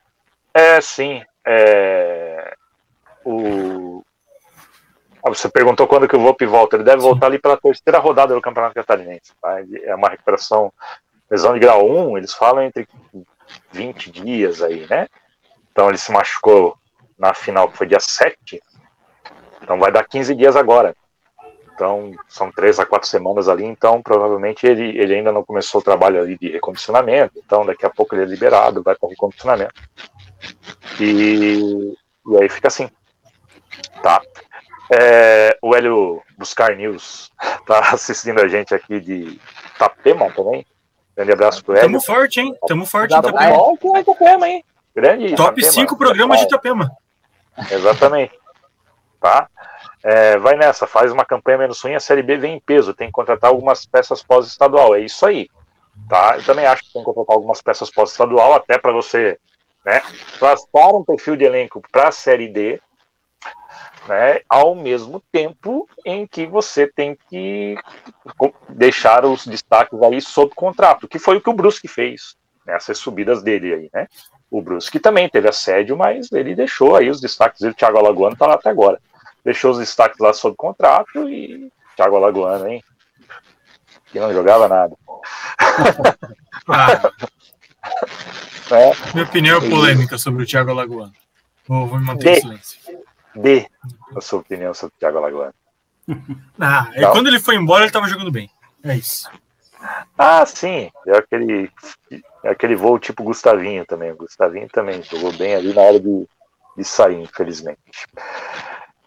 É, 0.52 0.80
sim. 0.80 1.22
É, 1.46 2.54
o, 3.24 4.02
ah, 5.24 5.28
você 5.28 5.48
perguntou 5.48 5.86
quando 5.86 6.08
que 6.08 6.16
o 6.16 6.20
Volpe 6.20 6.44
volta. 6.44 6.74
Ele 6.74 6.82
deve 6.82 7.00
voltar 7.00 7.26
ali 7.26 7.38
pela 7.38 7.56
terceira 7.56 8.00
rodada 8.00 8.34
do 8.34 8.42
Campeonato 8.42 8.74
Catarinense. 8.74 9.32
Tá? 9.40 9.58
É 9.84 9.94
uma 9.94 10.08
recuperação, 10.08 10.72
lesão 11.30 11.54
de 11.54 11.60
grau 11.60 11.88
1, 11.88 12.18
eles 12.18 12.34
falam 12.34 12.64
entre 12.64 12.88
20 13.70 14.10
dias 14.10 14.60
aí, 14.60 14.88
né? 14.90 15.06
Então 15.70 15.88
ele 15.88 15.98
se 15.98 16.10
machucou 16.10 16.76
na 17.16 17.32
final, 17.32 17.68
que 17.68 17.76
foi 17.76 17.86
dia 17.86 18.00
7. 18.00 18.60
Então 19.62 19.78
vai 19.78 19.92
dar 19.92 20.02
15 20.02 20.34
dias 20.34 20.56
agora. 20.56 20.96
Então 21.74 22.12
são 22.28 22.50
três 22.52 22.78
a 22.78 22.86
quatro 22.86 23.08
semanas 23.08 23.48
ali. 23.48 23.64
Então 23.64 24.00
provavelmente 24.00 24.66
ele, 24.66 24.96
ele 24.98 25.14
ainda 25.14 25.32
não 25.32 25.44
começou 25.44 25.80
o 25.80 25.84
trabalho 25.84 26.20
ali 26.20 26.38
de 26.38 26.50
recondicionamento. 26.50 27.40
Então 27.44 27.66
daqui 27.66 27.84
a 27.84 27.90
pouco 27.90 28.14
ele 28.14 28.22
é 28.22 28.26
liberado, 28.26 28.82
vai 28.82 28.94
para 28.94 29.08
recondicionamento. 29.08 29.74
E, 31.00 31.94
e 32.26 32.42
aí 32.42 32.48
fica 32.48 32.68
assim. 32.68 32.88
Tá. 34.02 34.22
É, 34.90 35.56
o 35.62 35.74
Hélio 35.74 36.22
Buscar 36.38 36.76
News 36.76 37.32
tá 37.66 37.80
assistindo 37.92 38.40
a 38.40 38.48
gente 38.48 38.74
aqui 38.74 39.00
de 39.00 39.40
Itapema 39.74 40.30
também. 40.30 40.64
Grande 41.16 41.32
abraço 41.32 41.64
pro 41.64 41.74
Hélio. 41.74 41.86
Tamo 41.86 42.00
forte, 42.00 42.40
hein? 42.40 42.54
Tamo 42.66 42.86
forte 42.86 43.14
em 43.14 43.18
Itapema, 44.00 44.48
hein? 44.48 44.64
Grande 44.94 45.34
Top 45.34 45.60
5 45.60 45.96
programas 45.96 46.38
de 46.38 46.46
Itapema. 46.46 46.90
Exatamente. 47.70 48.32
Tá? 49.20 49.48
É, 50.06 50.36
vai 50.36 50.54
nessa, 50.54 50.86
faz 50.86 51.10
uma 51.10 51.24
campanha 51.24 51.56
menos 51.56 51.80
ruim, 51.80 51.94
a 51.94 52.00
Série 52.00 52.22
B 52.22 52.36
vem 52.36 52.56
em 52.56 52.60
peso, 52.60 52.92
tem 52.92 53.06
que 53.06 53.12
contratar 53.14 53.48
algumas 53.48 53.86
peças 53.86 54.22
pós-estadual, 54.22 54.94
é 54.94 55.00
isso 55.00 55.24
aí. 55.24 55.48
Tá? 56.10 56.36
Eu 56.36 56.44
também 56.44 56.66
acho 56.66 56.82
que 56.82 56.92
tem 56.92 57.00
que 57.00 57.06
contratar 57.06 57.34
algumas 57.34 57.62
peças 57.62 57.90
pós-estadual, 57.90 58.52
até 58.52 58.76
para 58.76 58.92
você 58.92 59.38
né, 59.82 60.02
traçar 60.38 60.94
um 60.94 61.02
perfil 61.02 61.36
de 61.36 61.44
elenco 61.44 61.80
para 61.90 62.08
a 62.08 62.12
Série 62.12 62.48
D, 62.48 62.78
né, 64.06 64.40
ao 64.46 64.74
mesmo 64.74 65.22
tempo 65.32 65.88
em 66.04 66.26
que 66.26 66.46
você 66.46 66.86
tem 66.86 67.16
que 67.30 67.74
deixar 68.68 69.24
os 69.24 69.46
destaques 69.46 70.02
aí 70.02 70.20
sob 70.20 70.54
contrato, 70.54 71.08
que 71.08 71.18
foi 71.18 71.38
o 71.38 71.40
que 71.40 71.48
o 71.48 71.54
Brusque 71.54 71.88
fez 71.88 72.36
nessas 72.66 72.98
subidas 72.98 73.42
dele 73.42 73.72
aí, 73.72 73.90
né? 73.92 74.06
O 74.50 74.60
Brusque 74.60 75.00
também 75.00 75.28
teve 75.30 75.48
assédio, 75.48 75.96
mas 75.96 76.30
ele 76.30 76.54
deixou 76.54 76.94
aí 76.94 77.08
os 77.08 77.20
destaques 77.20 77.62
o 77.62 77.74
Thiago 77.74 77.98
Alagoano 77.98 78.36
tá 78.36 78.46
lá 78.46 78.54
até 78.54 78.68
agora. 78.68 79.00
Deixou 79.44 79.72
os 79.72 79.78
destaques 79.78 80.18
lá 80.18 80.32
sob 80.32 80.56
contrato 80.56 81.28
e 81.28 81.70
Thiago 81.96 82.16
Alagoano, 82.16 82.66
hein? 82.66 82.82
Que 84.06 84.18
não 84.18 84.32
jogava 84.32 84.68
nada. 84.68 84.96
Ah. 86.68 87.12
é. 88.70 88.92
Minha 89.12 89.26
opinião 89.26 89.58
é 89.58 89.68
polêmica 89.68 90.16
sobre 90.16 90.44
o 90.44 90.46
Thiago 90.46 90.70
Alagoano. 90.70 91.12
Vou, 91.66 91.86
vou 91.86 91.98
me 91.98 92.06
manter 92.06 92.38
em 92.38 92.40
silêncio 92.40 93.04
dê 93.34 93.66
a 94.16 94.20
sua 94.20 94.40
opinião 94.40 94.72
sobre 94.72 94.94
o 94.94 94.98
Thiago 94.98 95.18
Alagoano. 95.18 95.54
Ah, 96.60 96.90
então, 96.94 97.12
quando 97.12 97.26
ele 97.26 97.40
foi 97.40 97.56
embora, 97.56 97.80
ele 97.80 97.88
estava 97.88 98.06
jogando 98.06 98.30
bem. 98.30 98.48
É 98.84 98.94
isso. 98.94 99.28
Ah, 100.16 100.46
sim. 100.46 100.90
É 101.06 101.16
aquele, 101.16 101.70
é 102.42 102.50
aquele 102.50 102.76
voo 102.76 102.98
tipo 102.98 103.24
Gustavinho 103.24 103.84
também. 103.84 104.12
O 104.12 104.16
Gustavinho 104.16 104.68
também 104.68 105.02
jogou 105.02 105.32
bem 105.32 105.54
ali 105.54 105.74
na 105.74 105.80
hora 105.80 105.98
de, 105.98 106.28
de 106.76 106.84
sair, 106.84 107.20
infelizmente. 107.20 107.78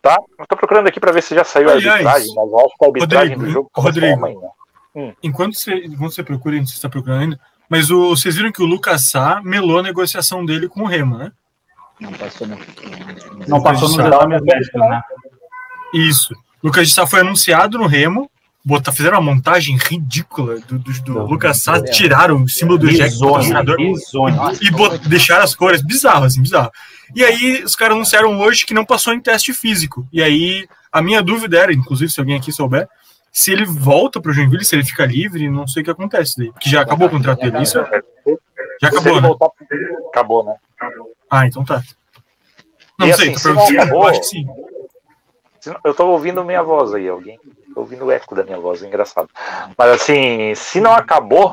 Tá? 0.08 0.22
Eu 0.40 0.48
tô 0.48 0.56
procurando 0.56 0.88
aqui 0.88 1.00
para 1.00 1.12
ver 1.12 1.22
se 1.22 1.36
já 1.36 1.44
saiu 1.44 1.70
Aliás, 1.70 1.86
a 1.86 1.92
arbitragem, 1.92 2.36
mas 2.36 2.50
eu 2.50 2.60
acho 2.60 2.78
que 2.78 2.86
a 2.86 2.88
arbitragem 2.88 3.36
Rodrigo, 3.36 3.46
do 3.46 3.52
jogo 3.52 3.72
Rodrigo. 3.76 4.54
Hum. 4.96 5.14
Enquanto 5.22 5.56
você, 5.56 5.74
enquanto 5.76 6.14
você 6.14 6.24
procura, 6.24 6.56
não 6.56 6.66
sei 6.66 6.72
se 6.72 6.76
está 6.76 6.90
procurando 6.90 7.22
ainda, 7.22 7.40
mas 7.70 7.92
o, 7.92 8.10
vocês 8.10 8.36
viram 8.36 8.52
que 8.52 8.62
o 8.62 8.66
Lucas 8.66 9.10
Sá 9.10 9.42
melou 9.44 9.80
a 9.80 9.84
negociação 9.84 10.46
dele 10.46 10.68
com 10.68 10.82
o 10.82 10.88
Remo, 10.88 11.18
né? 11.18 11.32
Não 12.00 12.14
passou 12.14 12.48
no, 12.48 12.58
não 13.48 13.62
passou 13.62 13.90
médicos, 14.42 14.82
né? 14.82 15.02
Isso. 15.94 16.34
Lucas 16.64 16.88
de 16.88 16.94
Sá 16.94 17.06
foi 17.06 17.20
anunciado 17.20 17.78
no 17.78 17.86
Remo, 17.86 18.30
botar, 18.68 18.92
fizeram 18.92 19.18
uma 19.20 19.34
montagem 19.34 19.78
ridícula 19.78 20.60
do, 20.60 20.78
do, 20.78 20.92
do 21.02 21.26
Lucas 21.26 21.64
Sá, 21.64 21.82
tiraram 21.82 22.44
o 22.44 22.50
símbolo 22.50 22.78
do 22.78 22.90
Jack 22.90 23.16
e 24.62 24.72
bot, 24.72 25.08
deixaram 25.08 25.44
as 25.46 25.56
cores, 25.56 25.82
bizarro, 25.82 26.26
assim, 26.26 26.42
bizarro. 26.42 26.70
E 27.16 27.24
aí 27.24 27.64
os 27.64 27.78
caras 27.78 27.96
anunciaram 27.96 28.38
hoje 28.42 28.66
que 28.66 28.74
não 28.74 28.84
passou 28.84 29.14
em 29.14 29.22
teste 29.22 29.54
físico. 29.54 30.06
E 30.12 30.22
aí 30.22 30.68
a 30.92 31.02
minha 31.02 31.24
dúvida 31.24 31.58
era, 31.58 31.74
inclusive 31.74 32.12
se 32.12 32.20
alguém 32.20 32.36
aqui 32.36 32.52
souber, 32.52 32.90
se 33.32 33.54
ele 33.54 33.66
volta 33.66 34.20
para 34.20 34.32
o 34.32 34.34
Joinville, 34.34 34.66
se 34.66 34.76
ele 34.76 34.84
fica 34.84 35.06
livre, 35.06 35.50
não 35.50 35.66
sei 35.66 35.82
o 35.82 35.86
que 35.86 35.92
acontece 35.92 36.38
daí. 36.38 36.52
Porque 36.52 36.70
já 36.70 36.82
acabou 36.82 37.08
o 37.08 37.12
contrato 37.12 37.40
dele, 37.40 37.64
isso? 37.64 37.80
Já 38.82 38.90
acabou, 38.90 39.22
né? 39.22 39.30
Acabou, 40.10 40.44
né? 40.44 40.56
Ah, 41.30 41.48
então 41.48 41.64
tá. 41.64 41.82
Não 43.00 43.08
e 43.08 43.14
sei, 43.14 43.34
assim, 43.34 43.54
tô 43.54 43.60
acabou, 43.62 44.04
eu 44.04 44.10
acho 44.10 44.20
que 44.20 44.26
sim. 44.26 44.46
Eu 45.86 45.94
tô 45.94 46.08
ouvindo 46.08 46.44
minha 46.44 46.64
voz 46.64 46.94
aí, 46.94 47.08
alguém. 47.08 47.40
Tô 47.78 47.82
ouvindo 47.82 48.06
o 48.06 48.12
eco 48.12 48.34
da 48.34 48.44
minha 48.44 48.60
voz, 48.60 48.82
engraçado. 48.82 49.30
Mas 49.78 49.92
assim, 49.92 50.56
se 50.56 50.82
não 50.82 50.94
acabou, 50.94 51.52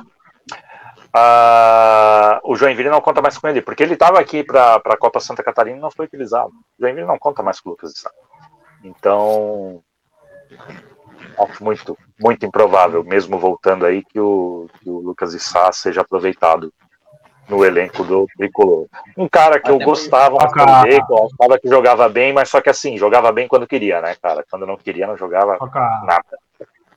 uh, 1.14 2.41
o 2.43 2.57
Joinville 2.57 2.89
não 2.89 3.03
conta 3.03 3.20
mais 3.20 3.37
com 3.37 3.47
ele, 3.47 3.61
porque 3.61 3.83
ele 3.83 3.93
estava 3.93 4.18
aqui 4.18 4.43
para 4.43 4.77
a 4.77 4.97
Copa 4.97 5.20
Santa 5.20 5.45
Catarina 5.45 5.77
e 5.77 5.81
não 5.81 5.91
foi 5.91 6.07
utilizado. 6.07 6.49
O 6.49 6.81
Joinville 6.81 7.07
não 7.07 7.18
conta 7.18 7.43
mais 7.43 7.61
com 7.61 7.68
o 7.68 7.72
Lucas 7.72 7.93
de 7.93 7.99
Sá. 7.99 8.11
Então, 8.83 9.83
acho 11.39 11.62
muito, 11.62 11.99
muito 12.18 12.47
improvável, 12.47 13.05
mesmo 13.05 13.39
voltando 13.39 13.85
aí, 13.85 14.03
que 14.03 14.18
o, 14.18 14.66
que 14.81 14.89
o 14.89 15.01
Lucas 15.01 15.33
de 15.33 15.39
Sá 15.39 15.70
seja 15.72 16.01
aproveitado 16.01 16.72
no 17.49 17.65
elenco 17.65 18.03
do 18.05 18.27
Tricolor. 18.37 18.87
Um 19.17 19.29
cara 19.29 19.61
que 19.61 19.71
eu 19.71 19.79
gostava 19.79 20.37
muito 20.39 20.83
ver, 20.83 21.05
que 21.05 21.13
eu 21.13 21.29
achava 21.29 21.59
que 21.59 21.69
jogava 21.69 22.09
bem, 22.09 22.33
mas 22.33 22.49
só 22.49 22.61
que 22.61 22.71
assim, 22.71 22.97
jogava 22.97 23.31
bem 23.33 23.47
quando 23.47 23.67
queria, 23.67 24.01
né, 24.01 24.15
cara? 24.21 24.45
Quando 24.51 24.67
não 24.67 24.77
queria, 24.77 25.07
não 25.07 25.17
jogava 25.17 25.59
nada. 26.05 26.39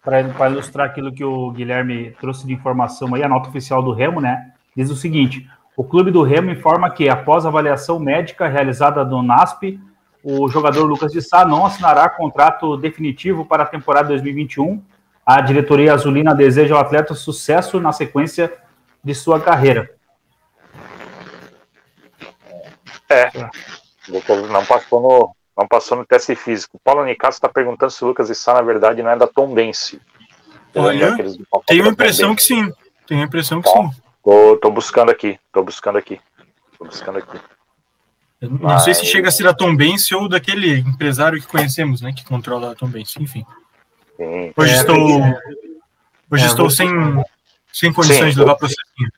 Para 0.03 0.49
ilustrar 0.49 0.85
aquilo 0.85 1.11
que 1.11 1.23
o 1.23 1.51
Guilherme 1.51 2.15
trouxe 2.19 2.47
de 2.47 2.53
informação 2.53 3.13
aí, 3.13 3.23
a 3.23 3.27
nota 3.27 3.49
oficial 3.49 3.83
do 3.83 3.91
Remo, 3.91 4.21
né? 4.21 4.51
Diz 4.75 4.89
o 4.89 4.95
seguinte: 4.95 5.49
o 5.75 5.83
clube 5.83 6.11
do 6.11 6.23
Remo 6.23 6.49
informa 6.49 6.89
que, 6.89 7.09
após 7.09 7.45
avaliação 7.45 7.99
médica 7.99 8.47
realizada 8.47 9.03
no 9.03 9.21
NASP, 9.21 9.79
o 10.23 10.47
jogador 10.49 10.85
Lucas 10.85 11.11
de 11.11 11.21
Sá 11.21 11.45
não 11.45 11.65
assinará 11.65 12.09
contrato 12.09 12.77
definitivo 12.77 13.45
para 13.45 13.63
a 13.63 13.65
temporada 13.65 14.09
2021. 14.09 14.81
A 15.25 15.41
diretoria 15.41 15.93
azulina 15.93 16.33
deseja 16.33 16.73
ao 16.73 16.81
atleta 16.81 17.13
sucesso 17.13 17.79
na 17.79 17.91
sequência 17.91 18.51
de 19.03 19.13
sua 19.13 19.39
carreira. 19.39 19.96
É. 23.09 23.31
Não 24.49 24.65
passou 24.65 25.01
no, 25.01 25.35
não 25.57 25.67
passou 25.67 25.97
no 25.97 26.05
teste 26.05 26.35
físico. 26.35 26.79
Paulo 26.83 27.03
Nicasso 27.05 27.37
está 27.37 27.49
perguntando 27.49 27.91
se 27.91 28.03
o 28.03 28.07
Lucas 28.07 28.29
Issa, 28.29 28.53
na 28.53 28.61
verdade, 28.61 29.01
não 29.01 29.11
é 29.11 29.17
da 29.17 29.27
Tom 29.27 29.53
Bense. 29.53 29.99
Olha, 30.75 31.15
tenho 31.65 31.85
a 31.85 31.89
impressão 31.89 32.35
que 32.35 32.43
sim. 32.43 32.71
Tenho 33.07 33.21
a 33.21 33.25
impressão 33.25 33.61
que 33.61 33.69
sim. 33.69 33.89
Tô, 34.23 34.57
tô 34.57 34.69
buscando 34.69 35.09
aqui. 35.09 35.39
Tô 35.51 35.63
buscando 35.63 35.97
aqui. 35.97 36.19
Tô 36.77 36.85
buscando 36.85 37.17
aqui. 37.17 37.39
Eu 38.39 38.51
não 38.51 38.59
Mas... 38.61 38.83
sei 38.83 38.93
se 38.93 39.05
chega 39.05 39.29
a 39.29 39.31
ser 39.31 39.47
a 39.47 39.53
Tom 39.53 39.75
Bense 39.75 40.13
ou 40.13 40.29
daquele 40.29 40.79
empresário 40.79 41.41
que 41.41 41.47
conhecemos, 41.47 42.01
né? 42.01 42.13
Que 42.13 42.23
controla 42.23 42.71
a 42.71 42.75
Tom 42.75 42.87
Bense. 42.87 43.21
Enfim. 43.21 43.45
Sim. 44.15 44.53
Hoje 44.55 44.73
é, 44.73 44.77
estou, 44.77 45.21
hoje 46.31 46.43
é, 46.43 46.47
estou 46.47 46.69
sem, 46.69 46.89
sem 47.73 47.91
condições 47.91 48.29
sim, 48.29 48.31
de 48.31 48.39
levar 48.39 48.55
processinho. 48.55 49.11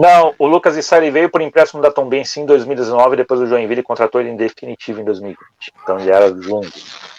Não, 0.00 0.34
o 0.38 0.46
Lucas 0.46 0.76
Issari 0.76 1.10
veio 1.10 1.30
por 1.30 1.40
empréstimo 1.40 1.82
da 1.82 1.90
Tom 1.90 2.08
Benz 2.08 2.36
em 2.36 2.46
2019, 2.46 3.16
depois 3.16 3.40
o 3.40 3.46
Joinville 3.46 3.82
contratou 3.82 4.20
ele 4.20 4.30
em 4.30 4.36
definitivo 4.36 5.00
em 5.00 5.04
2020. 5.04 5.38
Então 5.82 5.98
ele 5.98 6.10
era 6.10 6.28
junto, 6.40 6.72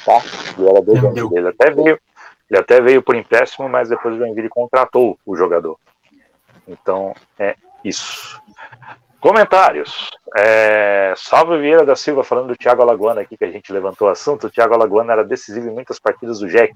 tá? 0.05 0.21
Ele 0.57 0.69
era 0.69 0.81
dois 0.81 1.03
anos 1.03 1.29
dele. 1.29 1.47
Até 1.49 1.71
veio, 1.71 1.99
ele 2.49 2.59
até 2.59 2.81
veio 2.81 3.01
por 3.01 3.15
empréstimo, 3.15 3.67
mas 3.69 3.89
depois 3.89 4.15
o 4.15 4.17
Joinville 4.17 4.49
contratou 4.49 5.17
o 5.25 5.35
jogador. 5.35 5.77
Então 6.67 7.13
é 7.39 7.55
isso. 7.83 8.41
Comentários. 9.19 10.11
É, 10.37 11.13
Salve 11.17 11.57
Vieira 11.57 11.85
da 11.85 11.95
Silva 11.95 12.23
falando 12.23 12.49
do 12.49 12.55
Thiago 12.55 12.81
Alagoana 12.81 13.21
aqui, 13.21 13.35
que 13.35 13.45
a 13.45 13.51
gente 13.51 13.73
levantou 13.73 14.07
o 14.07 14.11
assunto. 14.11 14.47
O 14.47 14.49
Thiago 14.51 14.73
Alagoana 14.73 15.13
era 15.13 15.23
decisivo 15.23 15.67
em 15.67 15.73
muitas 15.73 15.97
partidas 15.97 16.39
do 16.39 16.47
Jack. 16.47 16.75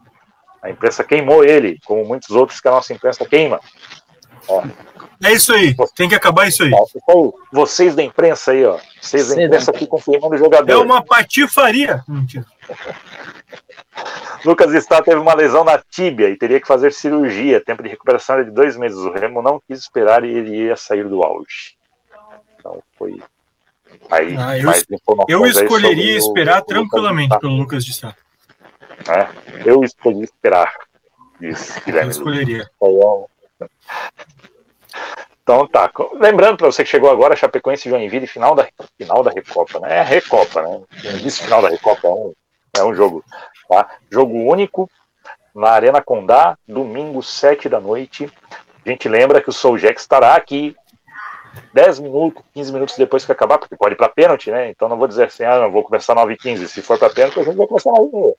A 0.61 0.69
imprensa 0.69 1.03
queimou 1.03 1.43
ele, 1.43 1.77
como 1.85 2.03
muitos 2.03 2.31
outros 2.31 2.59
que 2.59 2.67
a 2.67 2.71
nossa 2.71 2.93
imprensa 2.93 3.25
queima. 3.25 3.59
Ó, 4.49 4.63
é 5.23 5.33
isso 5.33 5.53
aí, 5.53 5.75
tem 5.95 6.07
que 6.07 6.15
acabar 6.15 6.47
isso 6.47 6.63
aí. 6.63 6.71
Vocês 7.51 7.93
da 7.93 8.01
imprensa 8.01 8.51
aí, 8.51 8.65
ó. 8.65 8.79
Vocês 9.01 9.27
da 9.27 9.43
imprensa 9.43 9.71
aqui 9.71 9.85
confirmando 9.85 10.35
o 10.35 10.37
jogador. 10.37 10.71
É 10.71 10.77
uma 10.77 11.03
patifaria. 11.03 12.03
Mentira. 12.07 12.45
Lucas 14.45 14.73
Está 14.73 15.01
teve 15.01 15.19
uma 15.19 15.33
lesão 15.33 15.65
na 15.65 15.77
tíbia 15.77 16.29
e 16.29 16.37
teria 16.37 16.61
que 16.61 16.67
fazer 16.67 16.93
cirurgia. 16.93 17.59
Tempo 17.59 17.83
de 17.83 17.89
recuperação 17.89 18.35
era 18.35 18.45
de 18.45 18.51
dois 18.51 18.77
meses. 18.77 18.97
O 18.97 19.11
Remo 19.11 19.41
não 19.41 19.61
quis 19.67 19.79
esperar 19.79 20.23
e 20.23 20.29
ele 20.29 20.55
ia 20.55 20.77
sair 20.77 21.07
do 21.07 21.21
auge. 21.21 21.75
Então 22.57 22.81
foi. 22.97 23.21
Aí, 24.09 24.35
ah, 24.37 24.57
eu, 24.57 24.71
eu 25.27 25.45
escolheria 25.45 26.17
esperar 26.17 26.61
o, 26.61 26.65
tranquilamente 26.65 27.37
pelo 27.39 27.55
Lucas 27.55 27.83
de 27.83 27.93
Sá. 27.93 28.15
É, 29.07 29.27
eu 29.65 29.83
escolhi 29.83 30.23
esperar. 30.23 30.73
Isso, 31.41 31.73
Eu 31.87 32.09
escolheria. 32.09 32.69
Então 35.41 35.67
tá. 35.67 35.91
Lembrando 36.13 36.57
para 36.57 36.67
você 36.67 36.83
que 36.83 36.89
chegou 36.89 37.09
agora, 37.09 37.35
Chapecoense 37.35 37.87
e 37.87 37.91
Joinville, 37.91 38.27
final 38.27 38.53
da, 38.53 38.67
final 38.97 39.23
da 39.23 39.31
Recopa, 39.31 39.79
né? 39.79 39.97
É 39.97 39.99
a 40.01 40.03
Recopa, 40.03 40.61
né? 40.61 40.81
Disse 41.21 41.43
final 41.43 41.61
da 41.61 41.69
Recopa, 41.69 42.07
é 42.07 42.11
um, 42.11 42.33
é 42.77 42.83
um 42.83 42.93
jogo. 42.93 43.23
Tá? 43.67 43.89
Jogo 44.11 44.35
único 44.35 44.89
na 45.55 45.71
Arena 45.71 46.01
Condá, 46.01 46.57
domingo, 46.67 47.23
7 47.23 47.67
da 47.67 47.79
noite. 47.79 48.31
A 48.85 48.89
gente 48.89 49.09
lembra 49.09 49.41
que 49.41 49.49
o 49.49 49.53
Souljack 49.53 49.99
estará 49.99 50.35
aqui 50.35 50.75
10 51.73 51.99
minutos, 51.99 52.43
15 52.53 52.71
minutos 52.71 52.95
depois 52.95 53.25
que 53.25 53.31
acabar, 53.31 53.57
porque 53.57 53.75
pode 53.75 53.93
ir 53.93 53.97
para 53.97 54.09
pênalti, 54.09 54.51
né? 54.51 54.69
Então 54.69 54.87
não 54.87 54.97
vou 54.97 55.07
dizer 55.07 55.25
assim, 55.25 55.43
ah, 55.43 55.59
não 55.59 55.71
vou 55.71 55.83
começar 55.83 56.15
9 56.15 56.33
h 56.33 56.41
15 56.43 56.67
Se 56.67 56.81
for 56.81 56.97
para 56.97 57.09
pênalti, 57.09 57.39
a 57.39 57.43
gente 57.43 57.57
vai 57.57 57.67
começar 57.67 57.91
9 57.91 58.05
h 58.05 58.33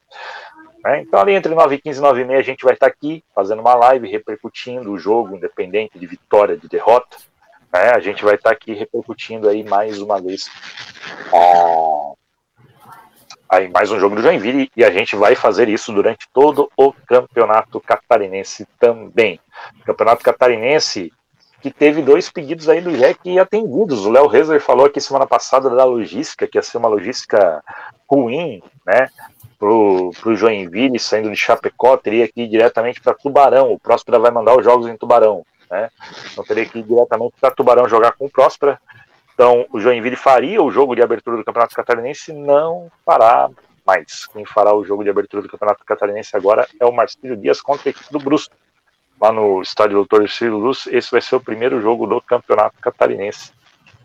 né? 0.85 1.01
Então, 1.01 1.21
ali 1.21 1.33
entre 1.33 1.55
9 1.55 1.75
e 1.75 1.81
15 1.81 1.99
e 1.99 2.03
9 2.03 2.21
e 2.21 2.25
meia, 2.25 2.41
a 2.41 2.45
gente 2.45 2.65
vai 2.65 2.75
estar 2.75 2.87
aqui 2.87 3.23
fazendo 3.35 3.61
uma 3.61 3.75
live 3.75 4.09
repercutindo 4.09 4.91
o 4.91 4.99
jogo, 4.99 5.37
independente 5.37 5.99
de 5.99 6.07
vitória, 6.07 6.57
de 6.57 6.69
derrota. 6.69 7.17
Né? 7.73 7.91
A 7.91 8.01
gente 8.01 8.25
vai 8.25 8.35
estar 8.35 8.51
aqui 8.51 8.73
repercutindo 8.73 9.49
aí 9.49 9.63
mais 9.63 10.01
uma 10.01 10.21
vez 10.21 10.51
aí 13.49 13.69
mais 13.69 13.91
um 13.91 13.99
jogo 13.99 14.15
do 14.15 14.23
Joinville 14.23 14.71
e 14.77 14.85
a 14.85 14.93
gente 14.93 15.17
vai 15.17 15.35
fazer 15.35 15.69
isso 15.69 15.93
durante 15.93 16.29
todo 16.33 16.71
o 16.77 16.93
campeonato 16.93 17.81
catarinense 17.81 18.65
também. 18.79 19.41
Campeonato 19.85 20.23
catarinense 20.23 21.13
que 21.61 21.71
teve 21.71 22.01
dois 22.01 22.31
pedidos 22.31 22.69
aí 22.69 22.81
do 22.81 22.97
Jack 22.97 23.39
atendidos. 23.39 24.07
O 24.07 24.11
Léo 24.11 24.29
Rezer 24.29 24.61
falou 24.61 24.87
aqui 24.87 25.01
semana 25.01 25.27
passada 25.27 25.69
da 25.69 25.85
logística, 25.85 26.47
que 26.47 26.59
ia 26.59 26.63
ser 26.63 26.79
uma 26.79 26.89
logística 26.89 27.63
ruim, 28.09 28.63
né? 28.87 29.09
Pro, 29.61 30.11
pro 30.19 30.35
Joinville, 30.35 30.99
saindo 30.99 31.31
de 31.31 31.37
Chapecó, 31.37 31.99
teria 31.99 32.27
que 32.27 32.43
ir 32.43 32.49
diretamente 32.49 32.99
para 33.01 33.13
Tubarão. 33.15 33.71
O 33.71 33.79
Próspera 33.79 34.19
vai 34.19 34.31
mandar 34.31 34.57
os 34.57 34.65
jogos 34.65 34.89
em 34.89 34.97
Tubarão, 34.97 35.45
né? 35.71 35.91
Então 36.33 36.43
teria 36.43 36.65
que 36.65 36.79
ir 36.79 36.83
diretamente 36.83 37.35
para 37.39 37.51
Tubarão 37.51 37.87
jogar 37.87 38.13
com 38.13 38.25
o 38.25 38.31
Próspera. 38.31 38.81
Então 39.35 39.67
o 39.71 39.79
Joinville 39.79 40.17
faria 40.17 40.63
o 40.63 40.71
jogo 40.71 40.97
de 40.97 41.03
abertura 41.03 41.37
do 41.37 41.45
Campeonato 41.45 41.77
Catarinense, 41.77 42.33
não 42.33 42.91
fará 43.05 43.51
mais. 43.87 44.27
Quem 44.33 44.47
fará 44.47 44.75
o 44.75 44.83
jogo 44.83 45.05
de 45.05 45.11
abertura 45.11 45.43
do 45.43 45.49
Campeonato 45.49 45.85
Catarinense 45.85 46.35
agora 46.35 46.67
é 46.81 46.87
o 46.87 46.93
Marcílio 46.93 47.37
Dias 47.37 47.61
contra 47.61 47.89
a 47.89 47.91
equipe 47.91 48.11
do 48.11 48.19
Brusque. 48.19 48.55
Lá 49.21 49.31
no 49.31 49.61
estádio 49.61 49.97
Doutor 49.97 50.27
Ciro 50.31 50.57
Luz, 50.57 50.87
esse 50.87 51.11
vai 51.11 51.21
ser 51.21 51.37
o 51.37 51.41
primeiro 51.41 51.83
jogo 51.83 52.07
do 52.07 52.23
Campeonato 52.23 52.77
Catarinense 52.81 53.53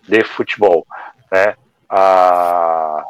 de 0.03 0.21
futebol. 0.25 0.85
Né? 1.31 1.55
A 1.87 3.05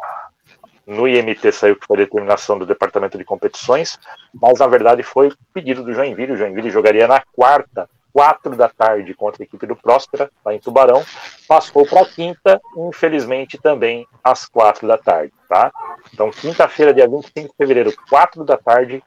no 0.86 1.08
IMT 1.08 1.52
saiu 1.52 1.76
que 1.76 1.86
foi 1.86 1.98
determinação 1.98 2.60
do 2.60 2.66
Departamento 2.66 3.18
de 3.18 3.24
Competições, 3.24 4.00
mas 4.34 4.60
na 4.60 4.68
verdade 4.68 5.02
foi 5.04 5.32
pedido 5.54 5.84
do 5.84 5.94
Joinville. 5.94 6.34
O 6.34 6.38
Joinville 6.38 6.70
jogaria 6.70 7.08
na 7.08 7.22
quarta, 7.34 7.90
quatro 8.14 8.56
da 8.56 8.70
tarde, 8.70 9.14
contra 9.14 9.44
a 9.44 9.46
equipe 9.46 9.66
do 9.66 9.76
Próspera, 9.76 10.30
lá 10.46 10.54
em 10.54 10.60
Tubarão. 10.60 11.04
Passou 11.48 11.86
para 11.86 12.06
quinta, 12.06 12.62
infelizmente 12.78 13.58
também 13.58 14.08
às 14.24 14.46
quatro 14.46 14.88
da 14.88 14.98
tarde, 14.98 15.34
tá? 15.50 15.72
Então, 16.14 16.30
quinta-feira, 16.32 16.94
dia 16.94 17.08
25 17.08 17.50
de 17.50 17.56
fevereiro, 17.58 17.94
quatro 18.10 18.44
da 18.44 18.58
tarde, 18.58 19.04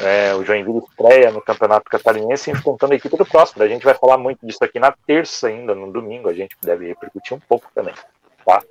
é, 0.00 0.34
o 0.34 0.44
Joinville 0.44 0.78
estreia 0.78 1.30
no 1.30 1.40
Campeonato 1.40 1.90
Catarinense 1.90 2.50
enfrentando 2.50 2.92
a 2.92 2.96
equipe 2.96 3.16
do 3.16 3.26
Próspera. 3.26 3.64
A 3.64 3.68
gente 3.68 3.84
vai 3.84 3.94
falar 3.94 4.16
muito 4.16 4.46
disso 4.46 4.62
aqui 4.62 4.78
na 4.78 4.92
terça 4.92 5.48
ainda, 5.48 5.74
no 5.74 5.90
domingo, 5.90 6.28
a 6.28 6.34
gente 6.34 6.56
deve 6.62 6.86
repercutir 6.86 7.36
um 7.36 7.40
pouco 7.40 7.66
também. 7.74 7.94
Tá? 8.48 8.62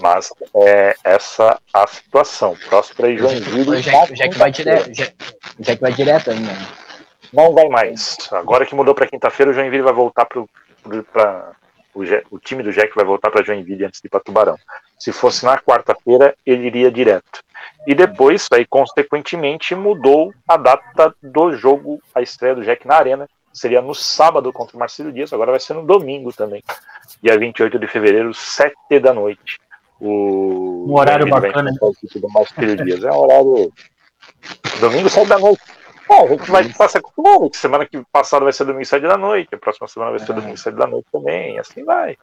Mas 0.00 0.32
é 0.54 0.94
essa 1.04 1.60
a 1.72 1.86
situação. 1.86 2.56
Próspera 2.68 3.10
e 3.10 3.18
Joinville. 3.18 3.76
O 3.76 3.82
Jack, 3.82 4.14
Jack 4.14 4.38
vai 4.38 4.50
direto. 4.50 4.90
Jack 5.58 5.80
vai 5.80 5.92
direto 5.92 6.30
ainda. 6.30 6.50
Né? 6.50 6.66
Não 7.30 7.52
vai 7.52 7.68
mais. 7.68 8.16
Agora 8.32 8.64
que 8.64 8.74
mudou 8.74 8.94
para 8.94 9.06
quinta-feira, 9.06 9.52
o 9.52 9.54
Joinville 9.54 9.82
vai 9.82 9.92
voltar 9.92 10.24
para 10.24 10.40
o, 10.40 10.48
o 12.30 12.38
time 12.38 12.62
do 12.62 12.72
Jack 12.72 12.94
vai 12.94 13.04
voltar 13.04 13.30
para 13.30 13.44
Joinville 13.44 13.84
antes 13.84 14.00
de 14.00 14.06
ir 14.06 14.10
para 14.10 14.20
Tubarão. 14.20 14.56
Se 14.98 15.12
fosse 15.12 15.44
na 15.44 15.58
quarta-feira, 15.58 16.34
ele 16.46 16.66
iria 16.66 16.90
direto. 16.90 17.42
E 17.86 17.94
depois, 17.94 18.48
aí, 18.52 18.64
consequentemente, 18.64 19.74
mudou 19.74 20.32
a 20.48 20.56
data 20.56 21.14
do 21.22 21.52
jogo, 21.52 22.00
a 22.14 22.22
estreia 22.22 22.54
do 22.54 22.64
Jack 22.64 22.86
na 22.86 22.96
Arena. 22.96 23.28
Seria 23.58 23.82
no 23.82 23.92
sábado 23.92 24.52
contra 24.52 24.76
o 24.76 24.78
Marcelo 24.78 25.12
Dias, 25.12 25.32
agora 25.32 25.50
vai 25.50 25.58
ser 25.58 25.74
no 25.74 25.84
domingo 25.84 26.32
também. 26.32 26.62
Dia 27.20 27.36
28 27.36 27.76
de 27.76 27.88
fevereiro, 27.88 28.32
7 28.32 29.00
da 29.00 29.12
noite. 29.12 29.58
O 30.00 30.86
um 30.88 30.94
horário 30.94 31.28
bacana. 31.28 31.72
Do 31.72 32.28
Marcelo 32.28 32.76
Dias. 32.84 33.02
É 33.02 33.10
um 33.10 33.16
horário. 33.16 33.72
Domingo, 34.78 35.08
7 35.08 35.26
da 35.26 35.40
noite. 35.40 35.60
Bom, 36.06 36.24
a 36.24 36.28
gente 36.28 36.50
vai 36.50 36.62
estar 36.62 36.88
se 36.88 36.98
acostumando, 36.98 37.50
que 37.50 37.56
semana 37.56 37.84
que 37.84 38.00
passada 38.12 38.44
vai 38.44 38.52
ser 38.52 38.64
domingo 38.64 38.84
7 38.84 39.02
da 39.02 39.18
noite, 39.18 39.52
a 39.52 39.58
próxima 39.58 39.88
semana 39.88 40.12
vai 40.12 40.20
ser 40.20 40.32
domingo 40.32 40.56
7 40.56 40.76
da 40.76 40.86
noite 40.86 41.08
também, 41.10 41.58
assim 41.58 41.84
vai. 41.84 42.16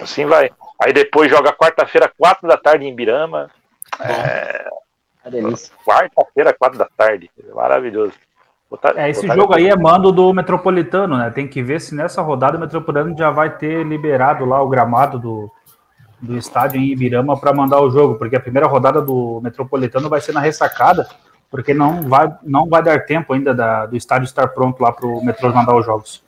Assim 0.00 0.26
vai. 0.26 0.50
Aí 0.80 0.92
depois 0.92 1.28
joga 1.28 1.52
quarta-feira, 1.52 2.10
4 2.16 2.46
da 2.48 2.56
tarde 2.56 2.86
em 2.86 2.94
Birama. 2.94 3.50
É... 3.98 4.70
Quarta-feira, 5.84 6.54
4 6.56 6.78
da 6.78 6.88
tarde. 6.96 7.28
Maravilhoso. 7.52 8.14
Botar, 8.70 8.96
é, 8.96 9.10
esse 9.10 9.26
jogo 9.26 9.54
aí 9.54 9.68
é 9.68 9.76
mando 9.76 10.12
do 10.12 10.32
Metropolitano, 10.32 11.18
né? 11.18 11.30
Tem 11.30 11.48
que 11.48 11.62
ver 11.62 11.80
se 11.80 11.94
nessa 11.94 12.22
rodada 12.22 12.56
o 12.56 12.60
Metropolitano 12.60 13.16
já 13.18 13.30
vai 13.30 13.50
ter 13.50 13.84
liberado 13.84 14.44
lá 14.44 14.62
o 14.62 14.68
gramado 14.68 15.18
do, 15.18 15.50
do 16.20 16.36
estádio 16.36 16.80
em 16.80 16.84
Ibirama 16.84 17.38
para 17.38 17.52
mandar 17.52 17.80
o 17.80 17.90
jogo, 17.90 18.14
porque 18.14 18.36
a 18.36 18.40
primeira 18.40 18.68
rodada 18.68 19.02
do 19.02 19.40
Metropolitano 19.42 20.08
vai 20.08 20.20
ser 20.20 20.32
na 20.32 20.40
ressacada 20.40 21.08
porque 21.50 21.74
não 21.74 22.02
vai, 22.02 22.32
não 22.44 22.68
vai 22.68 22.82
dar 22.82 23.04
tempo 23.04 23.32
ainda 23.32 23.52
da, 23.52 23.84
do 23.86 23.96
estádio 23.96 24.24
estar 24.24 24.46
pronto 24.48 24.80
lá 24.80 24.92
para 24.92 25.06
o 25.06 25.22
metrô 25.22 25.52
mandar 25.52 25.74
os 25.74 25.84
jogos. 25.84 26.22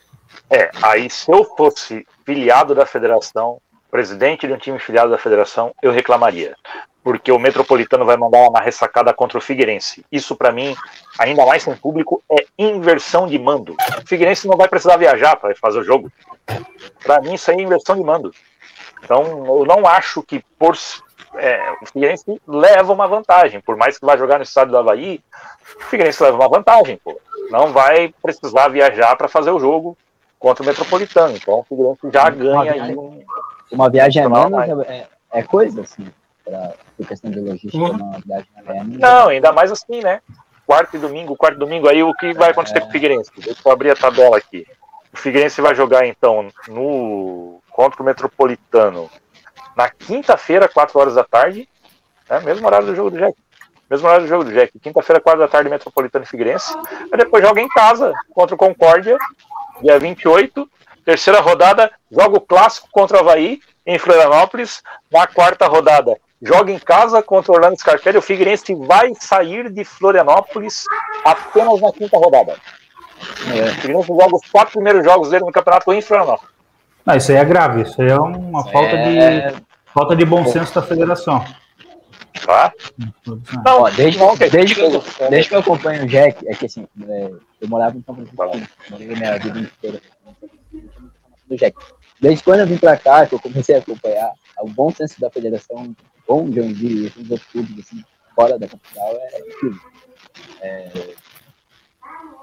É, 0.50 0.70
aí 0.82 1.08
se 1.08 1.30
eu 1.30 1.44
fosse 1.44 2.06
filiado 2.26 2.74
da 2.74 2.84
federação, 2.84 3.58
presidente 3.90 4.46
de 4.46 4.52
um 4.52 4.58
time 4.58 4.78
filiado 4.78 5.10
da 5.10 5.18
federação, 5.18 5.72
eu 5.80 5.92
reclamaria. 5.92 6.56
Porque 7.02 7.32
o 7.32 7.38
Metropolitano 7.38 8.04
vai 8.04 8.16
mandar 8.16 8.48
uma 8.48 8.60
ressacada 8.60 9.12
contra 9.12 9.38
o 9.38 9.40
Figueirense. 9.40 10.04
Isso, 10.10 10.36
para 10.36 10.52
mim, 10.52 10.76
ainda 11.18 11.44
mais 11.44 11.62
sem 11.64 11.74
público, 11.74 12.22
é 12.30 12.46
inversão 12.56 13.26
de 13.26 13.38
mando. 13.38 13.74
O 13.98 14.06
Figueirense 14.06 14.46
não 14.46 14.56
vai 14.56 14.68
precisar 14.68 14.96
viajar 14.96 15.36
para 15.36 15.54
fazer 15.56 15.80
o 15.80 15.84
jogo. 15.84 16.12
Para 17.02 17.20
mim, 17.20 17.34
isso 17.34 17.50
aí 17.50 17.58
é 17.58 17.62
inversão 17.62 17.96
de 17.96 18.04
mando. 18.04 18.32
Então, 19.02 19.22
eu 19.58 19.64
não 19.66 19.84
acho 19.86 20.22
que 20.22 20.44
por 20.56 20.76
é, 21.34 21.72
o 21.80 21.86
Figueirense 21.86 22.40
leva 22.46 22.92
uma 22.92 23.08
vantagem. 23.08 23.60
Por 23.60 23.76
mais 23.76 23.98
que 23.98 24.06
vá 24.06 24.16
jogar 24.16 24.38
no 24.38 24.44
estado 24.44 24.70
do 24.70 24.78
Havaí, 24.78 25.20
o 25.76 25.84
Figueirense 25.84 26.22
leva 26.22 26.36
uma 26.36 26.48
vantagem. 26.48 26.98
Pô. 27.02 27.18
Não 27.50 27.72
vai 27.72 28.14
precisar 28.22 28.68
viajar 28.68 29.16
para 29.16 29.28
fazer 29.28 29.50
o 29.50 29.58
jogo 29.58 29.96
contra 30.38 30.62
o 30.62 30.66
Metropolitano. 30.66 31.36
Então 31.36 31.60
o 31.60 31.64
Figueirense 31.64 32.10
já 32.12 32.22
uma 32.22 32.30
ganha 32.30 32.74
viagem, 32.74 32.98
um... 32.98 33.24
Uma 33.70 33.90
viagem 33.90 34.22
a 34.22 34.28
menos 34.28 34.86
é, 34.86 35.06
é, 35.32 35.42
coisa, 35.42 35.80
assim, 35.80 36.06
para 36.44 36.74
questão 37.06 37.30
de 37.30 37.40
logística, 37.40 37.76
uhum. 37.76 37.90
uma 37.90 38.20
viagem 38.24 38.48
a 38.56 38.62
menos. 38.62 38.98
Não, 38.98 39.28
ainda 39.28 39.52
mais 39.52 39.70
assim, 39.72 40.00
né? 40.00 40.20
Quarto 40.66 40.96
e 40.96 41.00
domingo, 41.00 41.36
quarto 41.36 41.56
e 41.56 41.58
domingo, 41.58 41.88
aí 41.88 42.02
o 42.02 42.14
que 42.14 42.32
vai 42.34 42.50
acontecer 42.50 42.78
é... 42.78 42.80
com 42.80 42.88
o 42.88 42.92
Figueirense? 42.92 43.30
Deixa 43.36 43.60
eu 43.64 43.72
abrir 43.72 43.90
a 43.90 43.96
tabela 43.96 44.36
aqui. 44.36 44.66
O 45.12 45.16
Figueirense 45.16 45.60
vai 45.60 45.74
jogar, 45.74 46.06
então, 46.06 46.48
no 46.68 47.60
contra 47.70 48.02
o 48.02 48.04
Metropolitano 48.04 49.10
na 49.76 49.88
quinta-feira, 49.88 50.68
4 50.68 50.98
horas 50.98 51.14
da 51.14 51.24
tarde, 51.24 51.68
né, 52.28 52.40
mesmo 52.40 52.66
horário 52.66 52.86
do 52.86 52.94
jogo 52.94 53.10
do 53.10 53.18
Jack. 53.18 53.36
Mesmo 53.90 54.06
horário 54.06 54.24
do 54.24 54.28
jogo 54.28 54.44
do 54.44 54.52
Jack. 54.52 54.78
Quinta-feira, 54.78 55.20
4 55.20 55.40
da 55.40 55.48
tarde, 55.48 55.68
Metropolitano 55.68 56.24
e 56.24 56.28
Figueirense. 56.28 56.74
Aí 57.10 57.18
depois 57.18 57.44
joga 57.44 57.60
em 57.60 57.68
casa 57.68 58.12
contra 58.34 58.54
o 58.54 58.58
Concórdia, 58.58 59.18
dia 59.82 59.98
28. 59.98 60.68
Terceira 61.04 61.40
rodada, 61.40 61.90
joga 62.10 62.36
o 62.36 62.40
clássico 62.40 62.88
contra 62.90 63.16
o 63.16 63.20
Havaí, 63.20 63.60
em 63.84 63.98
Florianópolis. 63.98 64.82
Na 65.10 65.26
quarta 65.26 65.66
rodada, 65.66 66.16
joga 66.42 66.72
em 66.72 66.78
casa 66.78 67.22
contra 67.22 67.52
o 67.52 67.54
Orlando 67.54 67.78
Scarpelli. 67.78 68.18
O 68.18 68.22
Figueirense 68.22 68.74
vai 68.74 69.12
sair 69.20 69.70
de 69.70 69.84
Florianópolis 69.84 70.84
apenas 71.24 71.80
na 71.80 71.92
quinta 71.92 72.18
rodada. 72.18 72.56
É. 73.46 73.70
O 73.70 73.74
Figueirense 73.76 74.08
joga 74.08 74.36
os 74.36 74.50
quatro 74.50 74.72
primeiros 74.72 75.04
jogos 75.04 75.30
dele 75.30 75.44
no 75.44 75.52
campeonato 75.52 75.92
em 75.92 76.02
Florianópolis. 76.02 76.50
Não, 77.06 77.16
isso 77.16 77.32
aí 77.32 77.38
é 77.38 77.44
grave, 77.44 77.82
isso 77.82 78.00
aí 78.00 78.08
é 78.08 78.16
uma 78.16 78.64
falta, 78.64 78.96
é... 78.96 79.50
de, 79.50 79.62
falta 79.92 80.16
de 80.16 80.24
bom 80.24 80.44
senso 80.46 80.74
da 80.74 80.82
federação. 80.82 81.44
Tá? 82.44 82.72
Não, 83.64 83.82
Ó, 83.82 83.90
desde, 83.90 84.18
desde, 84.50 84.74
que 84.74 84.80
eu, 84.80 85.04
desde 85.28 85.48
que 85.48 85.54
eu 85.54 85.60
acompanho 85.60 86.04
o 86.04 86.06
Jack, 86.06 86.48
é 86.48 86.54
que 86.54 86.66
assim, 86.66 86.86
é, 87.08 87.30
eu 87.60 87.68
morava 87.68 87.96
em 87.96 88.02
São 88.02 88.14
Francisco, 88.14 88.36
morei 88.90 89.06
minha 89.06 89.38
vida 89.38 89.58
inteira 89.60 90.00
do 91.46 91.56
Jack. 91.56 91.76
Desde 92.20 92.42
quando 92.42 92.60
eu 92.60 92.66
vim 92.66 92.78
pra 92.78 92.96
cá, 92.96 93.26
que 93.26 93.34
eu 93.34 93.40
comecei 93.40 93.74
a 93.76 93.78
acompanhar, 93.78 94.32
o 94.60 94.68
bom 94.68 94.90
senso 94.90 95.20
da 95.20 95.30
federação, 95.30 95.94
de 96.48 96.60
onde 96.60 97.06
esses 97.06 97.30
outros 97.30 97.50
clubes, 97.50 97.78
assim, 97.78 98.04
fora 98.34 98.58
da 98.58 98.68
capital, 98.68 99.16
é 99.16 99.40
incrível. 99.40 99.80
É, 100.60 101.14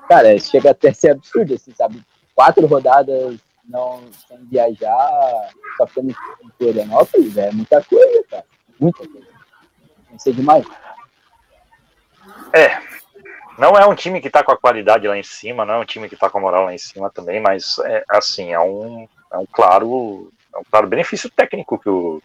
cara, 0.08 0.40
chega 0.40 0.72
até 0.72 0.90
a 0.90 0.94
ser 0.94 1.12
absurdo, 1.12 1.54
assim, 1.54 1.74
sabe? 1.74 2.04
Quatro 2.36 2.66
rodadas 2.68 3.40
não 3.70 4.02
sem 4.28 4.44
viajar, 4.46 5.50
só 5.78 5.86
ficando 5.86 6.12
em 6.12 6.50
Florianópolis, 6.58 7.38
é 7.38 7.52
muita 7.52 7.84
coisa, 7.84 8.24
cara. 8.30 8.46
Muita 8.80 9.08
coisa. 9.08 9.28
Não 10.12 10.20
sei 10.20 10.34
demais. 10.34 10.66
É. 12.54 12.82
Não 13.58 13.72
é 13.72 13.86
um 13.86 13.94
time 13.94 14.22
que 14.22 14.28
está 14.28 14.42
com 14.42 14.54
a 14.54 14.58
qualidade 14.58 15.08
lá 15.08 15.18
em 15.18 15.24
cima, 15.24 15.66
não 15.66 15.76
é 15.76 15.80
um 15.80 15.86
time 15.86 16.08
que 16.08 16.16
está 16.16 16.30
com 16.30 16.38
a 16.38 16.42
moral 16.42 16.66
lá 16.66 16.74
em 16.74 16.78
cima 16.78 17.10
também, 17.10 17.42
mas 17.42 17.78
é 17.80 18.04
assim, 18.08 18.54
é 18.54 18.60
um, 18.60 19.06
é 19.32 19.38
um 19.38 19.46
claro, 19.46 20.32
é 20.56 20.58
um 20.58 20.64
claro 20.72 20.88
benefício 20.88 21.30
técnico 21.30 21.78
que 21.78 21.90
o, 21.90 22.24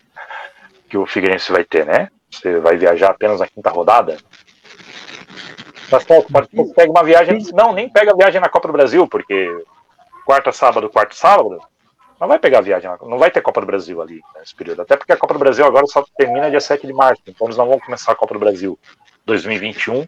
que 0.94 0.98
o 0.98 1.06
Figueirense 1.06 1.50
vai 1.50 1.64
ter, 1.64 1.84
né? 1.84 2.08
Você 2.30 2.60
vai 2.60 2.76
viajar 2.76 3.10
apenas 3.10 3.40
na 3.40 3.48
quinta 3.48 3.68
rodada. 3.68 4.16
Mas 5.90 6.04
pode, 6.04 6.26
pode, 6.28 6.48
pega 6.72 6.88
uma 6.88 7.02
viagem. 7.02 7.36
Não, 7.52 7.72
nem 7.72 7.88
pega 7.88 8.12
a 8.12 8.16
viagem 8.16 8.40
na 8.40 8.48
Copa 8.48 8.68
do 8.68 8.72
Brasil, 8.72 9.08
porque 9.08 9.64
quarta, 10.24 10.52
sábado, 10.52 10.88
quarto, 10.88 11.16
sábado, 11.16 11.58
não 12.20 12.28
vai 12.28 12.38
pegar 12.38 12.60
viagem, 12.60 12.88
não 13.02 13.18
vai 13.18 13.28
ter 13.28 13.42
Copa 13.42 13.60
do 13.60 13.66
Brasil 13.66 14.00
ali 14.00 14.20
nesse 14.38 14.54
período. 14.54 14.82
Até 14.82 14.96
porque 14.96 15.12
a 15.12 15.16
Copa 15.16 15.34
do 15.34 15.40
Brasil 15.40 15.66
agora 15.66 15.84
só 15.88 16.04
termina 16.16 16.48
dia 16.48 16.60
7 16.60 16.86
de 16.86 16.92
março, 16.92 17.22
então 17.26 17.48
eles 17.48 17.56
não 17.56 17.66
vão 17.66 17.80
começar 17.80 18.12
a 18.12 18.16
Copa 18.16 18.34
do 18.34 18.40
Brasil 18.40 18.78
2021 19.26 20.06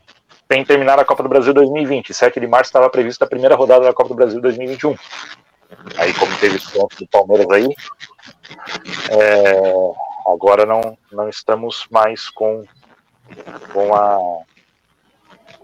tem 0.49 0.65
terminar 0.65 0.97
a 0.97 1.05
Copa 1.05 1.25
do 1.25 1.29
Brasil 1.29 1.53
2020. 1.53 2.15
7 2.15 2.39
de 2.39 2.47
março 2.47 2.69
estava 2.69 2.89
prevista 2.89 3.25
a 3.25 3.29
primeira 3.29 3.57
rodada 3.57 3.85
da 3.85 3.93
Copa 3.93 4.11
do 4.11 4.15
Brasil 4.15 4.41
2021. 4.41 4.95
Aí, 5.97 6.15
como 6.15 6.33
teve 6.39 6.55
esse 6.55 6.71
ponto 6.71 6.97
do 6.97 7.09
Palmeiras 7.09 7.51
aí, 7.51 7.69
é, 9.11 9.93
agora 10.33 10.67
não, 10.67 10.97
não 11.13 11.29
estamos 11.29 11.87
mais 11.91 12.29
com, 12.31 12.65
com 13.73 13.95
a 13.95 14.45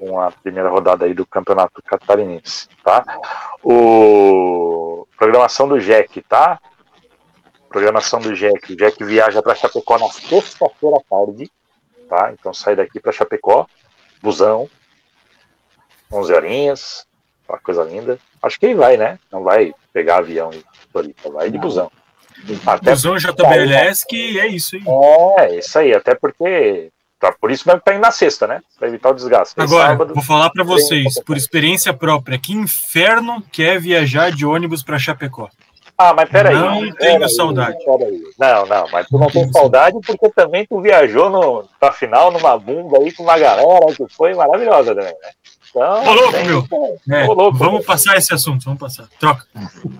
com 0.02 0.20
a 0.20 0.32
primeira 0.32 0.68
rodada 0.68 1.04
aí 1.04 1.14
do 1.14 1.24
Campeonato 1.24 1.80
Catarinense, 1.80 2.68
tá? 2.82 3.04
O 3.62 5.06
programação 5.16 5.68
do 5.68 5.78
Jack, 5.78 6.20
tá? 6.22 6.60
Programação 7.68 8.20
do 8.20 8.34
Jack. 8.34 8.72
O 8.72 8.76
Jack 8.76 9.04
viaja 9.04 9.40
para 9.40 9.54
Chapecó 9.54 9.98
na 9.98 10.08
sexta-feira 10.08 10.96
à 10.96 11.00
tarde, 11.08 11.48
tá? 12.08 12.32
Então 12.32 12.52
sai 12.52 12.74
daqui 12.74 12.98
para 12.98 13.12
Chapecó, 13.12 13.64
busão, 14.20 14.68
11 16.10 16.34
horinhas, 16.34 17.06
uma 17.48 17.58
coisa 17.58 17.84
linda. 17.84 18.18
Acho 18.42 18.58
que 18.58 18.66
ele 18.66 18.74
vai, 18.74 18.96
né? 18.96 19.20
Não 19.30 19.44
vai 19.44 19.72
pegar 19.92 20.16
avião 20.16 20.50
e 20.52 20.64
Floripa, 20.90 21.30
vai 21.30 21.48
de 21.48 21.58
busão. 21.58 21.90
Até 22.66 22.90
busão 22.90 23.16
JBLS 23.16 24.06
que 24.06 24.38
é 24.38 24.46
isso 24.46 24.76
aí. 24.76 24.82
É, 25.38 25.58
isso 25.58 25.78
aí, 25.78 25.94
até 25.94 26.14
porque 26.14 26.90
Tá, 27.22 27.30
por 27.30 27.52
isso 27.52 27.62
mesmo 27.68 27.78
que 27.78 27.84
tá 27.84 27.92
indo 27.94 28.00
na 28.00 28.10
sexta, 28.10 28.48
né? 28.48 28.60
Para 28.76 28.88
evitar 28.88 29.10
o 29.10 29.14
desgaste. 29.14 29.54
Agora, 29.56 29.90
sábado, 29.90 30.12
vou 30.12 30.24
falar 30.24 30.50
para 30.50 30.64
vocês, 30.64 31.20
por 31.20 31.36
experiência 31.36 31.94
própria, 31.94 32.36
que 32.36 32.52
inferno 32.52 33.40
que 33.52 33.62
é 33.62 33.78
viajar 33.78 34.32
de 34.32 34.44
ônibus 34.44 34.82
para 34.82 34.98
Chapecó. 34.98 35.48
Ah, 35.96 36.12
mas 36.12 36.28
peraí. 36.28 36.56
Não 36.56 36.90
tenho 36.90 37.28
saudade. 37.28 37.76
Não, 38.36 38.66
não, 38.66 38.88
mas 38.90 39.06
tu 39.06 39.12
não, 39.12 39.20
não 39.20 39.30
tem 39.30 39.52
saudade 39.52 39.96
porque 40.04 40.30
também 40.30 40.66
tu 40.66 40.80
viajou 40.80 41.30
no, 41.30 41.64
pra 41.78 41.92
final 41.92 42.32
numa 42.32 42.58
bunda 42.58 42.98
aí 42.98 43.12
com 43.12 43.22
uma 43.22 43.38
galera 43.38 43.86
que 43.96 44.04
foi 44.08 44.34
maravilhosa 44.34 44.92
também, 44.92 45.12
né? 45.12 45.30
Então, 45.70 46.04
Ô, 46.04 46.12
louco, 46.12 46.32
tem, 46.32 46.44
meu. 46.44 46.66
É, 47.08 47.24
Ô, 47.24 47.34
louco, 47.34 47.56
vamos 47.56 47.74
meu. 47.74 47.84
passar 47.84 48.16
esse 48.16 48.34
assunto, 48.34 48.64
vamos 48.64 48.80
passar. 48.80 49.06
Troca. 49.20 49.46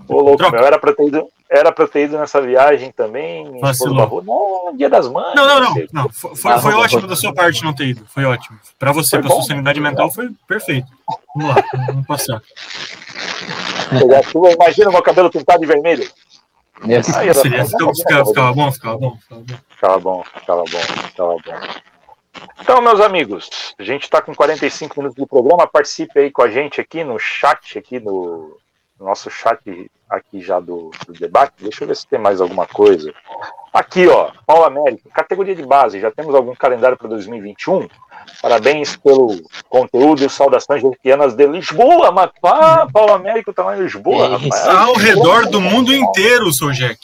Ô, 0.09 0.21
louco, 0.21 0.37
Troca. 0.37 0.57
meu, 0.57 0.65
era 0.65 0.77
pra 0.77 0.93
ter 0.93 1.07
ido, 1.07 1.25
era 1.53 1.71
pra 1.71 1.87
ter 1.87 2.05
ido 2.05 2.17
nessa 2.17 2.41
viagem 2.41 2.91
também. 2.91 3.59
Vacilou. 3.59 4.23
Não, 4.23 4.75
dia 4.75 4.89
das 4.89 5.07
mães. 5.07 5.35
Não, 5.35 5.47
não, 5.47 5.61
não. 5.61 5.75
não. 5.93 6.09
Foi, 6.09 6.35
foi, 6.35 6.57
foi 6.59 6.73
ótimo 6.73 7.05
da 7.05 7.15
sua 7.15 7.31
parte 7.31 7.63
não 7.63 7.75
ter 7.75 7.89
ido. 7.89 8.03
Foi 8.07 8.25
ótimo. 8.25 8.59
Pra 8.79 8.91
você, 8.91 9.11
foi 9.11 9.19
pra 9.19 9.29
bom, 9.29 9.35
sua 9.35 9.49
sanidade 9.49 9.79
mental, 9.79 10.09
foi 10.09 10.31
perfeito. 10.47 10.87
Vamos 11.35 11.55
lá, 11.55 11.63
vamos 11.87 12.07
passar. 12.07 12.41
Imagina 14.55 14.89
meu 14.89 15.03
cabelo 15.03 15.29
pintado 15.29 15.59
de 15.59 15.67
vermelho. 15.67 16.09
Nesse, 16.83 17.15
aí, 17.15 17.31
ficava, 17.31 17.93
ficava, 17.93 18.25
ficava 18.25 18.53
bom, 18.53 18.71
ficava 18.71 18.97
bom, 18.97 19.17
ficava 19.17 19.39
bom. 19.39 19.63
Ficava 19.69 19.99
bom, 19.99 20.23
ficava 20.23 20.63
bom, 20.63 20.79
ficava 21.07 21.33
bom. 21.33 21.83
Então, 22.59 22.81
meus 22.81 22.99
amigos, 22.99 23.75
a 23.77 23.83
gente 23.83 24.03
está 24.03 24.23
com 24.23 24.33
45 24.33 24.99
minutos 24.99 25.15
do 25.15 25.27
programa. 25.27 25.67
Participe 25.67 26.19
aí 26.19 26.31
com 26.31 26.41
a 26.41 26.49
gente 26.49 26.81
aqui 26.81 27.03
no 27.03 27.19
chat, 27.19 27.77
aqui 27.77 27.99
no, 27.99 28.57
nosso 29.03 29.29
chat 29.29 29.59
aqui 30.09 30.41
já 30.41 30.59
do, 30.59 30.91
do, 31.07 31.13
debate. 31.13 31.53
Deixa 31.59 31.83
eu 31.83 31.87
ver 31.87 31.95
se 31.95 32.07
tem 32.07 32.19
mais 32.19 32.39
alguma 32.39 32.65
coisa. 32.65 33.13
Aqui, 33.73 34.07
ó, 34.07 34.31
Paulo 34.45 34.65
Américo, 34.65 35.09
categoria 35.09 35.55
de 35.55 35.63
base. 35.63 35.99
Já 35.99 36.11
temos 36.11 36.35
algum 36.35 36.53
calendário 36.55 36.97
para 36.97 37.09
2021? 37.09 37.87
Parabéns 38.41 38.95
pelo 38.95 39.41
conteúdo 39.67 40.23
e 40.23 40.29
saudações 40.29 40.81
gerpianas 40.81 41.33
de 41.33 41.45
Lisboa, 41.47 42.11
mas 42.11 42.29
ah, 42.43 42.87
Paulo 42.91 43.13
Américo 43.13 43.49
está 43.49 43.63
lá 43.63 43.75
em 43.75 43.81
Lisboa, 43.81 44.37
rapaz. 44.37 44.67
Ao 44.67 44.93
redor 44.93 45.47
do 45.47 45.59
mundo 45.59 45.93
inteiro, 45.93 46.51
sou 46.51 46.71
Jack. 46.71 46.99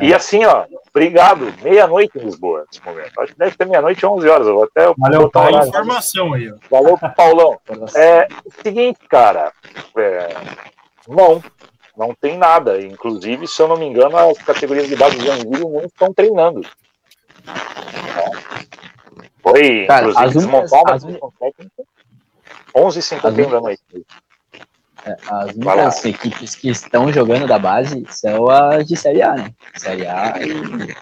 E 0.00 0.12
assim, 0.12 0.44
ó, 0.44 0.64
obrigado. 0.90 1.52
Meia-noite 1.62 2.18
em 2.18 2.24
Lisboa, 2.24 2.64
nesse 2.66 2.84
momento. 2.84 3.20
Acho 3.20 3.32
que 3.32 3.38
deve 3.38 3.56
ter 3.56 3.66
meia-noite, 3.66 4.04
11 4.04 4.28
horas. 4.28 4.46
Eu 4.46 4.54
vou 4.54 4.64
até 4.64 4.92
Valeu, 4.98 5.30
Paulo. 5.30 5.66
informação 5.66 6.34
aí. 6.34 6.50
Ó. 6.50 6.56
Valeu, 6.70 6.98
Paulão. 7.16 7.58
É, 7.96 8.28
seguinte, 8.62 8.98
cara. 9.08 9.52
É, 9.96 10.36
não, 11.06 11.42
não 11.96 12.14
tem 12.14 12.36
nada. 12.36 12.80
Inclusive, 12.80 13.46
se 13.46 13.60
eu 13.60 13.68
não 13.68 13.76
me 13.76 13.86
engano, 13.86 14.16
as 14.16 14.38
categorias 14.38 14.88
de 14.88 14.96
base 14.96 15.16
do 15.16 15.24
Joinville 15.24 15.70
não 15.70 15.84
estão 15.84 16.12
treinando. 16.12 16.62
Foi, 19.42 19.86
Cara, 19.86 20.08
inclusive, 20.08 20.34
desmontada 20.34 20.94
as 20.94 21.04
11h51 22.74 23.50
da 23.50 23.60
noite. 23.60 23.82
É, 25.04 25.16
as 25.28 25.54
únicas 25.54 26.04
equipes 26.04 26.54
que 26.56 26.68
estão 26.68 27.12
jogando 27.12 27.46
da 27.46 27.58
base 27.58 28.04
são 28.08 28.50
as 28.50 28.86
de 28.88 28.96
Série 28.96 29.22
A, 29.22 29.34
né? 29.34 29.54
Série 29.76 30.06
A 30.06 30.34
e 30.40 30.96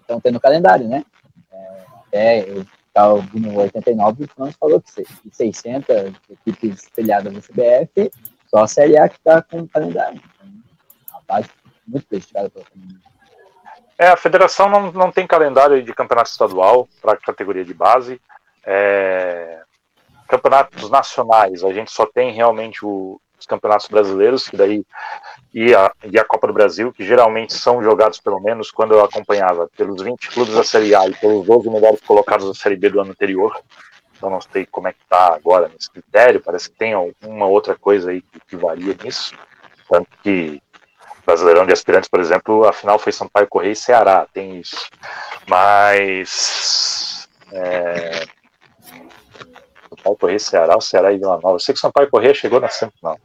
estão 0.00 0.18
tendo 0.20 0.40
calendário, 0.40 0.88
né? 0.88 1.04
É, 1.52 1.82
até 2.06 2.50
eu 2.50 2.64
estava 2.86 3.14
ouvindo 3.14 3.54
89 3.54 4.22
e 4.22 4.24
o 4.24 4.28
Franz 4.28 4.56
falou 4.58 4.80
que 4.80 5.04
600 5.30 6.14
equipes 6.30 6.88
filiadas 6.94 7.32
da 7.32 7.40
CBF 7.40 8.10
só 8.48 8.62
a 8.62 8.68
Série 8.68 8.98
A 8.98 9.08
que 9.08 9.16
está 9.16 9.42
com 9.42 9.66
calendário. 9.66 10.20
A 11.12 11.20
base 11.26 11.48
muito 11.86 12.06
prejudicada 12.06 12.50
pela 12.50 12.64
pandemia. 12.64 12.98
É, 13.98 14.08
a 14.08 14.16
federação 14.16 14.68
não, 14.68 14.92
não 14.92 15.10
tem 15.10 15.26
calendário 15.26 15.82
de 15.82 15.92
campeonato 15.92 16.30
estadual 16.30 16.88
para 17.02 17.16
categoria 17.16 17.64
de 17.64 17.74
base. 17.74 18.20
É, 18.64 19.60
campeonatos 20.28 20.90
nacionais, 20.90 21.64
a 21.64 21.72
gente 21.72 21.90
só 21.90 22.06
tem 22.06 22.32
realmente 22.32 22.84
o, 22.84 23.20
os 23.40 23.46
campeonatos 23.46 23.88
brasileiros, 23.88 24.48
que 24.48 24.56
daí 24.56 24.84
e 25.54 25.74
a, 25.74 25.90
e 26.04 26.18
a 26.18 26.24
Copa 26.24 26.46
do 26.46 26.52
Brasil, 26.52 26.92
que 26.92 27.04
geralmente 27.04 27.54
são 27.54 27.82
jogados, 27.82 28.20
pelo 28.20 28.40
menos 28.40 28.70
quando 28.70 28.92
eu 28.92 29.02
acompanhava, 29.02 29.68
pelos 29.76 30.02
20 30.02 30.28
clubes 30.28 30.54
da 30.54 30.62
Série 30.62 30.94
A 30.94 31.08
e 31.08 31.14
pelos 31.14 31.46
12 31.46 31.70
melhores 31.70 32.00
colocados 32.00 32.46
da 32.46 32.54
Série 32.54 32.76
B 32.76 32.90
do 32.90 33.00
ano 33.00 33.10
anterior. 33.10 33.58
Então 34.18 34.28
não 34.28 34.40
sei 34.40 34.66
como 34.66 34.88
é 34.88 34.92
que 34.92 35.00
está 35.02 35.32
agora 35.32 35.68
nesse 35.68 35.88
critério, 35.88 36.42
parece 36.42 36.68
que 36.68 36.76
tem 36.76 36.92
alguma 36.92 37.46
outra 37.46 37.76
coisa 37.76 38.10
aí 38.10 38.20
que, 38.20 38.40
que 38.40 38.56
varia 38.56 38.94
nisso. 39.02 39.32
Tanto 39.88 40.08
que 40.22 40.60
Brasileirão 41.24 41.66
de 41.66 41.74
Aspirantes, 41.74 42.08
por 42.08 42.20
exemplo, 42.20 42.66
a 42.66 42.72
final 42.72 42.98
foi 42.98 43.12
Sampaio 43.12 43.46
Correia 43.46 43.72
e 43.72 43.76
Ceará, 43.76 44.26
tem 44.32 44.58
isso. 44.58 44.88
Mas. 45.46 47.28
É... 47.52 48.24
Sampaio 49.90 50.16
Correia 50.16 50.36
e 50.36 50.40
Ceará, 50.40 50.76
o 50.76 50.80
Ceará 50.80 51.12
e 51.12 51.18
Vila 51.18 51.38
Nova. 51.38 51.56
Eu 51.56 51.60
sei 51.60 51.74
que 51.74 51.80
Sampaio 51.80 52.10
Correia 52.10 52.32
chegou 52.32 52.58
na 52.58 52.68
semifinal. 52.68 53.18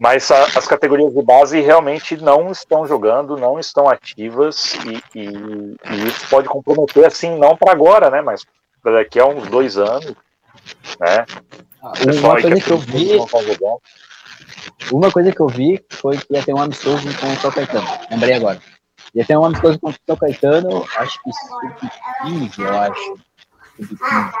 Mas 0.00 0.28
a, 0.32 0.42
as 0.58 0.66
categorias 0.66 1.14
de 1.14 1.22
base 1.22 1.60
realmente 1.60 2.16
não 2.16 2.50
estão 2.50 2.84
jogando, 2.86 3.36
não 3.36 3.60
estão 3.60 3.88
ativas 3.88 4.74
e, 4.84 5.18
e, 5.18 5.76
e 5.90 6.08
isso 6.08 6.28
pode 6.28 6.48
comprometer, 6.48 7.06
assim, 7.06 7.38
não 7.38 7.56
para 7.56 7.70
agora, 7.70 8.10
né? 8.10 8.20
Mas 8.20 8.44
para 8.84 8.98
daqui 8.98 9.18
a 9.18 9.26
uns 9.26 9.48
dois 9.48 9.78
anos, 9.78 10.14
né? 11.00 11.24
Ah, 11.82 11.92
uma 12.02 12.40
coisa 12.40 12.54
que, 12.54 12.60
que 12.60 12.70
eu 12.70 12.78
vi. 12.78 13.08
Uma 14.92 15.10
coisa 15.10 15.32
que 15.32 15.40
eu 15.40 15.48
vi 15.48 15.84
foi 15.90 16.18
que 16.18 16.26
ia 16.30 16.42
ter 16.42 16.54
um 16.54 16.60
amistoso 16.60 17.02
com 17.18 17.32
o 17.32 17.36
São 17.36 17.50
Caetano. 17.50 17.88
Lembrei 18.10 18.34
agora. 18.34 18.60
Ia 19.14 19.24
ter 19.24 19.38
um 19.38 19.44
amistoso 19.44 19.78
com 19.80 19.88
o 19.88 19.94
São 20.06 20.16
Caetano, 20.16 20.86
acho 20.96 21.18
que 21.22 21.30
sub-15, 21.32 22.58
eu 22.58 22.78
acho. 22.78 23.18
Sub-15. 23.76 24.32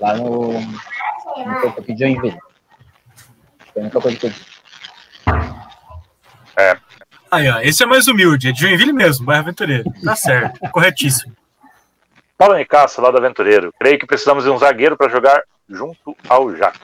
Lá 0.00 0.16
no. 0.16 0.60
No 0.60 1.60
campo 1.60 1.82
de 1.82 1.96
Joinville. 1.96 2.38
Foi 3.72 3.82
a 3.82 3.84
única 3.84 4.00
coisa 4.00 4.18
que 4.18 4.26
eu 4.26 4.30
vi. 4.30 4.44
É. 6.56 6.76
Aí, 7.30 7.48
ó, 7.48 7.60
esse 7.60 7.84
é 7.84 7.86
mais 7.86 8.08
humilde, 8.08 8.48
é 8.48 8.52
de 8.52 8.60
Joinville 8.60 8.92
mesmo, 8.92 9.24
bairro 9.24 9.42
Aventureiro. 9.42 9.84
Tá 10.02 10.16
certo, 10.16 10.58
corretíssimo. 10.70 11.37
Paulo 12.38 12.56
Nicasso, 12.56 13.02
lá 13.02 13.10
do 13.10 13.18
Aventureiro. 13.18 13.74
Creio 13.80 13.98
que 13.98 14.06
precisamos 14.06 14.44
de 14.44 14.50
um 14.50 14.56
zagueiro 14.56 14.96
para 14.96 15.10
jogar 15.10 15.42
junto 15.68 16.16
ao 16.28 16.52
Jack. 16.52 16.78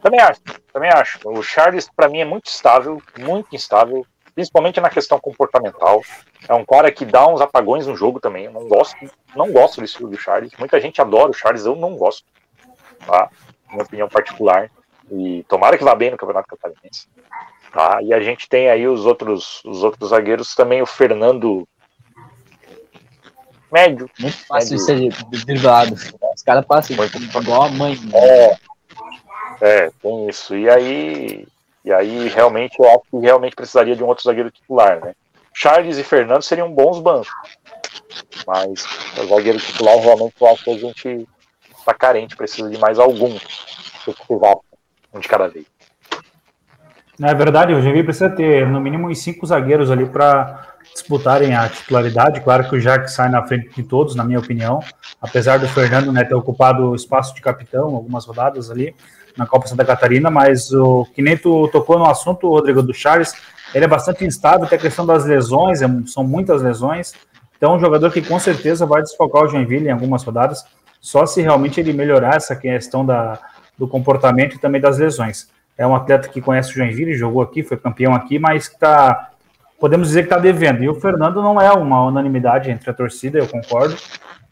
Também 0.00 0.20
acho, 0.20 0.40
também 0.72 0.90
acho. 0.90 1.18
O 1.24 1.42
Charles, 1.42 1.90
para 1.94 2.08
mim, 2.08 2.20
é 2.20 2.24
muito 2.24 2.46
estável, 2.46 3.02
muito 3.18 3.56
instável, 3.56 4.06
principalmente 4.32 4.80
na 4.80 4.88
questão 4.88 5.18
comportamental. 5.18 6.02
É 6.48 6.54
um 6.54 6.64
cara 6.64 6.92
que 6.92 7.04
dá 7.04 7.26
uns 7.26 7.40
apagões 7.40 7.88
no 7.88 7.96
jogo 7.96 8.20
também. 8.20 8.44
Eu 8.44 8.52
não 8.52 8.68
gosto, 8.68 8.96
não 9.34 9.50
gosto 9.50 9.80
do 9.80 9.84
estilo 9.84 10.08
do 10.08 10.16
Charles. 10.16 10.52
Muita 10.56 10.80
gente 10.80 11.00
adora 11.00 11.30
o 11.30 11.34
Charles, 11.34 11.66
eu 11.66 11.74
não 11.74 11.96
gosto. 11.96 12.24
Tá? 13.04 13.28
Minha 13.68 13.82
opinião 13.82 14.08
particular. 14.08 14.70
E 15.10 15.44
tomara 15.48 15.76
que 15.76 15.82
vá 15.82 15.96
bem 15.96 16.12
no 16.12 16.16
Campeonato 16.16 16.46
Catarinense. 16.48 17.08
Tá? 17.72 17.98
E 18.02 18.14
a 18.14 18.20
gente 18.20 18.48
tem 18.48 18.70
aí 18.70 18.86
os 18.86 19.04
outros, 19.04 19.60
os 19.64 19.82
outros 19.82 20.10
zagueiros 20.10 20.54
também, 20.54 20.80
o 20.80 20.86
Fernando 20.86 21.66
médio. 23.72 24.10
Muito 24.18 24.36
fácil 24.46 24.78
médio. 24.78 25.10
de 25.10 25.16
ser 25.16 25.44
driblado. 25.44 25.94
Os 25.94 26.42
caras 26.42 26.64
passam 26.64 26.96
Muito 26.96 27.42
igual 27.42 27.62
a 27.62 27.68
mãe. 27.70 27.96
Né? 27.96 28.18
É, 28.18 28.58
é, 29.60 29.90
tem 30.02 30.28
isso. 30.28 30.56
E 30.56 30.68
aí, 30.68 31.46
e 31.84 31.92
aí 31.92 32.28
realmente 32.28 32.78
eu 32.78 32.88
acho 32.88 33.02
que 33.10 33.18
realmente 33.18 33.56
precisaria 33.56 33.96
de 33.96 34.02
um 34.02 34.06
outro 34.06 34.24
zagueiro 34.24 34.50
titular, 34.50 35.04
né? 35.04 35.14
Charles 35.54 35.96
e 35.96 36.04
Fernando 36.04 36.42
seriam 36.42 36.70
bons 36.70 37.00
bancos. 37.00 37.30
Mas 38.46 38.84
o 39.18 39.26
zagueiro 39.26 39.58
titular 39.58 39.98
realmente 39.98 40.34
eu 40.40 40.46
acho 40.48 40.64
que 40.64 40.70
a 40.70 40.78
gente 40.78 41.28
está 41.78 41.94
carente, 41.94 42.36
precisa 42.36 42.68
de 42.68 42.78
mais 42.78 42.98
algum. 42.98 43.36
Um 45.12 45.20
de 45.20 45.28
cada 45.28 45.48
vez. 45.48 45.66
É 47.22 47.34
verdade, 47.34 47.72
o 47.72 47.80
GV 47.80 48.04
precisa 48.04 48.28
ter 48.28 48.68
no 48.68 48.80
mínimo 48.80 49.08
uns 49.08 49.18
cinco 49.18 49.46
zagueiros 49.46 49.90
ali 49.90 50.06
para 50.06 50.75
disputarem 50.96 51.54
a 51.54 51.68
titularidade. 51.68 52.40
Claro 52.40 52.68
que 52.68 52.76
o 52.76 52.80
Jack 52.80 53.10
sai 53.10 53.28
na 53.28 53.42
frente 53.42 53.70
de 53.74 53.82
todos, 53.82 54.14
na 54.14 54.24
minha 54.24 54.38
opinião. 54.38 54.80
Apesar 55.20 55.58
do 55.58 55.68
Fernando 55.68 56.12
né, 56.12 56.24
ter 56.24 56.34
ocupado 56.34 56.90
o 56.90 56.94
espaço 56.94 57.34
de 57.34 57.40
capitão 57.40 57.94
algumas 57.94 58.24
rodadas 58.24 58.70
ali 58.70 58.94
na 59.36 59.46
Copa 59.46 59.66
Santa 59.66 59.84
Catarina, 59.84 60.30
mas 60.30 60.72
o 60.72 61.06
que 61.14 61.20
nem 61.20 61.36
tu 61.36 61.68
tocou 61.68 61.98
no 61.98 62.06
assunto, 62.06 62.48
Rodrigo, 62.48 62.82
do 62.82 62.94
Charles, 62.94 63.34
ele 63.74 63.84
é 63.84 63.88
bastante 63.88 64.24
instável, 64.24 64.66
tem 64.66 64.78
a 64.78 64.80
questão 64.80 65.04
das 65.04 65.26
lesões, 65.26 65.82
é, 65.82 65.86
são 66.06 66.24
muitas 66.24 66.62
lesões. 66.62 67.12
Então, 67.56 67.76
um 67.76 67.78
jogador 67.78 68.10
que 68.10 68.22
com 68.22 68.38
certeza 68.38 68.86
vai 68.86 69.02
desfocar 69.02 69.44
o 69.44 69.48
Joinville 69.48 69.88
em 69.88 69.92
algumas 69.92 70.24
rodadas, 70.24 70.64
só 71.00 71.26
se 71.26 71.42
realmente 71.42 71.78
ele 71.78 71.92
melhorar 71.92 72.36
essa 72.36 72.56
questão 72.56 73.04
da, 73.04 73.38
do 73.76 73.86
comportamento 73.86 74.56
e 74.56 74.58
também 74.58 74.80
das 74.80 74.98
lesões 74.98 75.48
é 75.78 75.86
um 75.86 75.94
atleta 75.94 76.28
que 76.28 76.40
conhece 76.40 76.70
o 76.70 76.74
Joinville, 76.74 77.14
jogou 77.14 77.42
aqui, 77.42 77.62
foi 77.62 77.76
campeão 77.76 78.14
aqui, 78.14 78.38
mas 78.38 78.64
está, 78.64 79.30
podemos 79.78 80.08
dizer 80.08 80.22
que 80.22 80.26
está 80.26 80.38
devendo. 80.38 80.82
E 80.82 80.88
o 80.88 80.94
Fernando 80.94 81.42
não 81.42 81.60
é 81.60 81.70
uma 81.72 82.04
unanimidade 82.06 82.70
entre 82.70 82.90
a 82.90 82.94
torcida, 82.94 83.38
eu 83.38 83.46
concordo. 83.46 83.96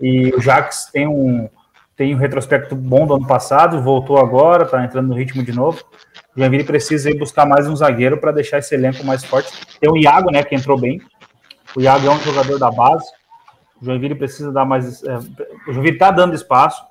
E 0.01 0.35
o 0.35 0.41
Jax 0.41 0.91
tem 0.93 1.07
um, 1.07 1.49
tem 1.97 2.15
um 2.15 2.19
retrospecto 2.19 2.75
bom 2.75 3.07
do 3.07 3.15
ano 3.15 3.27
passado, 3.27 3.83
voltou 3.83 4.19
agora, 4.19 4.65
está 4.65 4.85
entrando 4.85 5.09
no 5.09 5.15
ritmo 5.15 5.43
de 5.43 5.53
novo. 5.53 5.83
O 6.37 6.41
Joinville 6.41 6.65
precisa 6.65 7.11
ir 7.11 7.19
buscar 7.19 7.47
mais 7.47 7.69
um 7.69 7.77
zagueiro 7.77 8.19
para 8.19 8.33
deixar 8.33 8.59
esse 8.59 8.75
elenco 8.75 9.05
mais 9.05 9.25
forte. 9.25 9.53
Tem 9.81 9.91
o 9.91 9.97
Iago, 9.97 10.31
né, 10.31 10.43
que 10.43 10.55
entrou 10.55 10.79
bem. 10.79 11.01
O 11.77 11.81
Iago 11.81 12.07
é 12.07 12.11
um 12.11 12.21
jogador 12.21 12.59
da 12.59 12.71
base. 12.71 13.07
O 13.81 13.85
Joinville 13.85 14.15
precisa 14.15 14.53
dar 14.53 14.65
mais. 14.65 15.03
É, 15.05 15.17
o 15.69 15.73
Joinville 15.73 15.97
está 15.97 16.11
dando 16.11 16.35
espaço. 16.35 16.83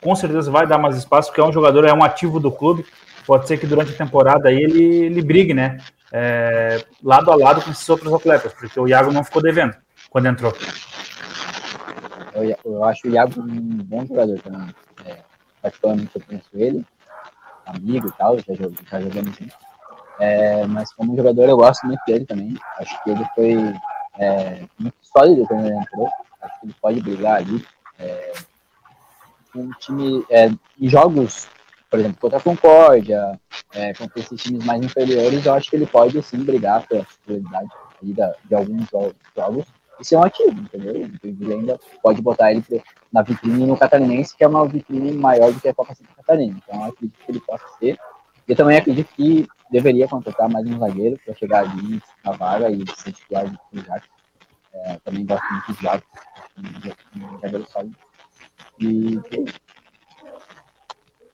Com 0.00 0.14
certeza 0.14 0.50
vai 0.50 0.66
dar 0.66 0.78
mais 0.78 0.96
espaço, 0.96 1.28
porque 1.28 1.40
é 1.40 1.44
um 1.44 1.52
jogador, 1.52 1.84
é 1.84 1.92
um 1.92 2.04
ativo 2.04 2.38
do 2.38 2.52
clube 2.52 2.84
pode 3.26 3.46
ser 3.46 3.58
que 3.58 3.66
durante 3.66 3.92
a 3.92 3.96
temporada 3.96 4.52
ele, 4.52 4.82
ele 4.82 5.22
brigue, 5.22 5.54
né? 5.54 5.78
É, 6.14 6.84
lado 7.02 7.32
a 7.32 7.36
lado 7.36 7.62
com 7.62 7.70
esses 7.70 7.88
outros 7.88 8.12
atletas, 8.12 8.52
porque 8.52 8.78
o 8.78 8.86
Iago 8.86 9.10
não 9.10 9.24
ficou 9.24 9.42
devendo 9.42 9.74
quando 10.10 10.26
entrou. 10.26 10.52
Eu, 12.34 12.56
eu 12.64 12.84
acho 12.84 13.08
o 13.08 13.10
Iago 13.10 13.40
um 13.40 13.82
bom 13.82 14.04
jogador 14.04 14.38
também. 14.40 14.74
É, 15.06 15.18
particularmente 15.62 16.10
eu 16.14 16.22
conheço 16.22 16.50
ele, 16.52 16.86
amigo 17.66 18.08
e 18.08 18.12
tal, 18.12 18.38
já, 18.38 18.54
já 18.90 19.00
jogamos 19.00 19.36
junto. 19.36 19.54
É, 20.20 20.66
mas 20.66 20.92
como 20.92 21.16
jogador 21.16 21.48
eu 21.48 21.56
gosto 21.56 21.86
muito 21.86 22.00
dele 22.06 22.26
também. 22.26 22.56
Acho 22.78 23.02
que 23.02 23.10
ele 23.10 23.24
foi 23.34 23.56
é, 24.18 24.66
muito 24.78 24.96
sólido 25.00 25.46
quando 25.46 25.66
ele 25.66 25.76
entrou. 25.76 26.08
Acho 26.42 26.60
que 26.60 26.66
ele 26.66 26.76
pode 26.80 27.00
brigar 27.00 27.36
ali. 27.36 27.66
É, 27.98 28.32
um 29.54 29.70
time 29.78 30.24
é, 30.30 30.50
em 30.80 30.88
jogos 30.88 31.48
por 31.92 32.00
exemplo, 32.00 32.18
contra 32.22 32.38
a 32.38 32.42
Concórdia, 32.42 33.38
é, 33.74 33.92
contra 33.92 34.18
esses 34.18 34.42
times 34.42 34.64
mais 34.64 34.82
inferiores, 34.82 35.44
eu 35.44 35.52
acho 35.52 35.68
que 35.68 35.76
ele 35.76 35.84
pode 35.84 36.22
sim 36.22 36.38
brigar 36.38 36.86
pela 36.86 37.04
possibilidade 37.04 37.68
de 38.02 38.54
alguns 38.54 38.86
jogos 39.36 39.66
e 40.00 40.04
ser 40.06 40.16
um 40.16 40.22
ativo, 40.22 40.58
entendeu? 40.58 41.10
Ele 41.22 41.52
ainda 41.52 41.78
pode 42.02 42.22
botar 42.22 42.50
ele 42.50 42.64
na 43.12 43.20
vitrine 43.20 43.66
no 43.66 43.76
Catarinense, 43.76 44.34
que 44.34 44.42
é 44.42 44.48
uma 44.48 44.66
vitrine 44.66 45.12
maior 45.12 45.52
do 45.52 45.60
que 45.60 45.68
a 45.68 45.74
Copa 45.74 45.94
Santa 45.94 46.08
Catarina. 46.16 46.58
Então, 46.66 46.80
eu 46.80 46.86
acredito 46.86 47.18
que 47.26 47.30
ele 47.30 47.40
possa 47.40 47.64
ser. 47.78 47.98
Eu 48.48 48.56
também 48.56 48.78
acredito 48.78 49.12
que 49.14 49.46
deveria 49.70 50.08
contratar 50.08 50.48
mais 50.48 50.66
um 50.66 50.78
zagueiro 50.78 51.20
para 51.22 51.34
chegar 51.34 51.60
ali 51.60 52.00
na 52.24 52.32
vaga 52.32 52.70
e 52.70 52.82
ser 52.96 53.12
titular 53.12 53.44
do 53.70 53.84
Jacques. 53.84 54.08
É, 54.72 54.98
também 55.04 55.26
gosto 55.26 55.44
muito 55.52 55.74
de 55.74 55.82
Jacques, 55.82 56.08
um 56.56 57.38
zagueiro 57.38 57.66
sólido. 57.70 57.96
E 58.80 59.20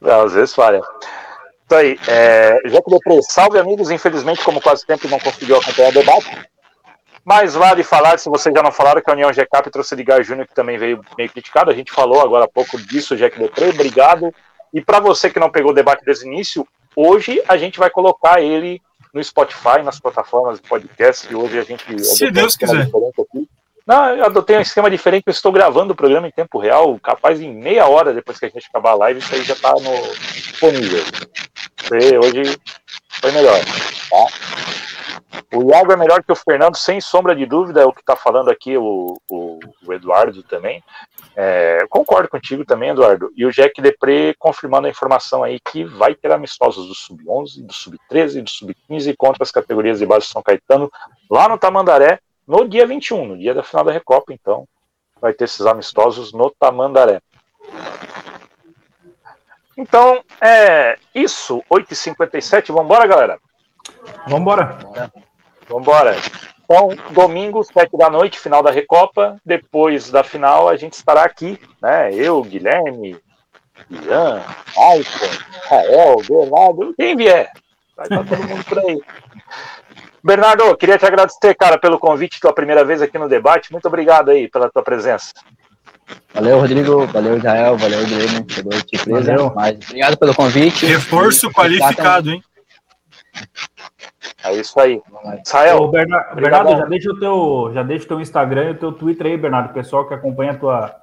Às 0.00 0.32
vezes 0.32 0.54
falha. 0.54 0.80
Isso 0.80 1.74
aí. 1.74 2.00
É... 2.08 2.62
Já 2.64 2.80
que 2.80 2.90
depois, 2.90 3.26
salve 3.28 3.58
amigos. 3.58 3.90
Infelizmente, 3.90 4.42
como 4.42 4.58
quase 4.58 4.86
sempre 4.86 5.06
não 5.06 5.20
conseguiu 5.20 5.58
acompanhar 5.58 5.90
o 5.90 5.92
debate, 5.92 6.48
mas 7.24 7.54
vale 7.54 7.82
falar, 7.82 8.18
se 8.18 8.28
vocês 8.28 8.54
já 8.54 8.62
não 8.62 8.72
falaram, 8.72 9.00
que 9.00 9.08
a 9.08 9.12
União 9.12 9.32
GCAP 9.32 9.70
trouxe 9.70 9.94
Edgar 9.94 10.22
Júnior, 10.22 10.46
que 10.46 10.54
também 10.54 10.76
veio 10.76 11.00
meio 11.16 11.30
criticado. 11.30 11.70
A 11.70 11.74
gente 11.74 11.92
falou 11.92 12.20
agora 12.20 12.44
há 12.44 12.48
pouco 12.48 12.76
disso, 12.80 13.16
Jack 13.16 13.38
Depré, 13.38 13.68
obrigado. 13.68 14.34
E 14.74 14.80
para 14.80 14.98
você 14.98 15.30
que 15.30 15.38
não 15.38 15.50
pegou 15.50 15.70
o 15.70 15.74
debate 15.74 16.04
desde 16.04 16.24
o 16.24 16.32
início, 16.32 16.66
hoje 16.96 17.42
a 17.46 17.56
gente 17.56 17.78
vai 17.78 17.90
colocar 17.90 18.42
ele 18.42 18.80
no 19.12 19.22
Spotify, 19.22 19.82
nas 19.84 20.00
plataformas 20.00 20.60
de 20.60 20.68
podcast, 20.68 21.30
e 21.30 21.34
hoje 21.34 21.58
a 21.58 21.62
gente. 21.62 22.04
Se 22.04 22.30
Deus 22.30 22.56
quiser. 22.56 22.88
Não, 23.86 24.16
eu 24.16 24.24
adotei 24.26 24.56
um 24.56 24.60
esquema 24.60 24.88
diferente, 24.88 25.24
eu 25.26 25.32
estou 25.32 25.50
gravando 25.50 25.92
o 25.92 25.96
programa 25.96 26.28
em 26.28 26.30
tempo 26.30 26.58
real, 26.58 26.98
capaz 27.00 27.40
em 27.40 27.52
meia 27.52 27.86
hora 27.86 28.14
depois 28.14 28.38
que 28.38 28.46
a 28.46 28.48
gente 28.48 28.68
acabar 28.68 28.92
a 28.92 28.94
live, 28.94 29.18
isso 29.18 29.34
aí 29.34 29.42
já 29.42 29.54
está 29.54 29.72
no 29.72 30.14
disponível. 30.32 31.02
Hoje 32.22 32.56
foi 33.20 33.32
melhor, 33.32 33.58
tá? 33.58 34.81
O 35.52 35.70
Iago 35.70 35.92
é 35.92 35.96
melhor 35.96 36.22
que 36.22 36.32
o 36.32 36.36
Fernando, 36.36 36.76
sem 36.76 37.00
sombra 37.00 37.34
de 37.34 37.46
dúvida, 37.46 37.82
é 37.82 37.84
o 37.84 37.92
que 37.92 38.00
está 38.00 38.16
falando 38.16 38.50
aqui 38.50 38.76
o, 38.76 39.18
o, 39.28 39.58
o 39.86 39.92
Eduardo 39.92 40.42
também. 40.42 40.82
É, 41.36 41.78
concordo 41.88 42.28
contigo 42.28 42.64
também, 42.64 42.90
Eduardo. 42.90 43.30
E 43.36 43.44
o 43.44 43.50
Jack 43.50 43.80
Depré 43.80 44.34
confirmando 44.38 44.86
a 44.86 44.90
informação 44.90 45.42
aí 45.42 45.58
que 45.60 45.84
vai 45.84 46.14
ter 46.14 46.32
amistosos 46.32 46.86
do 46.86 46.94
Sub-11, 46.94 47.66
do 47.66 47.72
Sub-13, 47.72 48.42
do 48.42 48.50
Sub-15 48.50 49.14
contra 49.16 49.42
as 49.42 49.50
categorias 49.50 49.98
de 49.98 50.06
base 50.06 50.26
de 50.26 50.32
São 50.32 50.42
Caetano, 50.42 50.90
lá 51.30 51.48
no 51.48 51.58
Tamandaré, 51.58 52.18
no 52.46 52.68
dia 52.68 52.86
21, 52.86 53.26
no 53.26 53.38
dia 53.38 53.54
da 53.54 53.62
final 53.62 53.84
da 53.84 53.92
Recopa. 53.92 54.32
Então, 54.32 54.66
vai 55.20 55.32
ter 55.32 55.44
esses 55.44 55.64
amistosos 55.66 56.32
no 56.32 56.50
Tamandaré. 56.50 57.20
Então, 59.76 60.22
é 60.40 60.98
isso. 61.14 61.62
8h57. 61.70 62.68
Vamos 62.68 62.84
embora, 62.84 63.06
galera? 63.06 63.38
Vamos 64.24 64.40
embora. 64.40 64.78
Vambora. 65.68 66.16
Então, 66.64 66.88
domingo, 67.10 67.62
sete 67.64 67.96
da 67.96 68.08
noite, 68.08 68.38
final 68.38 68.62
da 68.62 68.70
Recopa. 68.70 69.36
Depois 69.44 70.10
da 70.10 70.22
final, 70.22 70.68
a 70.68 70.76
gente 70.76 70.94
estará 70.94 71.22
aqui, 71.22 71.58
né? 71.80 72.14
Eu, 72.14 72.42
Guilherme, 72.42 73.18
Ian, 73.90 74.42
Maicon, 74.76 75.30
Rael, 75.68 76.16
Bernardo, 76.28 76.94
quem 76.96 77.16
vier. 77.16 77.50
Vai 77.96 78.06
estar 78.06 78.24
todo 78.24 78.48
mundo 78.48 78.64
por 78.64 78.78
aí. 78.78 79.00
Bernardo, 80.24 80.76
queria 80.76 80.98
te 80.98 81.04
agradecer, 81.04 81.54
cara, 81.54 81.78
pelo 81.78 81.98
convite, 81.98 82.40
tua 82.40 82.52
primeira 82.52 82.84
vez 82.84 83.02
aqui 83.02 83.18
no 83.18 83.28
debate. 83.28 83.72
Muito 83.72 83.86
obrigado 83.86 84.30
aí 84.30 84.48
pela 84.48 84.70
tua 84.70 84.82
presença. 84.82 85.32
Valeu, 86.32 86.60
Rodrigo. 86.60 87.06
Valeu, 87.06 87.36
Israel. 87.36 87.76
Valeu, 87.76 88.04
Guilherme. 88.04 88.42
De 88.42 88.98
surpresa. 88.98 89.52
Mas 89.54 89.78
obrigado 89.88 90.16
pelo 90.16 90.34
convite. 90.34 90.86
Reforço 90.86 91.50
qualificado, 91.50 92.30
hein? 92.30 92.42
É 94.44 94.54
isso 94.54 94.78
aí. 94.78 95.00
Israel. 95.44 95.82
Ô, 95.82 95.88
Bernardo, 95.88 96.34
Bernardo, 96.36 96.70
já 96.76 96.84
deixa 96.86 97.10
o 97.10 97.18
teu, 97.18 97.70
já 97.74 97.82
deixa 97.82 98.04
o 98.04 98.08
teu 98.08 98.20
Instagram 98.20 98.64
e 98.64 98.70
o 98.70 98.78
teu 98.78 98.92
Twitter 98.92 99.26
aí, 99.26 99.36
Bernardo, 99.36 99.70
o 99.70 99.74
pessoal 99.74 100.06
que 100.06 100.14
acompanha 100.14 100.52
a 100.52 100.56
tua, 100.56 100.96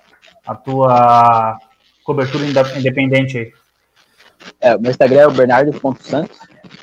a 0.46 0.56
tua 0.56 1.60
cobertura 2.04 2.46
independente 2.46 3.38
aí. 3.38 3.54
É, 4.62 4.76
o 4.76 4.82
meu 4.82 4.92
Instagram 4.92 5.20
é 5.20 5.28
o 5.28 5.32
bernardo.santos, 5.32 6.40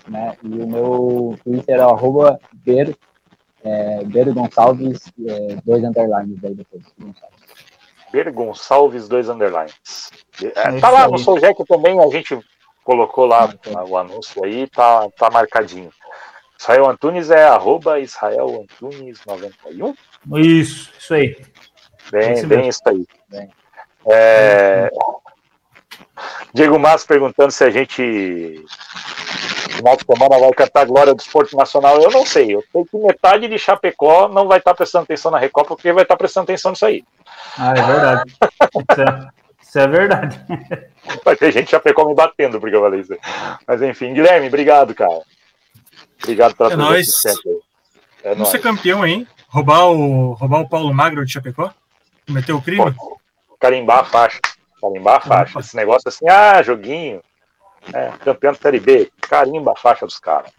né? 0.09 0.37
E 0.43 0.49
o 0.49 0.67
meu 0.67 1.39
Twitter 1.43 1.79
é 1.79 1.83
arroba 1.83 2.39
ber, 2.53 2.97
é, 3.65 4.05
ber 4.05 4.33
Gonçalves, 4.33 5.13
é, 5.27 5.57
dois 5.65 5.83
underlines 5.83 6.45
aí 6.45 6.55
depois. 6.55 6.83
Ber 8.13 8.31
Gonçalves, 8.31 9.09
dois 9.09 9.29
underlines. 9.29 10.11
É, 10.43 10.79
tá 10.79 10.91
lá 10.91 11.09
no 11.09 11.19
Souljack 11.19 11.65
também, 11.65 11.99
a 11.99 12.09
gente 12.09 12.39
colocou 12.85 13.27
lá 13.27 13.53
o 13.89 13.97
anúncio 13.97 14.45
aí, 14.45 14.69
tá, 14.69 15.09
tá 15.19 15.31
marcadinho. 15.31 15.91
Israel 16.67 16.91
Antunes 16.91 17.31
é 17.31 17.45
arroba 17.45 18.01
Israel 18.01 18.65
Antunes 18.65 19.21
91? 19.25 19.95
Isso, 20.35 20.91
isso 20.99 21.15
aí. 21.15 21.37
Bem, 22.11 22.45
bem 22.45 22.69
isso 22.69 22.81
aí. 22.87 23.07
Bem. 23.29 23.49
É... 24.11 24.91
Diego 26.53 26.77
Massa 26.77 27.07
perguntando 27.07 27.53
se 27.53 27.63
a 27.63 27.71
gente 27.71 28.65
final 29.77 29.97
de 29.97 30.05
semana 30.05 30.41
vai 30.41 30.51
cantar 30.55 30.81
a 30.81 30.85
glória 30.87 31.15
do 31.15 31.21
esporte 31.21 31.55
nacional. 31.55 32.03
Eu 32.03 32.11
não 32.11 32.27
sei. 32.27 32.53
Eu 32.53 32.65
sei 32.73 32.85
que 32.85 32.97
metade 32.99 33.47
de 33.47 33.59
Chapecó 33.59 34.27
não 34.27 34.49
vai 34.49 34.59
estar 34.59 34.75
prestando 34.75 35.05
atenção 35.05 35.31
na 35.31 35.39
Recopa 35.39 35.77
porque 35.77 35.93
vai 35.93 36.03
estar 36.03 36.17
prestando 36.17 36.45
atenção 36.45 36.73
nisso 36.73 36.87
aí. 36.87 37.05
Ah, 37.57 37.75
é 37.77 37.83
verdade. 37.83 38.33
isso, 38.91 39.01
é, 39.01 39.29
isso 39.63 39.79
é 39.79 39.87
verdade. 39.87 40.41
Vai 41.25 41.37
ter 41.37 41.53
gente 41.53 41.71
já 41.71 41.79
pegou 41.79 42.09
me 42.09 42.15
batendo 42.15 42.59
porque 42.59 42.75
eu 42.75 42.81
falei 42.81 43.01
isso. 43.01 43.17
Mas 43.65 43.81
enfim, 43.83 44.15
Guilherme, 44.15 44.49
obrigado, 44.49 44.93
cara. 44.97 45.23
Obrigado 46.23 46.55
pela 46.57 46.73
é 46.73 46.77
nóis. 46.77 47.25
É 48.23 48.35
Vamos 48.35 48.49
ser 48.49 48.59
campeão, 48.59 49.07
hein? 49.07 49.27
Roubar 49.49 49.87
o, 49.87 50.33
roubar 50.33 50.61
o 50.61 50.69
Paulo 50.69 50.93
Magro 50.93 51.25
de 51.25 51.33
Chapecó? 51.33 51.73
Cometeu 52.27 52.57
o 52.57 52.63
crime? 52.63 52.93
Pô, 52.93 53.21
carimbar 53.61 54.01
a 54.01 54.05
faixa. 54.05 54.41
Carimbar 54.81 55.17
a 55.17 55.21
faixa. 55.21 55.61
Esse 55.61 55.77
negócio 55.77 56.09
assim, 56.09 56.29
ah, 56.29 56.63
joguinho. 56.63 57.23
É, 57.93 58.11
campeão 58.25 58.53
da 58.53 58.59
Série 58.59 58.81
B. 58.81 59.11
Carimba 59.21 59.73
a 59.73 59.77
faixa 59.77 60.05
dos 60.05 60.19
caras. 60.19 60.51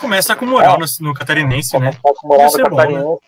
Começa 0.00 0.36
com 0.36 0.46
moral 0.46 0.76
é. 0.76 0.78
no, 0.78 0.86
no 1.08 1.14
catarinense, 1.14 1.76
né? 1.78 1.92
Começa 1.92 2.20
com 2.20 2.28
moral 2.28 2.50
no 2.50 2.60
é 2.60 2.62
catarinense. 2.62 3.04
Bom, 3.04 3.18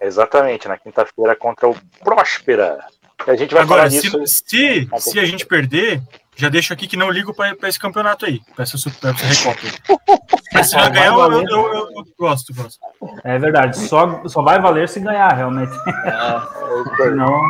né? 0.00 0.06
Exatamente, 0.06 0.66
na 0.66 0.78
quinta-feira 0.78 1.36
contra 1.36 1.68
o 1.68 1.76
Próspera. 2.02 2.78
A 3.26 3.36
gente 3.36 3.52
vai 3.52 3.62
Agora, 3.62 3.90
se, 3.90 4.00
se, 4.26 4.88
se, 4.98 5.20
a 5.20 5.24
gente 5.24 5.44
perder, 5.44 6.00
já 6.36 6.48
deixo 6.48 6.72
aqui 6.72 6.86
que 6.86 6.96
não 6.96 7.10
ligo 7.10 7.34
para 7.34 7.68
esse 7.68 7.78
campeonato 7.78 8.24
aí, 8.24 8.40
para 8.54 8.62
essa, 8.62 8.76
pra 9.00 9.10
essa 9.10 9.26
Recopa. 9.26 10.20
Mas 10.52 10.70
se 10.70 10.76
vai 10.76 10.90
ganhar, 10.90 11.06
eu, 11.06 11.32
eu, 11.32 11.42
eu, 11.42 11.74
eu, 11.74 12.04
gosto, 12.18 12.54
gosto. 12.54 12.78
É 13.24 13.38
verdade, 13.38 13.78
só, 13.78 14.22
só 14.26 14.42
vai 14.42 14.60
valer 14.60 14.88
se 14.88 15.00
ganhar, 15.00 15.32
realmente. 15.32 15.72
É, 16.04 17.10
não. 17.14 17.40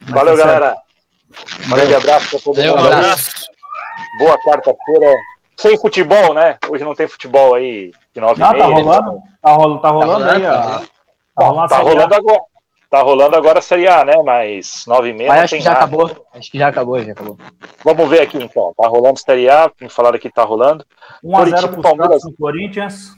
Valeu, 0.00 0.36
galera. 0.36 0.76
Um 1.66 1.70
grande 1.70 1.94
abraço 1.94 2.30
para 2.30 2.40
todo 2.40 2.56
mundo. 2.56 2.78
abraço. 2.78 3.46
Boa 4.18 4.38
quarta-feira. 4.38 5.14
Sem 5.56 5.78
futebol, 5.78 6.34
né? 6.34 6.58
Hoje 6.68 6.84
não 6.84 6.94
tem 6.94 7.08
futebol 7.08 7.54
aí 7.54 7.92
de 8.14 8.20
9 8.20 8.40
Não, 8.40 8.58
tá 8.58 8.64
rolando. 8.64 9.22
Tá 9.40 9.52
rolando, 9.52 9.80
tá 9.80 9.88
rolando 9.88 10.24
tá 10.24 10.32
aí, 10.32 10.46
ó. 10.46 10.80
Tá 11.34 11.46
rolando, 11.46 11.68
tá 11.68 11.78
rolando 11.78 12.14
agora. 12.14 12.40
Tá 12.90 13.02
rolando 13.02 13.36
agora 13.36 13.58
a 13.58 13.62
Série 13.62 13.88
A, 13.88 14.04
né? 14.04 14.14
Mas 14.24 14.84
9 14.86 15.08
e 15.08 15.12
meia. 15.12 15.28
Mas 15.28 15.42
acho 15.44 15.56
que 15.56 15.62
já 15.62 15.72
nada. 15.72 15.84
acabou. 15.84 16.26
Acho 16.32 16.50
que 16.50 16.58
já 16.58 16.68
acabou, 16.68 17.02
já 17.02 17.12
acabou. 17.12 17.38
Vamos 17.84 18.08
ver 18.08 18.22
aqui 18.22 18.38
então. 18.38 18.72
Tá 18.76 18.86
rolando 18.86 19.18
Série 19.18 19.48
A, 19.48 19.70
me 19.80 19.88
falaram 19.88 20.18
que 20.18 20.30
tá 20.30 20.44
rolando. 20.44 20.84
1x0 21.24 21.68
pro 21.72 21.82
Palmeiras 21.82 22.22
no 22.24 22.32
Corinthians. 22.32 23.14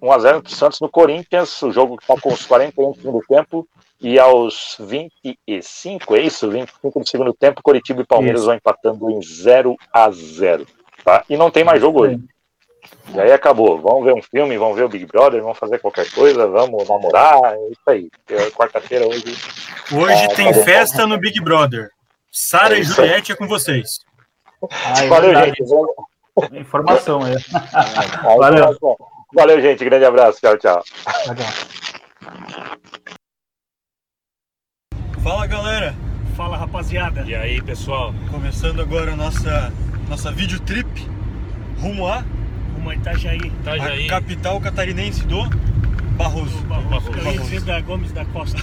1x0 0.00 0.42
pro 0.42 0.50
Santos 0.50 0.80
no 0.80 0.88
Corinthians. 0.88 1.60
O 1.62 1.72
jogo 1.72 1.96
que 1.96 2.06
tá 2.06 2.14
com 2.20 2.32
os 2.32 2.46
41 2.46 2.92
do 2.92 2.96
segundo 2.96 3.20
tempo. 3.28 3.68
E 4.00 4.18
aos 4.18 4.76
25, 4.80 6.14
é 6.16 6.20
isso? 6.20 6.50
25 6.50 7.00
do 7.00 7.08
segundo 7.08 7.32
tempo, 7.32 7.62
Coritiba 7.62 8.02
e 8.02 8.06
Palmeiras 8.06 8.40
isso. 8.40 8.46
vão 8.46 8.56
empatando 8.56 9.10
em 9.10 9.22
0 9.22 9.76
a 9.90 10.10
0 10.10 10.66
tá? 11.04 11.24
E 11.28 11.36
não 11.36 11.50
tem 11.50 11.62
mais 11.62 11.80
jogo 11.80 12.02
hoje. 12.02 12.20
E 13.14 13.20
aí 13.20 13.32
acabou. 13.32 13.80
Vamos 13.80 14.04
ver 14.04 14.14
um 14.14 14.22
filme, 14.22 14.58
vamos 14.58 14.76
ver 14.76 14.84
o 14.84 14.88
Big 14.88 15.06
Brother, 15.06 15.42
vamos 15.42 15.58
fazer 15.58 15.78
qualquer 15.78 16.10
coisa, 16.10 16.46
vamos 16.46 16.88
namorar, 16.88 17.54
é 17.54 17.70
isso 17.70 17.88
aí. 17.88 18.08
É 18.28 18.50
quarta-feira 18.50 19.06
hoje. 19.06 19.36
Hoje 19.92 20.28
tem 20.34 20.52
festa 20.52 21.06
no 21.06 21.18
Big 21.18 21.40
Brother. 21.40 21.90
Sara 22.32 22.76
é 22.76 22.80
e 22.80 22.82
Juliette 22.82 23.32
é 23.32 23.36
com 23.36 23.46
vocês. 23.46 24.00
Ai, 24.70 25.08
Valeu, 25.08 25.34
gente. 25.34 25.62
Informação 26.52 27.22
aí. 27.22 27.36
Valeu. 28.38 28.76
Valeu, 29.34 29.60
gente. 29.60 29.84
Grande 29.84 30.04
abraço. 30.04 30.40
Tchau, 30.40 30.58
tchau. 30.58 30.82
Fala, 35.22 35.46
galera. 35.46 35.94
Fala, 36.36 36.56
rapaziada? 36.56 37.22
E 37.22 37.34
aí, 37.34 37.62
pessoal? 37.62 38.12
Começando 38.30 38.80
agora 38.80 39.12
a 39.12 39.16
nossa, 39.16 39.72
nossa 40.08 40.32
video 40.32 40.58
trip 40.60 40.88
rumo 41.80 42.08
a... 42.08 42.24
Rumo 42.84 42.90
a 42.90 42.94
Itajaí. 42.94 43.38
Itajaí. 43.38 44.04
A 44.04 44.08
capital 44.08 44.60
catarinense 44.60 45.24
do 45.24 45.48
Barroso. 46.16 46.58
Do 46.58 46.66
Barroso. 46.66 46.90
Barroso. 46.90 47.18
Eu 47.18 47.32
ia 47.32 47.40
dizer 47.40 47.60
da 47.62 47.80
Gomes 47.80 48.12
da 48.12 48.24
Costa. 48.26 48.60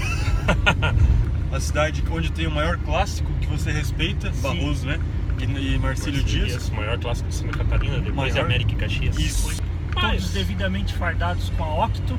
a 1.51 1.59
cidade 1.59 2.03
onde 2.11 2.31
tem 2.31 2.45
o 2.45 2.51
maior 2.51 2.77
clássico 2.77 3.31
que 3.41 3.47
você 3.47 3.71
respeita, 3.71 4.31
Sim. 4.31 4.41
Barroso, 4.41 4.85
né? 4.85 4.99
E, 5.39 5.73
e 5.73 5.79
Marcílio 5.79 6.23
Dias. 6.23 6.69
O 6.69 6.75
maior 6.75 6.99
clássico 6.99 7.29
de 7.29 7.35
Santa 7.35 7.57
Catarina, 7.57 7.97
depois 7.97 8.15
maior. 8.15 8.33
de 8.33 8.39
América 8.39 8.71
e 8.73 8.75
Caxias. 8.75 9.17
Isso. 9.17 9.47
Mas... 9.95 10.11
Todos 10.11 10.33
devidamente 10.33 10.93
fardados 10.93 11.49
com 11.57 11.63
a 11.63 11.85
Octo. 11.85 12.17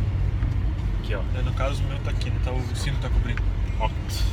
Aqui, 1.00 1.14
ó. 1.14 1.20
É, 1.38 1.42
no 1.42 1.52
caso, 1.52 1.82
o 1.82 1.86
meu 1.86 1.98
tá 1.98 2.10
aqui, 2.10 2.30
né? 2.30 2.36
Tá, 2.44 2.50
o 2.50 2.76
sino 2.76 2.98
tá 2.98 3.08
cobrindo. 3.08 3.42
Octo. 3.78 4.24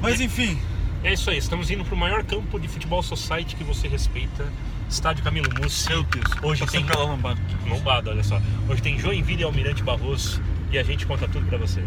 Mas 0.00 0.20
enfim. 0.20 0.56
É 1.04 1.12
isso 1.12 1.28
aí, 1.30 1.36
estamos 1.36 1.68
indo 1.68 1.84
para 1.84 1.96
o 1.96 1.98
maior 1.98 2.22
campo 2.22 2.60
de 2.60 2.68
futebol 2.68 3.02
society 3.02 3.56
que 3.56 3.64
você 3.64 3.88
respeita, 3.88 4.46
Estádio 4.92 5.24
Camilo 5.24 5.48
Mussi. 5.58 5.88
Meu 5.88 6.02
Deus, 6.02 6.26
hoje 6.42 6.66
tem 6.66 6.84
pela 6.84 7.04
lombada. 7.04 7.40
Lombada, 7.66 8.10
olha 8.10 8.22
só. 8.22 8.38
Hoje 8.68 8.82
tem 8.82 8.98
Joinville 8.98 9.40
e 9.40 9.44
Almirante 9.44 9.82
Barroso 9.82 10.38
e 10.70 10.78
a 10.78 10.82
gente 10.82 11.06
conta 11.06 11.26
tudo 11.26 11.46
para 11.46 11.56
você. 11.56 11.82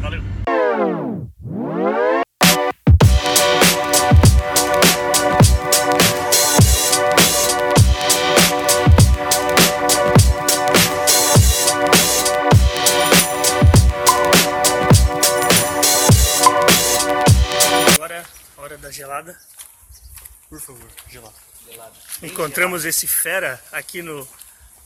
Valeu. 0.00 0.22
gelada. 18.90 19.38
Por 20.48 20.60
favor, 20.60 20.88
gelada. 21.08 21.47
Encontramos 22.22 22.84
esse 22.84 23.06
fera 23.06 23.62
aqui 23.72 24.02
no, 24.02 24.26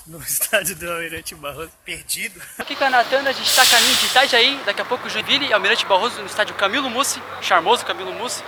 no 0.07 0.19
estádio 0.23 0.77
do 0.77 0.91
Almirante 0.91 1.35
Barroso, 1.35 1.71
perdido. 1.85 2.41
Aqui 2.59 2.75
com 2.77 2.85
a 2.85 2.91
Natana, 2.91 3.31
a 3.31 3.33
gente 3.33 3.49
está 3.49 3.65
caminho 3.67 3.95
de 3.97 4.07
Itajaí, 4.07 4.61
daqui 4.65 4.81
a 4.81 4.85
pouco 4.85 5.09
Joinville 5.09 5.47
e 5.47 5.53
Almirante 5.53 5.87
Barroso 5.87 6.21
no 6.21 6.27
estádio 6.27 6.55
Camilo 6.55 6.91
Mussi, 6.91 7.23
charmoso 7.41 7.85
Camilo 7.85 8.13
Mussi. 8.13 8.43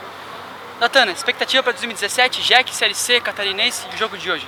Natana, 0.81 1.13
expectativa 1.13 1.63
para 1.63 1.73
2017, 1.73 2.43
Jack, 2.43 2.75
CLC, 2.75 3.21
Catarinense 3.21 3.87
e 3.91 3.95
o 3.95 3.99
jogo 3.99 4.19
de 4.19 4.31
hoje? 4.31 4.47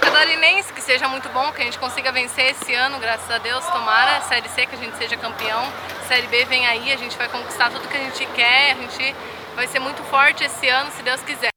Catarinense, 0.00 0.72
que 0.72 0.82
seja 0.82 1.08
muito 1.08 1.28
bom, 1.30 1.50
que 1.52 1.62
a 1.62 1.64
gente 1.64 1.78
consiga 1.78 2.12
vencer 2.12 2.50
esse 2.50 2.74
ano, 2.74 2.98
graças 2.98 3.30
a 3.30 3.38
Deus, 3.38 3.64
tomara. 3.64 4.20
Série 4.22 4.48
C, 4.50 4.66
que 4.66 4.74
a 4.74 4.78
gente 4.78 4.96
seja 4.98 5.16
campeão. 5.16 5.66
Série 6.06 6.26
B 6.26 6.44
vem 6.44 6.66
aí, 6.66 6.92
a 6.92 6.96
gente 6.98 7.16
vai 7.16 7.28
conquistar 7.28 7.70
tudo 7.70 7.88
que 7.88 7.96
a 7.96 8.00
gente 8.00 8.26
quer, 8.34 8.72
a 8.72 8.74
gente 8.74 9.16
vai 9.56 9.66
ser 9.66 9.78
muito 9.78 10.02
forte 10.04 10.44
esse 10.44 10.68
ano, 10.68 10.90
se 10.92 11.02
Deus 11.02 11.22
quiser. 11.22 11.51